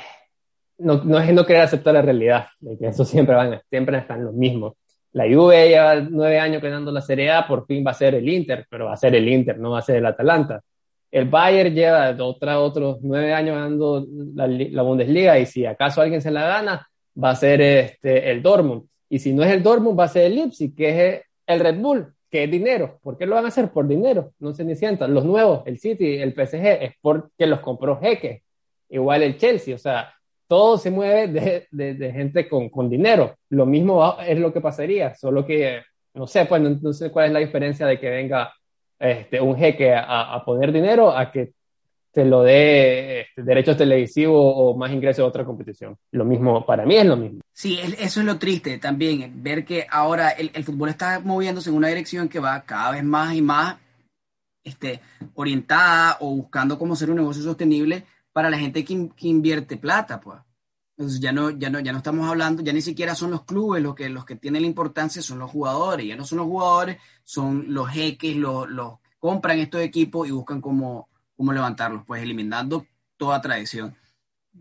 no, 0.78 1.02
no, 1.04 1.18
es 1.18 1.32
no 1.32 1.46
querer 1.46 1.62
aceptar 1.62 1.94
la 1.94 2.02
realidad, 2.02 2.46
de 2.60 2.78
que 2.78 2.88
eso 2.88 3.04
siempre 3.04 3.34
van, 3.34 3.60
siempre 3.68 3.98
están 3.98 4.24
los 4.24 4.34
mismos. 4.34 4.74
La 5.12 5.24
Juve 5.24 5.68
lleva 5.68 5.94
nueve 5.96 6.38
años 6.38 6.60
ganando 6.60 6.92
la 6.92 7.00
Serie 7.00 7.30
A, 7.30 7.46
por 7.46 7.66
fin 7.66 7.84
va 7.86 7.92
a 7.92 7.94
ser 7.94 8.14
el 8.14 8.28
Inter, 8.28 8.66
pero 8.68 8.86
va 8.86 8.92
a 8.92 8.98
ser 8.98 9.14
el 9.14 9.26
Inter, 9.28 9.58
no 9.58 9.70
va 9.70 9.78
a 9.78 9.82
ser 9.82 9.96
el 9.96 10.06
Atalanta. 10.06 10.60
El 11.10 11.26
Bayern 11.26 11.74
lleva 11.74 12.14
otra, 12.22 12.60
otros 12.60 12.98
nueve 13.00 13.32
años 13.32 13.54
ganando 13.54 14.06
la, 14.34 14.46
la, 14.46 14.82
Bundesliga 14.82 15.38
y 15.38 15.46
si 15.46 15.64
acaso 15.64 16.02
alguien 16.02 16.20
se 16.20 16.30
la 16.30 16.46
gana, 16.46 16.86
va 17.22 17.30
a 17.30 17.36
ser 17.36 17.62
este, 17.62 18.30
el 18.30 18.42
Dortmund. 18.42 18.82
Y 19.09 19.18
si 19.18 19.32
no 19.32 19.42
es 19.44 19.52
el 19.52 19.62
Dortmund, 19.62 19.98
va 19.98 20.04
a 20.04 20.09
ser 20.09 20.24
el 20.24 20.34
Leipzig, 20.34 20.74
que 20.74 20.88
es 20.88 21.22
el 21.46 21.61
Red 21.61 21.78
Bull 21.78 22.12
que 22.30 22.44
es 22.44 22.50
dinero. 22.50 22.98
¿Por 23.02 23.16
qué 23.16 23.26
lo 23.26 23.36
van 23.36 23.44
a 23.44 23.48
hacer? 23.48 23.70
Por 23.70 23.86
dinero. 23.86 24.32
No 24.38 24.52
se 24.52 24.64
ni 24.64 24.74
sientan. 24.74 25.14
Los 25.14 25.24
nuevos, 25.24 25.62
el 25.66 25.78
City, 25.78 26.16
el 26.16 26.32
PSG, 26.32 26.82
es 26.82 26.92
porque 27.00 27.46
los 27.46 27.61
compró 27.61 28.00
Jeque. 28.00 28.42
Igual 28.88 29.22
el 29.22 29.36
Chelsea. 29.36 29.74
O 29.74 29.78
sea, 29.78 30.12
todo 30.48 30.78
se 30.78 30.90
mueve 30.90 31.28
de, 31.28 31.94
de, 31.94 32.12
gente 32.12 32.48
con, 32.48 32.68
con, 32.68 32.88
dinero. 32.88 33.36
Lo 33.50 33.66
mismo 33.66 34.16
es 34.20 34.38
lo 34.38 34.52
que 34.52 34.61
pasaría, 34.61 35.14
solo 35.14 35.44
que 35.44 35.82
no 36.14 36.26
sé, 36.26 36.46
pues 36.46 36.62
no, 36.62 36.92
sé 36.92 37.11
cuál 37.11 37.26
es 37.26 37.32
la 37.32 37.40
diferencia 37.40 37.86
de 37.86 38.00
que 38.00 38.09
venga 38.09 38.52
este, 38.98 39.40
un 39.40 39.57
jeque 39.57 39.92
a, 39.92 40.34
a 40.34 40.44
poner 40.44 40.72
dinero 40.72 41.11
a 41.14 41.30
que 41.30 41.52
te 42.16 42.24
lo 42.24 42.42
dé 42.42 43.20
este, 43.20 43.42
derechos 43.42 43.76
televisivos 43.76 44.40
o 44.40 44.74
más 44.74 44.90
ingresos 44.90 45.22
a 45.22 45.26
otra 45.26 45.44
competición. 45.44 45.98
Lo 46.12 46.24
mismo, 46.24 46.64
para 46.64 46.86
mí 46.86 46.96
es 46.96 47.04
lo 47.04 47.14
mismo. 47.14 47.40
Sí, 47.52 47.78
eso 47.98 48.20
es 48.20 48.26
lo 48.26 48.38
triste 48.38 48.78
también, 48.78 49.42
ver 49.42 49.66
que 49.66 49.86
ahora 49.90 50.30
el, 50.30 50.64
fútbol 50.64 50.88
está 50.88 51.20
moviéndose 51.20 51.68
en 51.68 51.76
una 51.76 51.88
dirección 51.88 52.30
que 52.30 52.40
va 52.40 52.62
cada 52.62 52.92
vez 52.92 53.04
más 53.04 53.34
y 53.34 53.42
más 53.42 53.76
este, 54.64 55.02
orientada 55.34 56.16
o 56.20 56.34
buscando 56.34 56.78
cómo 56.78 56.96
ser 56.96 57.10
un 57.10 57.16
negocio 57.16 57.42
sostenible 57.42 58.06
para 58.32 58.48
la 58.48 58.56
gente 58.56 58.82
que, 58.82 59.08
invierte 59.28 59.76
plata, 59.76 60.18
pues. 60.18 60.38
Entonces 60.96 61.20
ya 61.20 61.32
no, 61.32 61.50
ya 61.50 61.68
no, 61.68 61.80
ya 61.80 61.92
no 61.92 61.98
estamos 61.98 62.26
hablando, 62.26 62.62
ya 62.62 62.72
ni 62.72 62.80
siquiera 62.80 63.14
son 63.14 63.30
los 63.30 63.44
clubes 63.44 63.82
los 63.82 63.94
que, 63.94 64.08
los 64.08 64.24
que 64.24 64.36
tienen 64.36 64.62
la 64.62 64.68
importancia, 64.68 65.20
son 65.20 65.38
los 65.38 65.50
jugadores, 65.50 66.06
ya 66.06 66.16
no 66.16 66.24
son 66.24 66.38
los 66.38 66.46
jugadores, 66.46 66.96
son 67.24 67.66
los 67.74 67.90
jeques, 67.90 68.34
los, 68.36 68.70
los 68.70 69.00
que 69.00 69.16
compran 69.18 69.58
estos 69.58 69.82
equipos 69.82 70.26
y 70.26 70.30
buscan 70.30 70.62
cómo 70.62 71.10
cómo 71.37 71.53
levantarlos, 71.53 72.05
pues 72.07 72.22
eliminando 72.22 72.87
toda 73.16 73.41
tradición. 73.41 73.97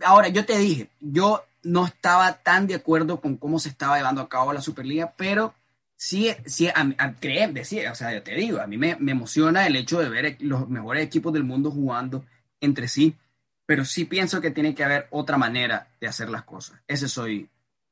Ahora, 0.03 0.27
yo 0.27 0.45
te 0.45 0.57
dije, 0.57 0.89
yo 0.99 1.43
no 1.63 1.85
estaba 1.85 2.33
tan 2.43 2.67
de 2.67 2.75
acuerdo 2.75 3.21
con 3.21 3.37
cómo 3.37 3.59
se 3.59 3.69
estaba 3.69 3.97
llevando 3.97 4.21
a 4.21 4.29
cabo 4.29 4.53
la 4.53 4.61
Superliga, 4.61 5.13
pero 5.17 5.53
sí, 5.95 6.29
sí 6.45 6.67
a, 6.67 7.15
creer, 7.15 7.53
decía, 7.53 7.91
o 7.91 7.95
sea, 7.95 8.13
yo 8.13 8.21
te 8.21 8.35
digo, 8.35 8.59
a 8.59 8.67
mí 8.67 8.77
me, 8.77 8.95
me, 8.97 9.13
emociona 9.13 9.65
el 9.65 9.75
hecho 9.75 9.99
de 9.99 10.09
ver 10.09 10.37
los 10.41 10.69
mejores 10.69 11.05
equipos 11.05 11.33
del 11.33 11.43
mundo 11.43 11.71
jugando 11.71 12.25
entre 12.59 12.87
sí, 12.87 13.15
pero 13.65 13.85
sí 13.85 14.05
pienso 14.05 14.41
que 14.41 14.51
tiene 14.51 14.75
que 14.75 14.83
haber 14.83 15.07
otra 15.11 15.37
manera 15.37 15.87
de 15.99 16.07
hacer 16.07 16.29
las 16.29 16.43
cosas. 16.43 16.79
Ese 16.87 17.07
soy, 17.07 17.49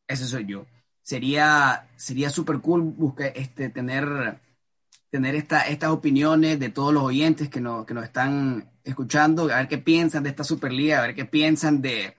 ese 0.07 0.25
soy 0.25 0.45
yo. 0.45 0.65
Sería, 1.01 1.89
sería 1.95 2.29
súper 2.29 2.59
cool 2.59 2.81
buscar, 2.81 3.31
este, 3.35 3.69
tener 3.69 4.39
tener 5.13 5.35
esta, 5.35 5.67
estas 5.67 5.91
opiniones 5.91 6.59
de 6.59 6.69
todos 6.69 6.91
los 6.91 7.03
oyentes 7.03 7.47
que 7.47 7.61
nos, 7.61 7.85
que 7.85 7.93
nos 7.93 8.03
están 8.03 8.67
escuchando, 8.83 9.43
a 9.43 9.57
ver 9.57 9.67
qué 9.67 9.77
piensan 9.77 10.23
de 10.23 10.29
esta 10.29 10.43
Superliga, 10.43 10.99
a 10.99 11.07
ver 11.07 11.15
qué 11.15 11.25
piensan 11.25 11.81
de, 11.81 12.15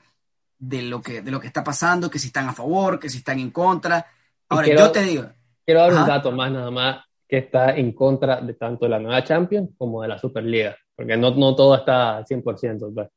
de, 0.59 0.83
lo, 0.83 1.03
que, 1.03 1.23
de 1.23 1.31
lo 1.31 1.41
que 1.41 1.47
está 1.47 1.63
pasando, 1.63 2.11
que 2.11 2.19
si 2.19 2.29
están 2.29 2.49
a 2.49 2.53
favor, 2.53 2.99
que 2.99 3.09
si 3.09 3.19
están 3.19 3.39
en 3.39 3.51
contra. 3.51 4.07
Ahora, 4.49 4.69
yo 4.69 4.91
te 4.91 5.03
digo. 5.03 5.25
Quiero 5.65 5.81
dar 5.81 5.95
un 5.95 6.07
dato 6.07 6.33
más, 6.33 6.53
nada 6.53 6.71
más, 6.71 7.05
que 7.27 7.39
está 7.39 7.75
en 7.75 7.93
contra 7.93 8.41
de 8.41 8.55
tanto 8.55 8.85
de 8.85 8.91
la 8.91 8.99
nueva 8.99 9.25
Champions 9.25 9.71
como 9.79 10.03
de 10.03 10.09
la 10.09 10.19
Superliga, 10.19 10.77
porque 10.95 11.17
no, 11.17 11.31
no 11.35 11.55
todo 11.55 11.75
está 11.75 12.19
al 12.19 12.25
100%. 12.25 12.95
Pues. 12.95 13.09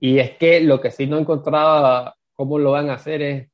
Y 0.00 0.18
es 0.18 0.36
que 0.36 0.60
lo 0.60 0.80
que 0.80 0.90
sí 0.90 1.06
no 1.06 1.18
encontraba 1.18 2.16
cómo 2.34 2.58
lo 2.58 2.72
van 2.72 2.90
a 2.90 2.94
hacer 2.94 3.22
es 3.22 3.48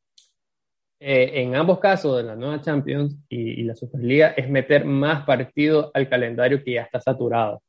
eh, 1.02 1.40
en 1.40 1.56
ambos 1.56 1.78
casos, 1.78 2.18
de 2.18 2.24
la 2.24 2.36
nueva 2.36 2.60
Champions 2.60 3.16
y, 3.26 3.62
la 3.62 3.74
Superliga, 3.74 4.28
es 4.36 4.50
meter 4.50 4.84
más 4.84 5.24
partidos 5.24 5.90
al 5.94 6.08
calendario 6.10 6.62
que 6.62 6.74
ya 6.74 6.82
está 6.82 7.00
saturado. 7.00 7.62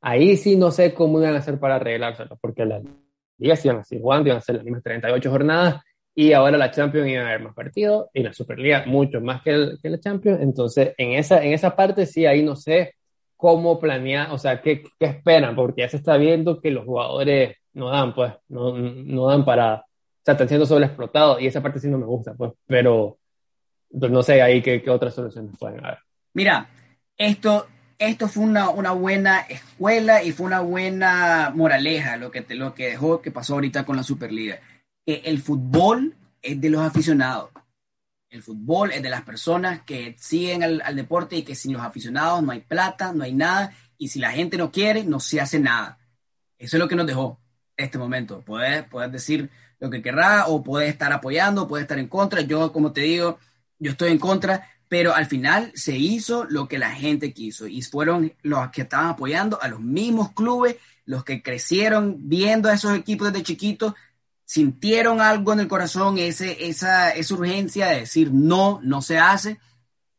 Ahí 0.00 0.36
sí 0.36 0.56
no 0.56 0.70
sé 0.70 0.94
cómo 0.94 1.20
iban 1.20 1.34
a 1.34 1.38
hacer 1.38 1.58
para 1.58 1.76
arreglárselo, 1.76 2.38
porque 2.40 2.64
las 2.64 2.82
ligas 3.38 3.64
iban 3.64 3.78
a 3.78 3.84
seguir 3.84 4.02
jugando, 4.02 4.28
iban 4.28 4.38
a 4.38 4.42
ser 4.42 4.56
las 4.56 4.64
mismas 4.64 4.82
38 4.82 5.30
jornadas, 5.30 5.82
y 6.14 6.32
ahora 6.32 6.58
la 6.58 6.70
Champions 6.70 7.08
iba 7.08 7.22
a 7.22 7.28
haber 7.28 7.42
más 7.42 7.54
partidos, 7.54 8.08
y 8.14 8.22
la 8.22 8.32
Superliga 8.32 8.84
mucho 8.86 9.20
más 9.20 9.42
que, 9.42 9.76
que, 9.82 9.90
la 9.90 10.00
Champions. 10.00 10.40
Entonces, 10.40 10.94
en 10.96 11.12
esa, 11.12 11.42
en 11.44 11.52
esa 11.52 11.76
parte 11.76 12.06
sí, 12.06 12.26
ahí 12.26 12.42
no 12.42 12.56
sé 12.56 12.94
cómo 13.36 13.78
planear, 13.78 14.30
o 14.32 14.38
sea, 14.38 14.60
qué, 14.60 14.82
qué 14.98 15.06
esperan, 15.06 15.54
porque 15.54 15.82
ya 15.82 15.88
se 15.88 15.96
está 15.98 16.16
viendo 16.16 16.60
que 16.60 16.70
los 16.70 16.84
jugadores 16.84 17.56
no 17.72 17.90
dan, 17.90 18.14
pues, 18.14 18.32
no, 18.48 18.76
no 18.76 19.26
dan 19.26 19.44
para 19.44 19.84
o 20.20 20.22
sea, 20.22 20.32
están 20.32 20.48
siendo 20.48 20.66
sobreexplotados 20.66 21.40
y 21.40 21.46
esa 21.46 21.62
parte 21.62 21.80
sí 21.80 21.88
no 21.88 21.96
me 21.96 22.04
gusta, 22.04 22.34
pues, 22.34 22.52
pero 22.66 23.18
pues, 23.90 24.12
no 24.12 24.22
sé 24.22 24.42
ahí 24.42 24.60
qué, 24.60 24.82
qué 24.82 24.90
otras 24.90 25.14
soluciones 25.14 25.56
pueden 25.58 25.82
haber. 25.82 25.98
Mira, 26.34 26.68
esto 27.16 27.66
esto 28.00 28.28
fue 28.28 28.44
una, 28.44 28.70
una, 28.70 28.92
buena 28.92 29.40
escuela 29.40 30.22
y 30.22 30.32
fue 30.32 30.46
una 30.46 30.60
buena 30.60 31.52
moraleja 31.54 32.16
lo 32.16 32.30
que, 32.30 32.44
lo 32.54 32.74
que 32.74 32.86
dejó 32.86 33.20
que 33.20 33.30
pasó 33.30 33.54
ahorita 33.54 33.84
con 33.84 33.96
la 33.96 34.02
Superliga. 34.02 34.58
Que 35.04 35.16
el 35.26 35.40
fútbol 35.40 36.16
es 36.40 36.58
de 36.58 36.70
los 36.70 36.80
aficionados. 36.80 37.50
El 38.30 38.42
fútbol 38.42 38.92
es 38.92 39.02
de 39.02 39.10
las 39.10 39.22
personas 39.22 39.82
que 39.82 40.16
siguen 40.18 40.62
al, 40.62 40.80
al, 40.80 40.96
deporte 40.96 41.36
y 41.36 41.42
que 41.42 41.54
sin 41.54 41.74
los 41.74 41.82
aficionados 41.82 42.42
no 42.42 42.52
hay 42.52 42.60
plata, 42.60 43.12
no 43.12 43.22
hay 43.22 43.34
nada. 43.34 43.74
Y 43.98 44.08
si 44.08 44.18
la 44.18 44.30
gente 44.30 44.56
no 44.56 44.72
quiere, 44.72 45.04
no 45.04 45.20
se 45.20 45.38
hace 45.38 45.60
nada. 45.60 45.98
Eso 46.56 46.76
es 46.76 46.80
lo 46.80 46.88
que 46.88 46.96
nos 46.96 47.06
dejó 47.06 47.38
este 47.76 47.98
momento. 47.98 48.40
Puedes, 48.40 48.82
puedes 48.84 49.12
decir 49.12 49.50
lo 49.78 49.90
que 49.90 50.00
querrá 50.00 50.46
o 50.46 50.62
puedes 50.62 50.88
estar 50.88 51.12
apoyando, 51.12 51.68
puedes 51.68 51.84
estar 51.84 51.98
en 51.98 52.08
contra. 52.08 52.40
Yo, 52.40 52.72
como 52.72 52.92
te 52.92 53.02
digo, 53.02 53.38
yo 53.78 53.90
estoy 53.90 54.10
en 54.10 54.18
contra, 54.18 54.70
pero 54.90 55.14
al 55.14 55.26
final 55.26 55.70
se 55.76 55.96
hizo 55.96 56.46
lo 56.46 56.66
que 56.66 56.76
la 56.76 56.90
gente 56.90 57.32
quiso 57.32 57.68
y 57.68 57.80
fueron 57.80 58.32
los 58.42 58.70
que 58.70 58.82
estaban 58.82 59.06
apoyando 59.06 59.62
a 59.62 59.68
los 59.68 59.78
mismos 59.78 60.32
clubes, 60.32 60.78
los 61.04 61.22
que 61.22 61.44
crecieron 61.44 62.28
viendo 62.28 62.68
a 62.68 62.74
esos 62.74 62.96
equipos 62.96 63.32
desde 63.32 63.44
chiquitos, 63.44 63.94
sintieron 64.44 65.20
algo 65.20 65.52
en 65.52 65.60
el 65.60 65.68
corazón, 65.68 66.18
ese, 66.18 66.66
esa, 66.66 67.12
urgencia 67.30 67.86
de 67.86 68.00
decir 68.00 68.32
no, 68.32 68.80
no 68.82 69.00
se 69.00 69.16
hace. 69.16 69.60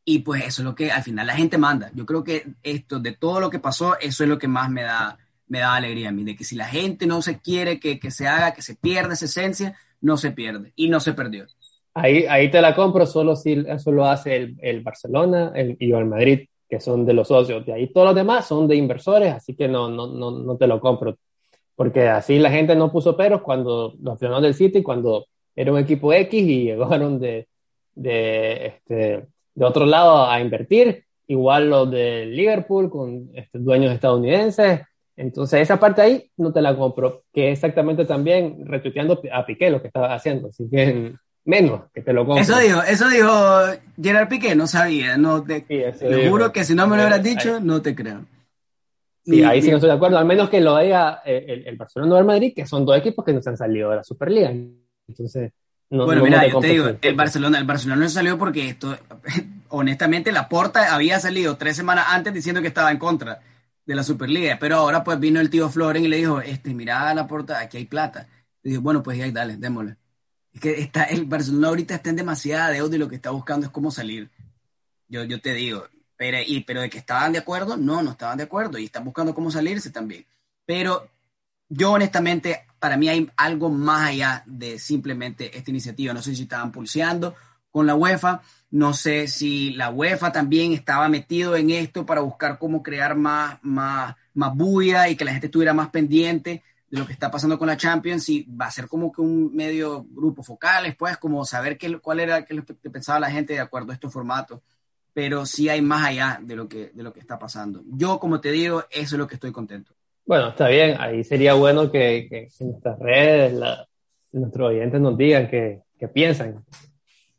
Y 0.06 0.20
pues 0.20 0.46
eso 0.46 0.62
es 0.62 0.66
lo 0.66 0.74
que 0.74 0.90
al 0.90 1.04
final 1.04 1.28
la 1.28 1.36
gente 1.36 1.58
manda. 1.58 1.92
Yo 1.94 2.06
creo 2.06 2.24
que 2.24 2.54
esto, 2.64 3.02
de 3.02 3.12
todo 3.12 3.42
lo 3.42 3.50
que 3.50 3.60
pasó, 3.60 4.00
eso 4.00 4.24
es 4.24 4.30
lo 4.30 4.40
que 4.40 4.48
más 4.48 4.70
me 4.70 4.84
da, 4.84 5.18
me 5.48 5.60
da 5.60 5.76
alegría 5.76 6.10
a 6.10 6.12
mí, 6.14 6.24
de 6.24 6.38
que 6.38 6.46
si 6.46 6.56
la 6.56 6.70
gente 6.70 7.06
no 7.08 7.22
se 7.22 7.40
quiere 7.40 7.78
que 7.78 8.00
se 8.10 8.26
haga, 8.26 8.54
que 8.54 8.62
se 8.62 8.76
pierda 8.76 9.16
esa 9.16 9.26
esencia, 9.26 9.76
no 10.00 10.16
se 10.16 10.32
pierde. 10.32 10.72
Y 10.78 10.88
no 10.88 11.02
se 11.02 11.12
perdió. 11.12 11.46
Ahí, 11.94 12.26
ahí 12.30 12.50
te 12.50 12.62
la 12.62 12.74
compro 12.74 13.06
solo 13.06 13.36
si 13.36 13.64
eso 13.68 13.92
lo 13.92 14.06
hace 14.06 14.36
el, 14.36 14.56
el 14.62 14.82
Barcelona 14.82 15.52
el, 15.56 15.76
y 15.80 15.92
el 15.92 16.06
Madrid, 16.06 16.48
que 16.70 16.80
son 16.80 17.06
de 17.06 17.14
los 17.14 17.28
socios. 17.28 17.66
De 17.66 17.74
ahí 17.74 17.88
todos 17.92 18.08
los 18.08 18.16
demás 18.16 18.48
son 18.48 18.68
de 18.68 18.76
inversores, 18.76 19.34
así 19.34 19.56
que 19.56 19.68
no, 19.68 19.90
no, 19.90 20.08
no, 20.08 20.32
no 20.32 20.58
te 20.58 20.68
lo 20.68 20.80
compro. 20.80 21.18
Porque 21.76 22.08
así 22.08 22.40
la 22.40 22.52
gente 22.52 22.76
no 22.76 22.92
puso 22.92 23.18
peros 23.18 23.42
cuando 23.42 23.94
los 24.02 24.14
aficionados 24.14 24.44
del 24.44 24.54
City, 24.54 24.82
cuando 24.82 25.28
era 25.56 25.72
un 25.72 25.80
equipo 25.80 26.14
X 26.14 26.42
y 26.42 26.64
llegaron 26.66 27.20
de, 27.20 27.48
de, 27.96 28.68
este, 28.68 29.26
de 29.56 29.66
otro 29.66 29.86
lado 29.86 30.30
a 30.30 30.40
invertir. 30.40 31.04
Igual 31.28 31.70
los 31.70 31.92
de 31.92 32.26
Liverpool 32.26 32.90
con 32.90 33.30
este, 33.34 33.60
dueños 33.60 33.94
estadounidenses. 33.94 34.82
Entonces, 35.16 35.62
esa 35.62 35.80
parte 35.80 36.02
ahí 36.02 36.32
no 36.38 36.52
te 36.52 36.62
la 36.62 36.76
compro, 36.76 37.24
que 37.34 37.52
exactamente 37.52 38.06
también 38.06 38.66
retuiteando 38.66 39.22
a 39.32 39.46
Piqué 39.46 39.70
lo 39.70 39.82
que 39.82 39.88
estaba 39.88 40.14
haciendo. 40.14 40.50
Así 40.50 40.70
que 40.70 41.14
menos 41.46 41.82
que 41.94 42.02
te 42.02 42.14
lo 42.14 42.26
compro. 42.26 42.42
Eso 42.42 42.58
dijo, 42.60 42.82
eso 42.84 43.10
dijo 43.10 43.32
Gerard 44.02 44.28
Piqué, 44.28 44.56
no 44.56 44.68
sabía, 44.68 45.18
no 45.18 45.44
te, 45.44 45.66
sí, 45.68 45.82
te 46.00 46.30
juro 46.30 46.52
que 46.52 46.64
si 46.64 46.76
no 46.76 46.88
me 46.88 46.96
lo 46.96 47.04
hubieras 47.04 47.24
dicho, 47.24 47.60
no 47.60 47.82
te 47.82 47.96
creo. 47.96 48.26
Sí, 49.24 49.40
y, 49.40 49.44
ahí 49.44 49.62
sí 49.62 49.70
no 49.70 49.78
estoy 49.78 49.90
de 49.90 49.96
acuerdo, 49.96 50.18
al 50.18 50.26
menos 50.26 50.50
que 50.50 50.62
lo 50.62 50.78
diga 50.78 51.22
el, 51.26 51.68
el 51.68 51.78
Barcelona 51.78 52.16
o 52.16 52.18
el 52.20 52.26
Madrid, 52.26 52.54
que 52.56 52.66
son 52.66 52.86
dos 52.86 52.98
equipos 52.98 53.24
que 53.24 53.34
no 53.34 53.42
se 53.42 53.50
han 53.50 53.58
salido 53.58 53.90
de 53.92 53.98
la 53.98 54.04
Superliga. 54.04 54.52
Entonces, 55.08 55.52
no, 55.92 56.06
bueno, 56.06 56.20
no 56.20 56.26
mira, 56.26 56.48
yo 56.48 56.60
te 56.60 56.68
digo, 56.68 56.88
el 57.02 57.16
Barcelona, 57.16 57.58
el 57.60 57.66
Barcelona 57.66 58.02
no 58.02 58.10
salió 58.10 58.38
porque 58.38 58.70
esto, 58.70 58.98
honestamente, 59.70 60.32
la 60.32 60.48
porta 60.48 60.96
había 60.96 61.20
salido 61.20 61.58
tres 61.58 61.76
semanas 61.76 62.06
antes 62.10 62.34
diciendo 62.34 62.62
que 62.62 62.70
estaba 62.70 62.92
en 62.92 62.98
contra 62.98 63.42
de 63.86 63.96
la 63.96 64.04
Superliga, 64.04 64.58
pero 64.60 64.78
ahora 64.78 65.04
pues 65.04 65.20
vino 65.20 65.40
el 65.40 65.50
tío 65.50 65.70
Floren 65.70 66.06
y 66.06 66.08
le 66.08 66.18
dijo, 66.18 66.40
este, 66.40 66.74
mira 66.74 67.14
la 67.14 67.28
porta, 67.28 67.60
aquí 67.60 67.78
hay 67.78 67.86
plata. 67.86 68.28
Y 68.64 68.70
dijo, 68.70 68.82
bueno, 68.82 69.04
pues 69.04 69.20
ahí 69.22 69.32
dale, 69.32 69.58
démosle. 69.58 69.98
Es 70.54 70.62
que 70.62 70.82
está, 70.82 71.04
el 71.06 71.26
Barcelona 71.26 71.70
ahorita 71.70 71.96
está 71.96 72.10
en 72.10 72.18
demasiada 72.18 72.70
deuda 72.70 72.96
y 72.96 73.00
lo 73.00 73.08
que 73.08 73.16
está 73.16 73.30
buscando 73.32 73.66
es 73.66 73.72
cómo 73.72 73.92
salir. 73.92 74.30
Yo, 75.08 75.24
yo 75.24 75.42
te 75.42 75.54
digo, 75.54 75.88
pero, 76.18 76.38
y, 76.46 76.62
pero 76.62 76.82
de 76.82 76.90
que 76.90 76.98
estaban 76.98 77.32
de 77.32 77.40
acuerdo, 77.40 77.78
no, 77.78 78.02
no 78.04 78.12
estaban 78.12 78.38
de 78.38 78.44
acuerdo 78.44 78.78
y 78.78 78.86
están 78.86 79.04
buscando 79.04 79.34
cómo 79.34 79.50
salirse 79.50 79.90
también. 79.90 80.26
Pero 80.66 81.10
yo 81.68 81.94
honestamente, 81.94 82.66
para 82.80 82.98
mí 82.98 83.08
hay 83.08 83.30
algo 83.38 83.70
más 83.70 84.10
allá 84.10 84.44
de 84.46 84.78
simplemente 84.78 85.58
esta 85.58 85.72
iniciativa. 85.72 86.14
No 86.14 86.22
sé 86.22 86.36
si 86.36 86.44
estaban 86.44 86.72
pulseando 86.72 87.36
con 87.72 87.88
la 87.88 87.96
UEFA, 87.96 88.42
no 88.72 88.94
sé 88.94 89.28
si 89.28 89.72
la 89.72 89.90
UEFA 89.90 90.32
también 90.32 90.74
estaba 90.74 91.08
metido 91.08 91.56
en 91.56 91.70
esto 91.70 92.06
para 92.06 92.22
buscar 92.22 92.60
cómo 92.60 92.84
crear 92.84 93.16
más, 93.16 93.58
más, 93.62 94.16
más 94.34 94.54
bulla 94.54 95.08
y 95.08 95.16
que 95.16 95.24
la 95.24 95.32
gente 95.32 95.48
estuviera 95.48 95.74
más 95.74 95.90
pendiente 95.90 96.64
de 96.92 97.00
lo 97.00 97.08
que 97.08 97.14
está 97.14 97.32
pasando 97.32 97.58
con 97.58 97.70
la 97.70 97.78
Champions 97.78 98.28
y 98.28 98.44
va 98.44 98.66
a 98.66 98.72
ser 98.72 98.90
como 98.90 99.14
que 99.14 99.22
un 99.22 99.56
medio 99.56 100.06
grupo 100.10 100.44
focal 100.44 100.84
después, 100.84 101.18
como 101.18 101.46
saber 101.46 101.78
qué, 101.78 101.98
cuál 102.00 102.20
era 102.20 102.44
qué 102.44 102.54
lo 102.54 102.66
que 102.66 102.90
pensaba 102.90 103.18
la 103.18 103.32
gente 103.32 103.54
de 103.54 103.62
acuerdo 103.62 103.92
a 103.92 103.94
estos 103.94 104.12
formatos, 104.12 104.60
pero 105.14 105.46
sí 105.46 105.70
hay 105.70 105.82
más 105.82 106.06
allá 106.06 106.40
de 106.42 106.56
lo 106.58 106.68
que, 106.68 106.92
de 106.94 107.02
lo 107.02 107.14
que 107.14 107.22
está 107.22 107.40
pasando. 107.40 107.82
Yo, 107.86 108.20
como 108.20 108.42
te 108.42 108.52
digo, 108.52 108.84
eso 108.92 109.16
es 109.16 109.20
lo 109.20 109.26
que 109.26 109.36
estoy 109.36 109.54
contento. 109.54 109.94
Bueno, 110.26 110.50
está 110.50 110.68
bien, 110.68 110.98
ahí 111.00 111.24
sería 111.24 111.54
bueno 111.54 111.90
que, 111.90 112.28
que 112.30 112.50
en 112.60 112.72
nuestras 112.72 113.00
redes 113.00 113.54
nuestros 114.34 114.70
oyentes 114.70 115.00
nos 115.00 115.18
digan 115.18 115.50
qué, 115.50 115.82
piensan. 116.14 116.66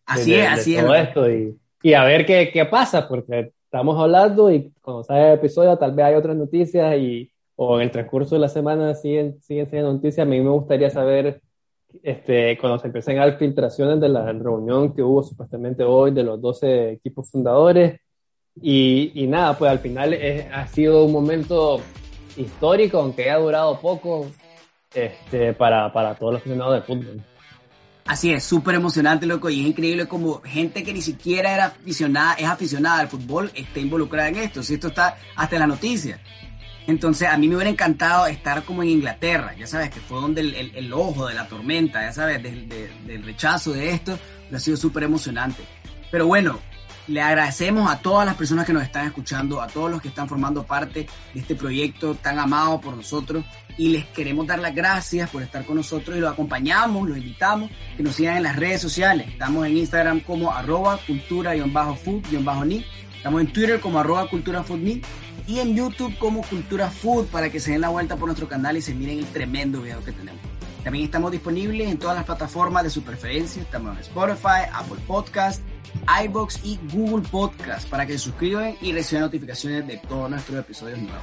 Así 0.06 0.34
es, 0.34 0.48
así 0.48 0.76
todo 0.76 0.94
esto 0.94 1.30
y, 1.30 1.58
y, 1.82 1.92
a 1.92 2.04
ver 2.04 2.24
qué, 2.24 2.50
qué 2.50 2.64
pasa, 2.64 3.06
porque 3.06 3.52
estamos 3.64 3.98
hablando 4.00 4.50
y 4.50 4.72
cuando 4.80 5.04
sale 5.04 5.28
el 5.28 5.34
episodio 5.34 5.76
tal 5.76 5.92
vez 5.92 6.06
hay 6.06 6.14
otras 6.14 6.36
noticias 6.36 6.96
y 6.96 7.31
o 7.56 7.76
en 7.76 7.82
el 7.82 7.90
transcurso 7.90 8.34
de 8.34 8.40
la 8.40 8.48
semana 8.48 8.94
siguen, 8.94 9.40
siguen 9.42 9.68
siendo 9.68 9.92
noticias. 9.92 10.26
A 10.26 10.28
mí 10.30 10.40
me 10.40 10.50
gustaría 10.50 10.90
saber, 10.90 11.40
este, 12.02 12.58
cuando 12.58 12.78
se 12.78 12.86
empiecen 12.88 13.18
a 13.18 13.26
dar 13.26 13.38
filtraciones 13.38 14.00
de 14.00 14.08
la 14.08 14.32
reunión 14.32 14.94
que 14.94 15.02
hubo 15.02 15.22
supuestamente 15.22 15.84
hoy 15.84 16.12
de 16.12 16.22
los 16.22 16.40
12 16.40 16.92
equipos 16.92 17.30
fundadores. 17.30 18.00
Y, 18.60 19.12
y 19.14 19.26
nada, 19.26 19.56
pues 19.56 19.70
al 19.70 19.78
final 19.78 20.12
es, 20.12 20.46
ha 20.52 20.66
sido 20.66 21.04
un 21.04 21.12
momento 21.12 21.80
histórico, 22.36 22.98
aunque 22.98 23.24
haya 23.24 23.38
durado 23.38 23.78
poco, 23.80 24.26
este, 24.94 25.54
para, 25.54 25.92
para 25.92 26.14
todos 26.14 26.34
los 26.34 26.40
aficionados 26.40 26.74
del 26.74 26.82
fútbol. 26.82 27.22
Así 28.04 28.32
es, 28.32 28.42
súper 28.42 28.74
emocionante, 28.74 29.26
loco, 29.26 29.48
y 29.48 29.60
es 29.60 29.68
increíble 29.68 30.06
como 30.06 30.42
gente 30.42 30.82
que 30.82 30.92
ni 30.92 31.00
siquiera 31.00 31.54
era 31.54 31.66
aficionada, 31.66 32.34
es 32.34 32.46
aficionada 32.46 33.00
al 33.00 33.08
fútbol, 33.08 33.50
está 33.54 33.78
involucrada 33.78 34.28
en 34.28 34.36
esto. 34.36 34.62
Si 34.62 34.74
esto 34.74 34.88
está 34.88 35.16
hasta 35.36 35.56
en 35.56 35.60
la 35.60 35.66
noticia. 35.68 36.20
Entonces 36.92 37.26
a 37.26 37.38
mí 37.38 37.48
me 37.48 37.56
hubiera 37.56 37.70
encantado 37.70 38.26
estar 38.26 38.64
como 38.64 38.82
en 38.82 38.90
Inglaterra, 38.90 39.54
ya 39.58 39.66
sabes, 39.66 39.88
que 39.88 40.00
fue 40.00 40.20
donde 40.20 40.42
el, 40.42 40.92
ojo 40.92 41.26
de 41.26 41.34
la 41.34 41.48
tormenta, 41.48 42.02
ya 42.02 42.12
sabes, 42.12 42.42
del, 42.42 42.68
de, 42.68 42.90
del 43.06 43.24
rechazo 43.24 43.72
de 43.72 43.90
esto, 43.90 44.18
ha 44.52 44.58
sido 44.58 44.76
súper 44.76 45.04
emocionante. 45.04 45.62
Pero 46.10 46.26
bueno, 46.26 46.58
le 47.06 47.22
agradecemos 47.22 47.90
a 47.90 47.98
todas 47.98 48.26
las 48.26 48.36
personas 48.36 48.66
que 48.66 48.74
nos 48.74 48.82
están 48.82 49.06
escuchando, 49.06 49.62
a 49.62 49.66
todos 49.66 49.90
los 49.90 50.02
que 50.02 50.08
están 50.08 50.28
formando 50.28 50.64
parte 50.64 51.06
de 51.32 51.40
este 51.40 51.54
proyecto 51.54 52.14
tan 52.14 52.38
amado 52.38 52.78
por 52.80 52.94
nosotros 52.94 53.44
y 53.78 53.88
les 53.88 54.04
queremos 54.06 54.46
dar 54.46 54.58
las 54.58 54.74
gracias 54.74 55.30
por 55.30 55.42
estar 55.42 55.64
con 55.64 55.76
nosotros 55.76 56.16
y 56.16 56.20
los 56.20 56.30
acompañamos, 56.30 57.08
los 57.08 57.16
invitamos 57.16 57.70
que 57.96 58.02
nos 58.02 58.14
sigan 58.14 58.36
en 58.36 58.42
las 58.42 58.56
redes 58.56 58.82
sociales. 58.82 59.28
Estamos 59.28 59.66
en 59.66 59.78
Instagram 59.78 60.20
como 60.20 60.52
arroba 60.52 60.98
cultura-food-ni, 61.06 62.84
estamos 63.22 63.40
en 63.40 63.52
Twitter 63.52 63.78
como 63.78 64.00
arroba 64.00 64.28
cultura-food-ni 64.28 65.00
y 65.46 65.60
en 65.60 65.76
YouTube 65.76 66.18
como 66.18 66.42
Cultura 66.42 66.90
Food 66.90 67.26
para 67.26 67.50
que 67.50 67.60
se 67.60 67.70
den 67.70 67.80
la 67.80 67.88
vuelta 67.88 68.16
por 68.16 68.26
nuestro 68.26 68.48
canal 68.48 68.76
y 68.76 68.82
se 68.82 68.96
miren 68.96 69.20
el 69.20 69.26
tremendo 69.26 69.80
video 69.80 70.04
que 70.04 70.10
tenemos. 70.10 70.40
También 70.82 71.04
estamos 71.04 71.30
disponibles 71.30 71.88
en 71.88 71.98
todas 71.98 72.16
las 72.16 72.24
plataformas 72.24 72.82
de 72.82 72.90
su 72.90 73.04
preferencia. 73.04 73.62
Estamos 73.62 73.94
en 73.94 74.02
Spotify, 74.02 74.66
Apple 74.72 75.00
Podcast, 75.06 75.62
iBox 76.24 76.64
y 76.64 76.80
Google 76.92 77.24
Podcast 77.28 77.88
para 77.88 78.06
que 78.06 78.14
se 78.14 78.18
suscriban 78.18 78.74
y 78.80 78.92
reciban 78.92 79.22
notificaciones 79.22 79.86
de 79.86 79.98
todos 79.98 80.28
nuestros 80.28 80.58
episodios 80.58 80.98
nuevos. 80.98 81.22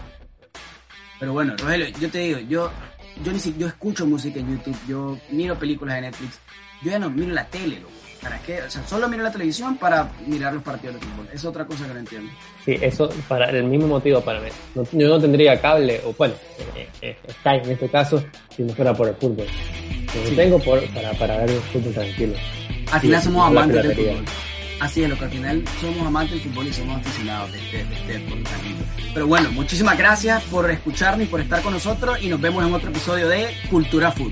Pero 1.19 1.33
bueno, 1.33 1.57
Rogelio, 1.57 1.89
yo 1.99 2.09
te 2.09 2.19
digo, 2.19 2.39
yo, 2.39 2.71
yo, 3.25 3.33
yo 3.57 3.67
escucho 3.67 4.05
música 4.05 4.39
en 4.39 4.55
YouTube, 4.55 4.77
yo 4.87 5.19
miro 5.31 5.59
películas 5.59 5.95
de 5.95 6.01
Netflix, 6.03 6.39
yo 6.81 6.91
ya 6.91 6.99
no 6.99 7.09
miro 7.09 7.33
la 7.33 7.45
tele, 7.47 7.81
loco. 7.81 7.98
¿Para 8.21 8.37
qué? 8.39 8.61
O 8.61 8.69
sea, 8.69 8.85
solo 8.85 9.07
miro 9.07 9.23
la 9.23 9.31
televisión 9.31 9.77
para 9.77 10.09
mirar 10.25 10.53
los 10.53 10.63
partidos 10.63 10.95
de 10.95 11.01
fútbol. 11.01 11.29
Es 11.33 11.45
otra 11.45 11.65
cosa 11.65 11.87
que 11.87 11.93
no 11.93 11.99
entiendo. 11.99 12.31
Sí, 12.65 12.77
eso 12.81 13.09
para 13.27 13.49
el 13.49 13.63
mismo 13.63 13.87
motivo 13.87 14.21
para 14.21 14.41
mí. 14.41 14.49
yo 14.75 15.07
no 15.07 15.19
tendría 15.19 15.59
cable, 15.61 16.01
o 16.05 16.13
bueno, 16.13 16.33
eh, 16.75 16.89
eh, 17.01 17.17
Sky 17.39 17.61
en 17.63 17.71
este 17.71 17.89
caso, 17.89 18.23
si 18.55 18.63
no 18.63 18.73
fuera 18.73 18.93
por 18.93 19.07
el 19.07 19.15
fútbol. 19.15 19.45
Sí. 20.27 20.35
tengo 20.35 20.59
por, 20.59 20.85
para, 20.93 21.11
para 21.13 21.37
ver 21.37 21.51
el 21.51 21.61
fútbol 21.61 21.93
tranquilo. 21.93 22.33
Al 22.91 23.01
final 23.01 23.21
somos 23.21 23.47
amantes 23.47 23.83
del 23.83 23.95
fútbol. 23.95 24.25
Así 24.79 25.03
es, 25.03 25.09
lo 25.09 25.17
que 25.17 25.25
al 25.25 25.31
final 25.31 25.63
somos 25.81 26.07
amantes 26.07 26.31
del 26.31 26.51
fútbol 26.51 26.67
y 26.67 26.73
somos 26.73 26.97
aficionados 26.97 27.51
de, 27.51 27.59
de, 27.59 27.83
de, 27.83 28.13
de 28.13 28.19
fútbol 28.19 28.43
Pero 29.13 29.27
bueno, 29.27 29.51
muchísimas 29.51 29.97
gracias 29.97 30.43
por 30.43 30.69
escucharnos 30.71 31.27
y 31.27 31.29
por 31.29 31.41
estar 31.41 31.61
con 31.61 31.73
nosotros 31.73 32.17
y 32.21 32.27
nos 32.27 32.39
vemos 32.41 32.65
en 32.65 32.73
otro 32.73 32.89
episodio 32.89 33.27
de 33.27 33.47
Cultura 33.69 34.11
Fútbol. 34.11 34.31